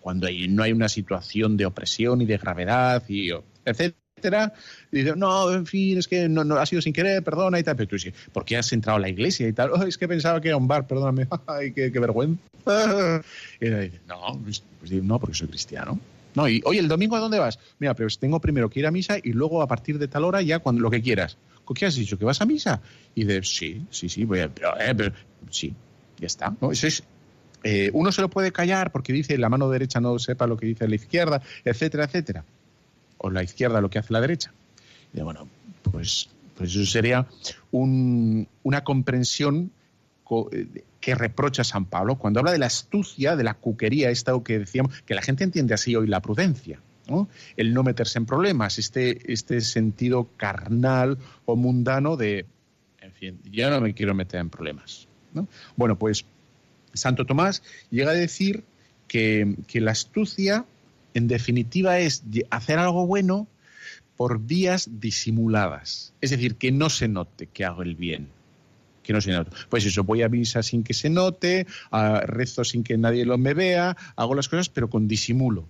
cuando 0.00 0.28
hay, 0.28 0.48
no 0.48 0.62
hay 0.62 0.72
una 0.72 0.88
situación 0.88 1.58
de 1.58 1.66
opresión 1.66 2.22
y 2.22 2.24
de 2.24 2.38
gravedad, 2.38 3.02
y 3.06 3.32
etcétera, 3.66 3.98
dice, 4.90 5.14
no, 5.16 5.52
en 5.52 5.66
fin, 5.66 5.98
es 5.98 6.08
que 6.08 6.28
no, 6.28 6.44
no, 6.44 6.56
ha 6.56 6.66
sido 6.66 6.82
sin 6.82 6.92
querer, 6.92 7.22
perdona 7.22 7.58
y 7.58 7.62
tal, 7.62 7.76
pero 7.76 7.88
tú 7.88 7.96
dices, 7.96 8.14
¿por 8.32 8.44
qué 8.44 8.56
has 8.56 8.72
entrado 8.72 8.96
a 8.96 9.00
la 9.00 9.08
iglesia 9.08 9.48
y 9.48 9.52
tal? 9.52 9.70
Es 9.88 9.98
que 9.98 10.08
pensaba 10.08 10.40
que 10.40 10.48
era 10.48 10.56
un 10.56 10.68
bar, 10.68 10.86
perdóname, 10.86 11.26
ay, 11.46 11.72
qué, 11.72 11.90
vergüenza. 11.90 12.40
Y 13.60 13.66
dice, 13.66 14.00
no, 14.06 14.40
pues, 14.42 14.62
pues, 14.78 14.92
no, 14.92 15.18
porque 15.18 15.34
soy 15.34 15.48
cristiano. 15.48 15.98
No, 16.34 16.48
y 16.48 16.62
oye, 16.64 16.78
el 16.78 16.88
domingo 16.88 17.16
¿a 17.16 17.20
dónde 17.20 17.38
vas? 17.38 17.58
Mira, 17.78 17.94
pero 17.94 18.08
tengo 18.20 18.38
primero 18.40 18.68
que 18.68 18.80
ir 18.80 18.86
a 18.86 18.90
misa 18.90 19.16
y 19.22 19.32
luego 19.32 19.62
a 19.62 19.66
partir 19.66 19.98
de 19.98 20.06
tal 20.06 20.24
hora 20.24 20.42
ya 20.42 20.58
cuando 20.60 20.82
lo 20.82 20.90
que 20.90 21.02
quieras. 21.02 21.38
¿Qué 21.74 21.86
has 21.86 21.96
dicho? 21.96 22.18
¿Que 22.18 22.24
vas 22.24 22.40
a 22.40 22.46
misa? 22.46 22.80
Y 23.14 23.24
de 23.24 23.42
sí, 23.42 23.82
sí, 23.90 24.08
sí, 24.08 24.24
voy 24.24 24.40
a, 24.40 24.48
pero, 24.48 24.78
eh, 24.80 24.94
pero, 24.94 25.12
sí, 25.50 25.74
ya 26.18 26.26
está. 26.26 26.54
¿no? 26.60 26.70
Eh, 27.64 27.90
uno 27.92 28.12
se 28.12 28.22
lo 28.22 28.30
puede 28.30 28.52
callar 28.52 28.92
porque 28.92 29.12
dice 29.12 29.36
la 29.36 29.48
mano 29.48 29.68
derecha 29.68 30.00
no 30.00 30.18
sepa 30.18 30.46
lo 30.46 30.56
que 30.56 30.66
dice 30.66 30.86
la 30.86 30.94
izquierda, 30.94 31.42
etcétera, 31.64 32.04
etcétera. 32.04 32.44
O 33.18 33.30
la 33.30 33.42
izquierda 33.42 33.80
lo 33.80 33.90
que 33.90 33.98
hace 33.98 34.12
la 34.12 34.20
derecha. 34.20 34.52
Y 35.12 35.20
bueno, 35.20 35.48
pues, 35.82 36.28
pues 36.56 36.70
eso 36.74 36.86
sería 36.86 37.26
un, 37.70 38.48
una 38.62 38.84
comprensión 38.84 39.72
que 41.00 41.14
reprocha 41.14 41.64
San 41.64 41.86
Pablo 41.86 42.16
cuando 42.16 42.40
habla 42.40 42.52
de 42.52 42.58
la 42.58 42.66
astucia, 42.66 43.36
de 43.36 43.44
la 43.44 43.54
cuquería, 43.54 44.10
esta 44.10 44.32
que 44.44 44.58
decíamos, 44.58 45.02
que 45.02 45.14
la 45.14 45.22
gente 45.22 45.44
entiende 45.44 45.74
así 45.74 45.96
hoy 45.96 46.06
la 46.06 46.20
prudencia. 46.20 46.80
¿no? 47.08 47.28
El 47.56 47.72
no 47.72 47.82
meterse 47.82 48.18
en 48.18 48.26
problemas, 48.26 48.78
este, 48.78 49.32
este 49.32 49.62
sentido 49.62 50.28
carnal 50.36 51.18
o 51.46 51.56
mundano 51.56 52.16
de, 52.16 52.44
en 53.00 53.12
fin, 53.12 53.40
yo 53.44 53.70
no 53.70 53.80
me 53.80 53.94
quiero 53.94 54.14
meter 54.14 54.40
en 54.40 54.50
problemas. 54.50 55.08
¿no? 55.32 55.48
Bueno, 55.76 55.98
pues 55.98 56.26
Santo 56.92 57.24
Tomás 57.24 57.62
llega 57.90 58.10
a 58.10 58.14
decir 58.14 58.64
que, 59.06 59.56
que 59.66 59.80
la 59.80 59.92
astucia, 59.92 60.66
en 61.18 61.28
definitiva, 61.28 61.98
es 61.98 62.22
hacer 62.50 62.78
algo 62.78 63.06
bueno 63.06 63.46
por 64.16 64.40
vías 64.40 64.88
disimuladas. 65.00 66.12
Es 66.20 66.30
decir, 66.30 66.56
que 66.56 66.72
no 66.72 66.90
se 66.90 67.08
note 67.08 67.46
que 67.46 67.64
hago 67.64 67.82
el 67.82 67.94
bien. 67.94 68.28
Que 69.02 69.12
no 69.12 69.20
se 69.20 69.32
note. 69.32 69.50
Pues 69.68 69.84
eso, 69.84 70.04
voy 70.04 70.22
a 70.22 70.28
misa 70.28 70.62
sin 70.62 70.82
que 70.82 70.94
se 70.94 71.10
note, 71.10 71.66
a 71.90 72.20
rezo 72.20 72.64
sin 72.64 72.82
que 72.82 72.98
nadie 72.98 73.24
lo 73.24 73.38
me 73.38 73.54
vea, 73.54 73.96
hago 74.16 74.34
las 74.34 74.48
cosas 74.48 74.68
pero 74.68 74.90
con 74.90 75.06
disimulo. 75.06 75.66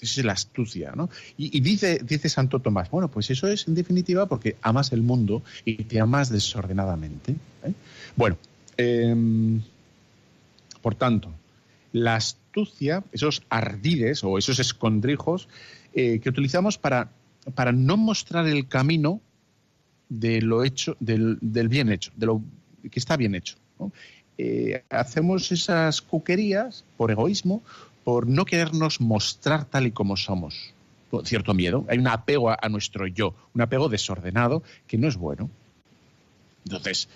Esa 0.00 0.20
es 0.20 0.24
la 0.24 0.32
astucia, 0.32 0.92
¿no? 0.96 1.10
Y, 1.36 1.60
dice, 1.60 2.00
dice 2.02 2.28
Santo 2.30 2.60
Tomás, 2.60 2.90
bueno, 2.90 3.08
pues 3.08 3.30
eso 3.30 3.46
es 3.46 3.68
en 3.68 3.74
definitiva 3.74 4.26
porque 4.26 4.56
amas 4.62 4.92
el 4.92 5.02
mundo 5.02 5.42
y 5.64 5.84
te 5.84 6.00
amas 6.00 6.30
desordenadamente. 6.30 7.32
¿eh? 7.64 7.72
Bueno, 8.16 8.38
eh, 8.78 9.14
por 10.80 10.94
tanto, 10.94 11.32
la 11.92 12.16
astucia, 12.16 13.04
esos 13.12 13.42
ardides 13.48 14.24
o 14.24 14.38
esos 14.38 14.58
escondrijos 14.58 15.48
eh, 15.94 16.20
que 16.20 16.28
utilizamos 16.28 16.78
para, 16.78 17.10
para, 17.54 17.72
no 17.72 17.96
mostrar 17.96 18.46
el 18.46 18.68
camino 18.68 19.20
de 20.08 20.42
lo 20.42 20.64
hecho, 20.64 20.96
del, 21.00 21.38
del, 21.40 21.68
bien 21.68 21.90
hecho, 21.90 22.12
de 22.16 22.26
lo 22.26 22.42
que 22.90 22.98
está 22.98 23.16
bien 23.16 23.34
hecho. 23.34 23.56
Eh, 24.38 24.84
hacemos 24.90 25.52
esas 25.52 26.00
cuquerías 26.00 26.84
por 26.96 27.10
egoísmo, 27.10 27.62
por 28.04 28.26
no 28.26 28.44
querernos 28.44 29.00
mostrar 29.00 29.64
tal 29.64 29.86
y 29.86 29.92
como 29.92 30.16
somos. 30.16 30.74
Con 31.10 31.26
cierto 31.26 31.54
miedo, 31.54 31.84
hay 31.88 31.98
un 31.98 32.06
apego 32.06 32.50
a, 32.50 32.58
a 32.60 32.68
nuestro 32.68 33.06
yo, 33.06 33.34
un 33.52 33.62
apego 33.62 33.88
desordenado 33.88 34.62
que 34.86 34.96
no 34.96 35.08
es 35.08 35.16
bueno. 35.16 35.50
Entonces, 36.64 37.08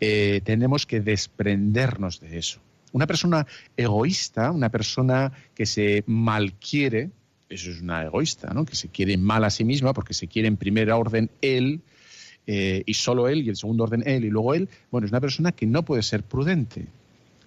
eh, 0.00 0.40
tenemos 0.44 0.84
que 0.84 1.00
desprendernos 1.00 2.18
de 2.18 2.38
eso. 2.38 2.60
Una 2.92 3.06
persona 3.06 3.46
egoísta, 3.76 4.50
una 4.50 4.68
persona 4.70 5.32
que 5.54 5.66
se 5.66 6.04
malquiere, 6.06 7.10
eso 7.48 7.70
es 7.70 7.80
una 7.80 8.04
egoísta, 8.04 8.52
¿no? 8.54 8.64
que 8.64 8.76
se 8.76 8.88
quiere 8.88 9.16
mal 9.16 9.44
a 9.44 9.50
sí 9.50 9.64
misma 9.64 9.92
porque 9.92 10.14
se 10.14 10.28
quiere 10.28 10.48
en 10.48 10.56
primera 10.56 10.96
orden 10.96 11.30
él 11.40 11.82
eh, 12.46 12.82
y 12.86 12.94
solo 12.94 13.28
él 13.28 13.42
y 13.42 13.48
en 13.48 13.56
segundo 13.56 13.84
orden 13.84 14.02
él 14.06 14.24
y 14.24 14.30
luego 14.30 14.54
él, 14.54 14.68
bueno, 14.90 15.06
es 15.06 15.12
una 15.12 15.20
persona 15.20 15.52
que 15.52 15.66
no 15.66 15.84
puede 15.84 16.02
ser 16.02 16.22
prudente. 16.22 16.86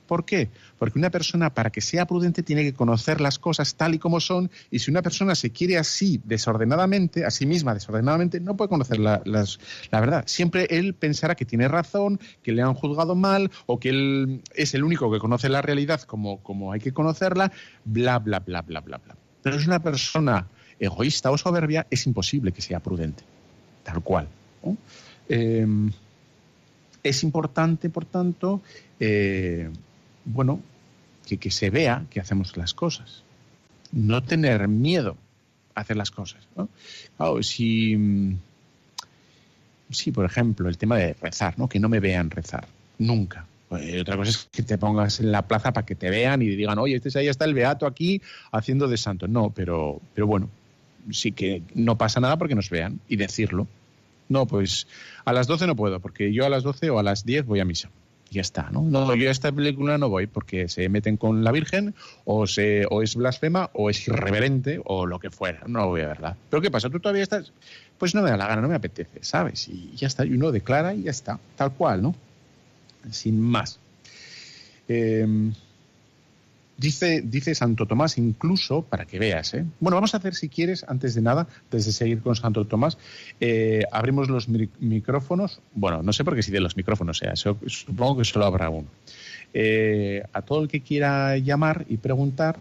¿Por 0.07 0.25
qué? 0.25 0.49
Porque 0.77 0.99
una 0.99 1.09
persona 1.09 1.53
para 1.53 1.69
que 1.69 1.81
sea 1.81 2.05
prudente 2.05 2.43
tiene 2.43 2.63
que 2.63 2.73
conocer 2.73 3.21
las 3.21 3.39
cosas 3.39 3.75
tal 3.75 3.95
y 3.95 3.99
como 3.99 4.19
son 4.19 4.51
y 4.71 4.79
si 4.79 4.91
una 4.91 5.01
persona 5.01 5.35
se 5.35 5.51
quiere 5.51 5.77
así 5.77 6.21
desordenadamente, 6.23 7.25
a 7.25 7.31
sí 7.31 7.45
misma 7.45 7.73
desordenadamente, 7.73 8.39
no 8.39 8.55
puede 8.55 8.69
conocer 8.69 8.99
la, 8.99 9.21
verdad. 9.91 10.23
Siempre 10.27 10.67
él 10.69 10.93
pensará 10.93 11.35
que 11.35 11.45
tiene 11.45 11.67
razón, 11.67 12.19
que 12.43 12.51
le 12.51 12.61
han 12.61 12.73
juzgado 12.73 13.15
mal 13.15 13.51
o 13.65 13.79
que 13.79 13.89
él 13.89 14.41
es 14.53 14.73
el 14.73 14.83
único 14.83 15.11
que 15.11 15.19
conoce 15.19 15.49
la 15.49 15.61
realidad 15.61 16.01
como, 16.01 16.41
como 16.43 16.71
hay 16.71 16.79
que 16.79 16.91
conocerla, 16.91 17.51
bla, 17.83 18.19
bla, 18.19 18.39
bla, 18.39 18.61
bla, 18.61 18.81
bla, 18.81 18.97
bla. 18.97 19.15
Pero 19.41 19.57
es 19.57 19.65
una 19.65 19.79
persona 19.79 20.47
egoísta 20.79 21.31
o 21.31 21.37
soberbia, 21.37 21.87
es 21.89 22.05
imposible 22.05 22.51
que 22.51 22.61
sea 22.61 22.79
prudente, 22.79 23.23
tal 23.83 24.01
cual. 24.01 24.27
Eh, 25.29 25.65
es 27.05 27.23
importante, 27.23 27.89
por 27.89 28.05
tanto, 28.05 28.61
eh, 28.99 29.69
bueno, 30.25 30.59
que, 31.25 31.37
que, 31.37 31.51
se 31.51 31.69
vea 31.69 32.05
que 32.09 32.19
hacemos 32.19 32.57
las 32.57 32.73
cosas. 32.73 33.23
No 33.91 34.23
tener 34.23 34.67
miedo 34.67 35.17
a 35.73 35.81
hacer 35.81 35.97
las 35.97 36.11
cosas. 36.11 36.47
¿no? 36.55 36.69
Claro, 37.17 37.41
si, 37.43 38.37
sí, 39.89 40.11
por 40.11 40.25
ejemplo, 40.25 40.67
el 40.69 40.77
tema 40.77 40.97
de 40.97 41.13
rezar, 41.13 41.57
¿no? 41.57 41.67
Que 41.69 41.79
no 41.79 41.89
me 41.89 41.99
vean 41.99 42.29
rezar, 42.29 42.67
nunca. 42.97 43.45
Eh, 43.71 44.01
otra 44.01 44.15
cosa 44.15 44.29
es 44.29 44.47
que 44.51 44.63
te 44.63 44.77
pongas 44.77 45.19
en 45.19 45.31
la 45.31 45.47
plaza 45.47 45.73
para 45.73 45.85
que 45.85 45.95
te 45.95 46.09
vean 46.09 46.41
y 46.41 46.47
digan, 46.47 46.77
oye, 46.77 46.95
este 46.95 47.17
ahí 47.17 47.27
está 47.27 47.45
el 47.45 47.53
beato 47.53 47.87
aquí 47.87 48.21
haciendo 48.51 48.87
de 48.87 48.97
santo. 48.97 49.27
No, 49.27 49.49
pero, 49.49 50.01
pero 50.13 50.27
bueno, 50.27 50.49
sí 51.11 51.31
que 51.31 51.63
no 51.73 51.97
pasa 51.97 52.19
nada 52.19 52.37
porque 52.37 52.55
nos 52.55 52.69
vean 52.69 52.99
y 53.07 53.15
decirlo. 53.15 53.67
No, 54.27 54.45
pues 54.47 54.87
a 55.23 55.33
las 55.33 55.47
12 55.47 55.67
no 55.67 55.75
puedo, 55.75 55.99
porque 55.99 56.33
yo 56.33 56.45
a 56.45 56.49
las 56.49 56.63
12 56.63 56.89
o 56.89 56.99
a 56.99 57.03
las 57.03 57.25
10 57.25 57.45
voy 57.45 57.59
a 57.59 57.65
misa. 57.65 57.89
Ya 58.35 58.41
está, 58.41 58.69
¿no? 58.69 58.81
No, 58.81 59.15
yo 59.15 59.29
a 59.29 59.31
esta 59.31 59.49
película 59.49 59.97
no 59.97 60.09
voy 60.09 60.27
porque 60.27 60.67
se 60.67 60.89
meten 60.89 61.15
con 61.15 61.45
la 61.45 61.53
Virgen 61.53 61.95
o, 62.25 62.45
se, 62.47 62.85
o 62.89 63.01
es 63.01 63.15
blasfema 63.15 63.69
o 63.71 63.89
es 63.89 64.05
irreverente 64.09 64.81
o 64.83 65.05
lo 65.05 65.19
que 65.19 65.29
fuera. 65.29 65.61
No 65.67 65.87
voy 65.87 66.01
a 66.01 66.07
verla. 66.07 66.35
¿Pero 66.49 66.61
qué 66.61 66.69
pasa? 66.69 66.89
¿Tú 66.89 66.99
todavía 66.99 67.23
estás? 67.23 67.53
Pues 67.97 68.13
no 68.13 68.21
me 68.21 68.29
da 68.29 68.35
la 68.35 68.47
gana, 68.47 68.61
no 68.61 68.67
me 68.67 68.75
apetece, 68.75 69.19
¿sabes? 69.23 69.69
Y 69.69 69.93
ya 69.95 70.07
está, 70.07 70.25
y 70.25 70.33
uno 70.33 70.51
declara 70.51 70.93
y 70.93 71.03
ya 71.03 71.11
está, 71.11 71.39
tal 71.55 71.71
cual, 71.71 72.01
¿no? 72.01 72.13
Sin 73.09 73.39
más. 73.39 73.79
Eh, 74.89 75.25
Dice, 76.77 77.21
dice 77.21 77.55
Santo 77.55 77.85
Tomás 77.85 78.17
incluso, 78.17 78.81
para 78.81 79.05
que 79.05 79.17
veas, 79.17 79.53
¿eh? 79.53 79.63
bueno, 79.79 79.95
vamos 79.95 80.13
a 80.13 80.17
hacer 80.17 80.35
si 80.35 80.49
quieres, 80.49 80.83
antes 80.89 81.15
de 81.15 81.21
nada, 81.21 81.47
antes 81.63 81.85
de 81.85 81.93
seguir 81.93 82.21
con 82.21 82.35
Santo 82.35 82.65
Tomás, 82.65 82.97
eh, 83.39 83.85
abrimos 83.93 84.27
los 84.27 84.49
micrófonos, 84.49 85.61
bueno, 85.73 86.03
no 86.03 86.11
sé 86.11 86.25
por 86.25 86.35
qué 86.35 86.43
si 86.43 86.51
de 86.51 86.59
los 86.59 86.75
micrófonos, 86.75 87.19
sea, 87.19 87.33
supongo 87.37 88.17
que 88.17 88.25
solo 88.25 88.45
habrá 88.45 88.69
uno. 88.69 88.89
Eh, 89.53 90.21
a 90.33 90.41
todo 90.41 90.63
el 90.63 90.67
que 90.67 90.81
quiera 90.81 91.37
llamar 91.37 91.85
y 91.87 91.95
preguntar, 91.95 92.59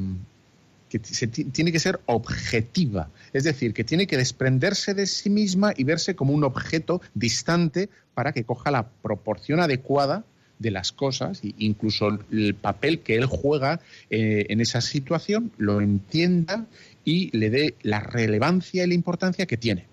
que 0.92 0.98
tiene 0.98 1.72
que 1.72 1.80
ser 1.80 2.00
objetiva, 2.04 3.08
es 3.32 3.44
decir, 3.44 3.74
que 3.74 3.84
tiene 3.84 4.06
que 4.06 4.16
desprenderse 4.16 4.94
de 4.94 5.06
sí 5.06 5.30
misma 5.30 5.72
y 5.76 5.84
verse 5.84 6.14
como 6.14 6.32
un 6.32 6.44
objeto 6.44 7.00
distante 7.14 7.88
para 8.14 8.32
que 8.32 8.44
coja 8.44 8.70
la 8.70 8.88
proporción 8.88 9.60
adecuada 9.60 10.24
de 10.58 10.70
las 10.70 10.92
cosas 10.92 11.42
e 11.44 11.54
incluso 11.58 12.08
el 12.30 12.54
papel 12.54 13.00
que 13.00 13.16
él 13.16 13.26
juega 13.26 13.80
eh, 14.10 14.46
en 14.48 14.60
esa 14.60 14.80
situación 14.80 15.52
lo 15.58 15.80
entienda 15.80 16.66
y 17.04 17.36
le 17.36 17.50
dé 17.50 17.74
la 17.82 18.00
relevancia 18.00 18.84
y 18.84 18.88
la 18.88 18.94
importancia 18.94 19.46
que 19.46 19.56
tiene. 19.56 19.86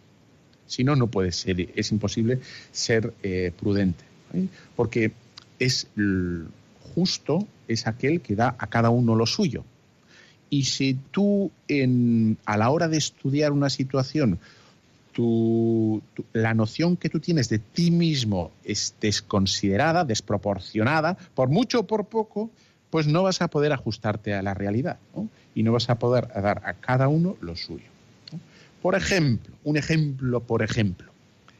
Si 0.68 0.84
no, 0.84 0.96
no 0.96 1.08
puede 1.08 1.32
ser, 1.32 1.70
es 1.76 1.92
imposible 1.92 2.40
ser 2.72 3.14
eh, 3.24 3.52
prudente, 3.60 4.04
porque 4.76 5.12
es 5.58 5.88
justo, 6.94 7.48
es 7.68 7.88
aquel 7.88 8.22
que 8.22 8.36
da 8.36 8.56
a 8.60 8.68
cada 8.68 8.92
uno 8.92 9.16
lo 9.16 9.26
suyo. 9.26 9.66
Y 10.50 10.64
si 10.64 10.98
tú 11.12 11.52
a 12.46 12.58
la 12.58 12.70
hora 12.70 12.88
de 12.88 12.98
estudiar 12.98 13.52
una 13.52 13.70
situación, 13.70 14.40
la 16.34 16.54
noción 16.54 16.96
que 16.96 17.10
tú 17.10 17.20
tienes 17.20 17.50
de 17.50 17.60
ti 17.60 17.92
mismo 17.92 18.52
es 18.64 18.96
desconsiderada, 19.02 20.06
desproporcionada, 20.06 21.18
por 21.34 21.50
mucho 21.50 21.82
o 21.82 21.88
por 21.88 22.06
poco, 22.06 22.50
pues 22.90 23.08
no 23.08 23.24
vas 23.24 23.42
a 23.42 23.50
poder 23.50 23.74
ajustarte 23.74 24.34
a 24.34 24.42
la 24.42 24.54
realidad 24.54 24.98
y 25.54 25.64
no 25.64 25.74
vas 25.74 25.90
a 25.90 26.00
poder 26.00 26.28
dar 26.28 26.62
a 26.66 26.74
cada 26.74 27.08
uno 27.08 27.38
lo 27.42 27.56
suyo. 27.56 27.86
Por 28.82 28.96
ejemplo, 28.96 29.54
un 29.64 29.78
ejemplo, 29.78 30.40
por 30.40 30.64
ejemplo, 30.64 31.12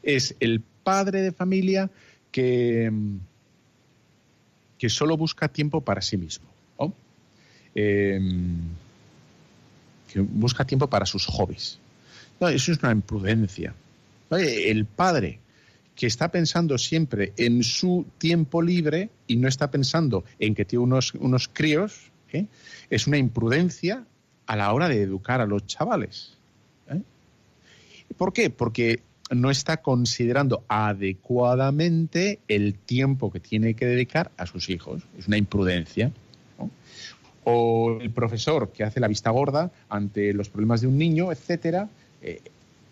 es 0.02 0.34
el 0.40 0.62
padre 0.82 1.20
de 1.20 1.32
familia 1.32 1.90
que, 2.32 2.90
que 4.78 4.88
solo 4.88 5.16
busca 5.16 5.48
tiempo 5.48 5.82
para 5.82 6.00
sí 6.00 6.16
mismo. 6.16 6.46
Em, 7.74 8.58
que 10.12 10.20
busca 10.20 10.64
tiempo 10.64 10.88
para 10.88 11.06
sus 11.06 11.26
hobbies. 11.26 11.78
Eso 12.40 12.72
es 12.72 12.78
una 12.82 12.90
imprudencia. 12.90 13.74
El 14.30 14.84
padre 14.86 15.38
que 15.94 16.06
está 16.06 16.30
pensando 16.30 16.78
siempre 16.78 17.32
en 17.36 17.62
su 17.62 18.06
tiempo 18.18 18.62
libre 18.62 19.10
y 19.26 19.36
no 19.36 19.46
está 19.46 19.70
pensando 19.70 20.24
en 20.38 20.54
que 20.54 20.64
tiene 20.64 20.84
unos, 20.84 21.14
unos 21.14 21.48
críos, 21.52 22.10
¿eh? 22.32 22.46
es 22.88 23.06
una 23.06 23.18
imprudencia 23.18 24.04
a 24.46 24.56
la 24.56 24.72
hora 24.72 24.88
de 24.88 25.02
educar 25.02 25.40
a 25.40 25.46
los 25.46 25.66
chavales. 25.66 26.38
¿eh? 26.88 27.02
¿Por 28.16 28.32
qué? 28.32 28.50
Porque 28.50 29.02
no 29.30 29.50
está 29.50 29.82
considerando 29.82 30.64
adecuadamente 30.68 32.40
el 32.48 32.74
tiempo 32.74 33.30
que 33.30 33.38
tiene 33.38 33.74
que 33.74 33.86
dedicar 33.86 34.32
a 34.38 34.46
sus 34.46 34.70
hijos. 34.70 35.02
Es 35.18 35.28
una 35.28 35.36
imprudencia 35.36 36.12
el 38.00 38.10
profesor 38.10 38.70
que 38.72 38.84
hace 38.84 39.00
la 39.00 39.08
vista 39.08 39.30
gorda 39.30 39.70
ante 39.88 40.32
los 40.32 40.48
problemas 40.48 40.80
de 40.80 40.86
un 40.86 40.98
niño, 40.98 41.32
etcétera, 41.32 41.88
eh, 42.22 42.40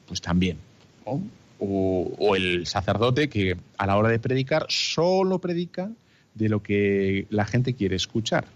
pues 0.06 0.20
también. 0.20 0.58
O, 1.04 2.36
el 2.36 2.66
sacerdote 2.66 3.28
que 3.28 3.56
a 3.78 3.86
la 3.86 3.96
hora 3.96 4.10
de 4.10 4.18
predicar 4.18 4.66
solo 4.68 5.40
predica 5.40 5.90
de 6.34 6.48
lo 6.48 6.62
que 6.62 7.26
la 7.30 7.46
gente 7.46 7.74
quiere 7.74 7.96
escuchar. 7.96 8.46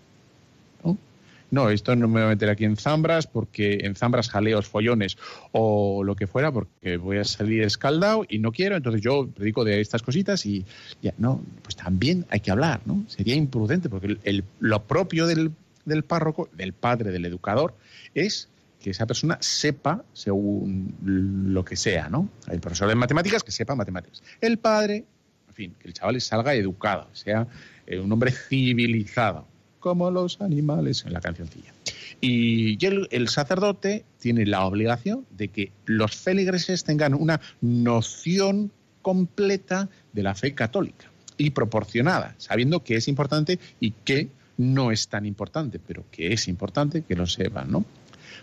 ¿no? 1.51 1.69
esto 1.69 1.95
no 1.95 2.09
me 2.09 2.15
voy 2.15 2.23
a 2.23 2.29
meter 2.29 2.49
aquí 2.49 2.65
en 2.65 2.77
zambras 2.77 3.27
porque 3.27 3.81
en 3.83 3.95
zambras 3.95 4.31
jaleos, 4.31 4.67
follones 4.67 5.19
o 5.53 6.03
lo 6.03 6.17
que 6.17 6.27
fuera 6.27 6.51
porque 6.51 6.97
voy 6.97 7.19
a 7.19 7.25
salir 7.25 7.63
escaldado 7.63 8.25
y 8.27 8.39
no 8.39 8.53
quiero, 8.53 8.77
entonces 8.77 9.03
yo 9.03 9.29
predico 9.29 9.63
de 9.63 9.81
estas 9.81 10.03
cositas 10.03 10.47
y 10.47 10.65
ya, 11.03 11.13
no, 11.19 11.43
pues 11.63 11.77
también 11.77 12.25
hay 12.31 12.41
que 12.41 12.51
hablar, 12.51 12.81
¿no? 12.87 13.05
Sería 13.07 13.35
imprudente 13.35 13.91
porque 13.91 14.17
lo 14.61 14.83
propio 14.85 15.27
del 15.27 15.51
del 15.85 16.05
párroco, 16.05 16.49
del 16.53 16.73
padre, 16.73 17.11
del 17.11 17.25
educador, 17.25 17.75
es 18.15 18.49
que 18.81 18.91
esa 18.91 19.07
persona 19.07 19.39
sepa 19.41 20.05
según 20.13 20.95
lo 21.03 21.65
que 21.65 21.77
sea, 21.77 22.09
¿no? 22.09 22.29
El 22.49 22.61
profesor 22.61 22.89
de 22.89 22.95
matemáticas 22.95 23.43
que 23.43 23.53
sepa 23.53 23.75
matemáticas. 23.75 24.23
El 24.41 24.59
padre, 24.59 25.05
en 25.49 25.55
fin, 25.55 25.75
que 25.79 25.89
el 25.89 25.95
chaval 25.95 26.21
salga 26.21 26.55
educado, 26.55 27.09
sea 27.13 27.47
eh, 27.87 28.01
un 28.01 28.11
hombre 28.13 28.33
civilizado, 28.33 29.47
como 29.79 30.11
los 30.11 30.41
animales 30.41 31.05
en 31.07 31.13
la 31.13 31.21
cancioncilla. 31.21 31.73
Y 32.21 32.85
el, 32.85 33.09
el, 33.11 33.29
sacerdote 33.29 34.05
tiene 34.19 34.47
la 34.47 34.65
obligación 34.65 35.27
de 35.31 35.49
que 35.49 35.73
los 35.87 36.17
feligreses 36.17 36.85
tengan 36.85 37.15
una 37.15 37.41
noción 37.61 38.71
completa 39.01 39.89
de 40.13 40.23
la 40.23 40.35
fe 40.35 40.55
católica 40.55 41.11
y 41.37 41.51
proporcionada, 41.51 42.35
sabiendo 42.39 42.85
que 42.85 42.97
es 42.97 43.09
importante 43.09 43.59
y 43.81 43.91
que 43.91 44.29
no 44.57 44.91
es 44.93 45.09
tan 45.09 45.27
importante, 45.27 45.79
pero 45.79 46.05
que 46.11 46.33
es 46.33 46.49
importante 46.49 47.03
que 47.03 47.15
lo 47.15 47.27
sepan, 47.27 47.71
¿no? 47.71 47.85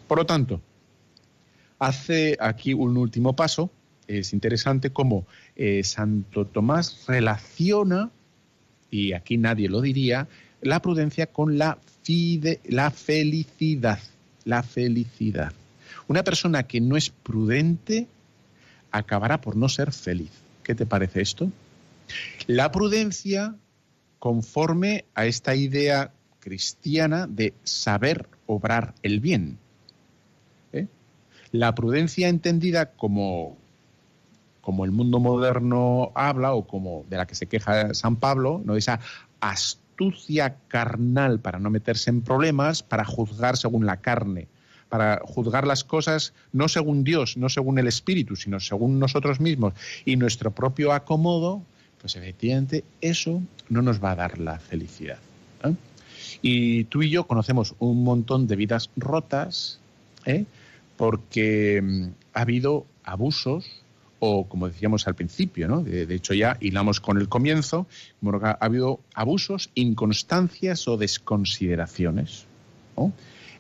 Por 0.07 0.17
lo 0.17 0.25
tanto, 0.25 0.61
hace 1.77 2.37
aquí 2.39 2.73
un 2.73 2.97
último 2.97 3.35
paso. 3.35 3.69
Es 4.07 4.33
interesante 4.33 4.89
cómo 4.89 5.25
eh, 5.55 5.83
Santo 5.83 6.45
Tomás 6.45 7.05
relaciona, 7.07 8.09
y 8.89 9.13
aquí 9.13 9.37
nadie 9.37 9.69
lo 9.69 9.81
diría, 9.81 10.27
la 10.61 10.81
prudencia 10.81 11.27
con 11.27 11.57
la, 11.57 11.77
la 12.65 12.91
felicidad. 12.91 13.99
La 14.45 14.63
felicidad. 14.63 15.53
Una 16.07 16.23
persona 16.23 16.63
que 16.63 16.81
no 16.81 16.97
es 16.97 17.11
prudente 17.11 18.07
acabará 18.91 19.41
por 19.41 19.55
no 19.55 19.69
ser 19.69 19.91
feliz. 19.91 20.31
¿Qué 20.63 20.73
te 20.73 20.87
parece 20.87 21.21
esto? 21.21 21.51
La 22.47 22.71
prudencia 22.71 23.55
conforme 24.19 25.05
a 25.15 25.25
esta 25.25 25.55
idea 25.55 26.11
cristiana 26.39 27.27
de 27.27 27.53
saber 27.63 28.27
obrar 28.45 28.93
el 29.03 29.19
bien. 29.19 29.57
¿eh? 30.73 30.87
La 31.51 31.73
prudencia 31.75 32.27
entendida 32.27 32.91
como, 32.91 33.57
como 34.61 34.85
el 34.85 34.91
mundo 34.91 35.19
moderno 35.19 36.11
habla 36.15 36.53
o 36.53 36.67
como 36.67 37.05
de 37.09 37.17
la 37.17 37.27
que 37.27 37.35
se 37.35 37.47
queja 37.47 37.93
San 37.93 38.17
Pablo, 38.17 38.61
¿no? 38.63 38.75
esa 38.75 38.99
astucia 39.39 40.57
carnal 40.67 41.39
para 41.39 41.59
no 41.59 41.69
meterse 41.69 42.09
en 42.09 42.21
problemas, 42.21 42.83
para 42.83 43.05
juzgar 43.05 43.57
según 43.57 43.85
la 43.85 43.97
carne, 43.97 44.47
para 44.89 45.21
juzgar 45.23 45.67
las 45.67 45.83
cosas 45.83 46.33
no 46.51 46.67
según 46.67 47.03
Dios, 47.03 47.37
no 47.37 47.49
según 47.49 47.79
el 47.79 47.87
Espíritu, 47.87 48.35
sino 48.35 48.59
según 48.59 48.99
nosotros 48.99 49.39
mismos 49.39 49.73
y 50.05 50.15
nuestro 50.15 50.51
propio 50.51 50.93
acomodo, 50.93 51.63
pues 51.99 52.15
efectivamente 52.15 52.83
eso 53.01 53.41
no 53.69 53.81
nos 53.81 54.03
va 54.03 54.11
a 54.11 54.15
dar 54.15 54.39
la 54.39 54.59
felicidad. 54.59 55.19
¿eh? 55.63 55.73
Y 56.41 56.83
tú 56.85 57.01
y 57.01 57.09
yo 57.09 57.27
conocemos 57.27 57.75
un 57.79 58.03
montón 58.03 58.47
de 58.47 58.55
vidas 58.55 58.89
rotas, 58.95 59.79
¿eh? 60.25 60.45
porque 60.97 61.81
mm, 61.81 62.07
ha 62.33 62.41
habido 62.41 62.85
abusos 63.03 63.83
o, 64.19 64.47
como 64.47 64.67
decíamos 64.67 65.07
al 65.07 65.15
principio, 65.15 65.67
¿no? 65.67 65.81
de, 65.81 66.13
hecho 66.13 66.33
ya 66.33 66.57
hilamos 66.59 66.99
con 66.99 67.17
el 67.17 67.29
comienzo, 67.29 67.87
ha 68.43 68.57
habido 68.59 68.99
abusos, 69.13 69.69
inconstancias 69.75 70.87
o 70.89 70.97
desconsideraciones. 70.97 72.45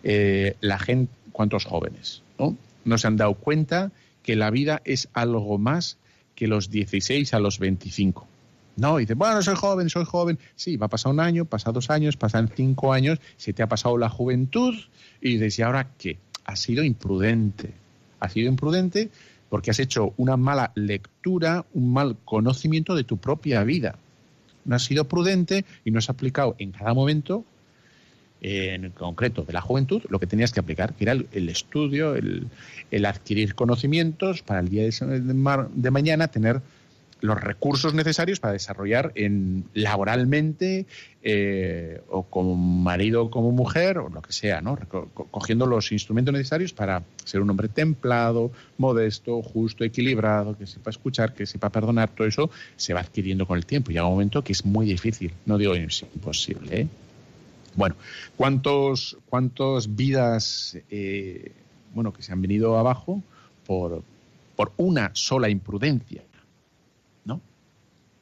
Eh, 0.03 0.57
la 0.59 0.77
gente, 0.77 1.13
¿cuántos 1.31 1.63
jóvenes? 1.63 2.23
¿no? 2.37 2.57
no 2.83 2.97
se 2.97 3.07
han 3.07 3.15
dado 3.15 3.35
cuenta 3.35 3.93
que 4.21 4.35
la 4.35 4.49
vida 4.49 4.81
es 4.83 5.07
algo 5.13 5.57
más 5.57 5.97
que 6.35 6.47
los 6.47 6.69
16 6.69 7.33
a 7.33 7.39
los 7.39 7.59
25. 7.59 8.27
No, 8.79 8.97
dice, 8.97 9.13
bueno, 9.13 9.41
soy 9.41 9.55
joven, 9.55 9.89
soy 9.89 10.05
joven. 10.05 10.39
Sí, 10.55 10.77
va 10.77 10.85
a 10.85 10.89
pasar 10.89 11.11
un 11.11 11.19
año, 11.19 11.45
pasa 11.45 11.71
dos 11.71 11.89
años, 11.89 12.15
pasan 12.15 12.49
cinco 12.55 12.93
años, 12.93 13.19
se 13.35 13.51
te 13.51 13.61
ha 13.61 13.67
pasado 13.67 13.97
la 13.97 14.09
juventud 14.09 14.73
y 15.21 15.33
dices, 15.33 15.59
¿y 15.59 15.61
ahora 15.63 15.91
qué? 15.97 16.17
Has 16.45 16.61
sido 16.61 16.83
imprudente. 16.83 17.73
Has 18.19 18.33
sido 18.33 18.49
imprudente 18.49 19.09
porque 19.49 19.71
has 19.71 19.79
hecho 19.79 20.13
una 20.17 20.37
mala 20.37 20.71
lectura, 20.75 21.65
un 21.73 21.91
mal 21.91 22.15
conocimiento 22.23 22.95
de 22.95 23.03
tu 23.03 23.17
propia 23.17 23.63
vida. 23.63 23.97
No 24.63 24.75
has 24.75 24.83
sido 24.83 25.05
prudente 25.05 25.65
y 25.83 25.91
no 25.91 25.99
has 25.99 26.09
aplicado 26.09 26.55
en 26.59 26.71
cada 26.71 26.93
momento, 26.93 27.43
en 28.41 28.91
concreto 28.91 29.43
de 29.43 29.51
la 29.51 29.61
juventud, 29.61 30.03
lo 30.09 30.19
que 30.19 30.27
tenías 30.27 30.53
que 30.53 30.59
aplicar, 30.61 30.93
que 30.93 31.03
era 31.03 31.13
el, 31.13 31.49
estudio, 31.49 32.15
el, 32.15 33.05
adquirir 33.05 33.55
conocimientos 33.55 34.43
para 34.43 34.61
el 34.61 34.69
día 34.69 34.83
de 34.83 35.91
mañana 35.91 36.27
tener 36.29 36.61
los 37.21 37.39
recursos 37.39 37.93
necesarios 37.93 38.39
para 38.39 38.53
desarrollar 38.53 39.11
en 39.15 39.65
laboralmente 39.73 40.85
eh, 41.21 42.01
o 42.09 42.23
como 42.23 42.55
marido 42.55 43.23
o 43.23 43.29
como 43.29 43.51
mujer 43.51 43.97
o 43.97 44.09
lo 44.09 44.21
que 44.21 44.31
sea, 44.31 44.61
¿no? 44.61 44.77
cogiendo 45.31 45.65
los 45.65 45.91
instrumentos 45.91 46.33
necesarios 46.33 46.73
para 46.73 47.03
ser 47.25 47.41
un 47.41 47.49
hombre 47.49 47.67
templado, 47.67 48.51
modesto, 48.77 49.41
justo, 49.41 49.83
equilibrado, 49.83 50.57
que 50.57 50.65
sepa 50.65 50.89
escuchar, 50.91 51.33
que 51.33 51.45
sepa 51.45 51.69
perdonar, 51.69 52.09
todo 52.09 52.27
eso 52.27 52.49
se 52.77 52.93
va 52.93 53.01
adquiriendo 53.01 53.45
con 53.45 53.57
el 53.57 53.65
tiempo. 53.65 53.91
Llega 53.91 54.05
un 54.05 54.13
momento 54.13 54.43
que 54.43 54.53
es 54.53 54.65
muy 54.65 54.85
difícil, 54.85 55.33
no 55.45 55.57
digo 55.57 55.75
imposible. 55.75 56.81
¿eh? 56.81 56.87
Bueno, 57.75 57.95
¿cuántos, 58.37 59.17
cuántas 59.27 59.95
vidas 59.95 60.77
eh, 60.89 61.51
bueno, 61.93 62.13
que 62.13 62.23
se 62.23 62.31
han 62.31 62.41
venido 62.41 62.77
abajo 62.77 63.21
por, 63.65 64.03
por 64.55 64.71
una 64.77 65.11
sola 65.13 65.49
imprudencia? 65.49 66.23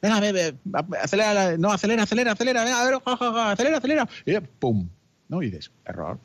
Venga, 0.00 0.20
bebe, 0.20 0.54
acelera, 1.02 1.56
no, 1.56 1.72
acelera, 1.72 2.02
acelera, 2.02 2.32
acelera, 2.32 2.64
venga, 2.64 2.80
a 2.80 2.84
ver, 2.84 2.98
acelera, 3.52 3.78
acelera, 3.78 4.08
y 4.24 4.38
pum, 4.40 4.88
¿no? 5.28 5.42
Y 5.42 5.46
dices, 5.50 5.70
error. 5.84 6.18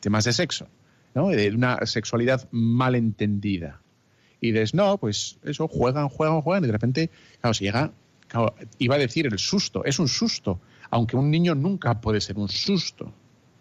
Temas 0.00 0.24
de 0.24 0.32
sexo, 0.32 0.68
¿no? 1.14 1.28
De 1.28 1.50
una 1.50 1.84
sexualidad 1.86 2.48
mal 2.50 2.94
entendida. 2.94 3.80
Y 4.40 4.52
dices, 4.52 4.74
no, 4.74 4.98
pues 4.98 5.38
eso, 5.44 5.68
juegan, 5.68 6.08
juegan, 6.08 6.40
juegan, 6.42 6.64
y 6.64 6.66
de 6.66 6.72
repente, 6.72 7.10
claro, 7.40 7.54
si 7.54 7.64
llega, 7.64 7.92
claro, 8.28 8.54
iba 8.78 8.94
a 8.94 8.98
decir 8.98 9.26
el 9.26 9.38
susto, 9.38 9.84
es 9.84 9.98
un 9.98 10.08
susto, 10.08 10.60
aunque 10.90 11.16
un 11.16 11.30
niño 11.30 11.54
nunca 11.54 12.00
puede 12.00 12.20
ser 12.20 12.38
un 12.38 12.48
susto, 12.48 13.12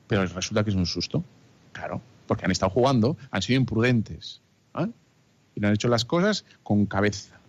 pero 0.08 0.26
resulta 0.26 0.64
que 0.64 0.70
es 0.70 0.76
un 0.76 0.86
susto, 0.86 1.24
claro, 1.72 2.02
porque 2.28 2.46
han 2.46 2.52
estado 2.52 2.70
jugando, 2.70 3.18
han 3.32 3.42
sido 3.42 3.60
imprudentes, 3.60 4.42
¿ah? 4.74 4.88
y 5.56 5.60
no 5.60 5.68
han 5.68 5.74
hecho 5.74 5.88
las 5.88 6.06
cosas 6.06 6.46
con 6.64 6.86
cabeza. 6.86 7.40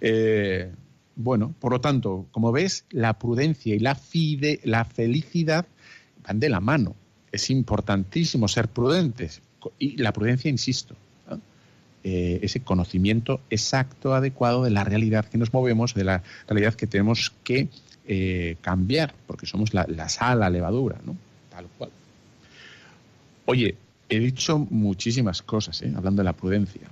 Eh, 0.00 0.72
bueno, 1.18 1.52
por 1.58 1.72
lo 1.72 1.80
tanto, 1.80 2.26
como 2.30 2.52
ves, 2.52 2.84
la 2.90 3.18
prudencia 3.18 3.74
y 3.74 3.80
la, 3.80 3.98
la 4.62 4.84
felicidad 4.84 5.66
van 6.24 6.38
de 6.38 6.48
la 6.48 6.60
mano. 6.60 6.94
Es 7.32 7.50
importantísimo 7.50 8.46
ser 8.46 8.68
prudentes. 8.68 9.42
Y 9.80 9.96
la 9.96 10.12
prudencia, 10.12 10.48
insisto, 10.48 10.94
eh, 12.04 12.38
ese 12.42 12.60
conocimiento 12.60 13.40
exacto, 13.50 14.14
adecuado 14.14 14.62
de 14.62 14.70
la 14.70 14.84
realidad 14.84 15.24
que 15.24 15.38
nos 15.38 15.52
movemos, 15.52 15.92
de 15.92 16.04
la 16.04 16.22
realidad 16.46 16.74
que 16.74 16.86
tenemos 16.86 17.32
que 17.42 17.68
eh, 18.06 18.56
cambiar, 18.60 19.12
porque 19.26 19.46
somos 19.46 19.74
la, 19.74 20.08
sal, 20.08 20.38
la 20.38 20.50
levadura, 20.50 21.00
¿no? 21.04 21.16
Tal 21.50 21.66
cual. 21.76 21.90
Oye, 23.46 23.74
he 24.08 24.20
dicho 24.20 24.58
muchísimas 24.70 25.42
cosas, 25.42 25.82
¿eh? 25.82 25.92
hablando 25.96 26.20
de 26.22 26.26
la 26.26 26.32
prudencia. 26.32 26.88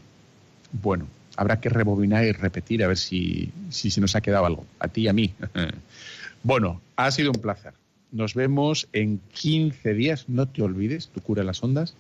Bueno, 0.73 1.07
habrá 1.37 1.61
que 1.61 1.69
rebobinar 1.69 2.25
y 2.25 2.33
repetir 2.33 2.83
a 2.83 2.89
ver 2.89 2.97
si, 2.97 3.53
si 3.71 4.01
nos 4.01 4.17
ha 4.17 4.21
quedado 4.21 4.47
algo, 4.47 4.67
a 4.79 4.89
ti 4.89 5.03
y 5.03 5.09
a 5.09 5.13
mí. 5.13 5.35
bueno, 6.43 6.81
ha 6.97 7.11
sido 7.11 7.31
un 7.31 7.41
placer. 7.41 7.75
Nos 8.13 8.35
vemos 8.35 8.89
en 8.93 9.21
15 9.33 9.95
días, 9.95 10.29
no 10.29 10.47
te 10.47 10.63
olvides, 10.63 11.09
tu 11.09 11.21
cura 11.21 11.45
las 11.45 11.63
ondas. 11.63 11.95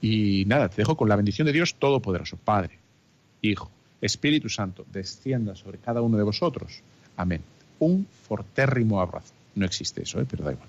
Y 0.00 0.44
nada, 0.46 0.68
te 0.68 0.76
dejo 0.76 0.96
con 0.96 1.08
la 1.08 1.16
bendición 1.16 1.46
de 1.46 1.52
Dios 1.52 1.74
Todopoderoso, 1.74 2.38
Padre, 2.38 2.78
Hijo, 3.42 3.70
Espíritu 4.00 4.48
Santo, 4.48 4.86
descienda 4.90 5.54
sobre 5.54 5.78
cada 5.78 6.00
uno 6.00 6.16
de 6.16 6.22
vosotros. 6.22 6.80
Amén. 7.16 7.42
Un 7.78 8.06
fortérrimo 8.26 9.00
abrazo. 9.00 9.34
No 9.54 9.66
existe 9.66 10.02
eso, 10.02 10.20
¿eh? 10.20 10.26
pero 10.28 10.44
da 10.44 10.52
igual. 10.52 10.68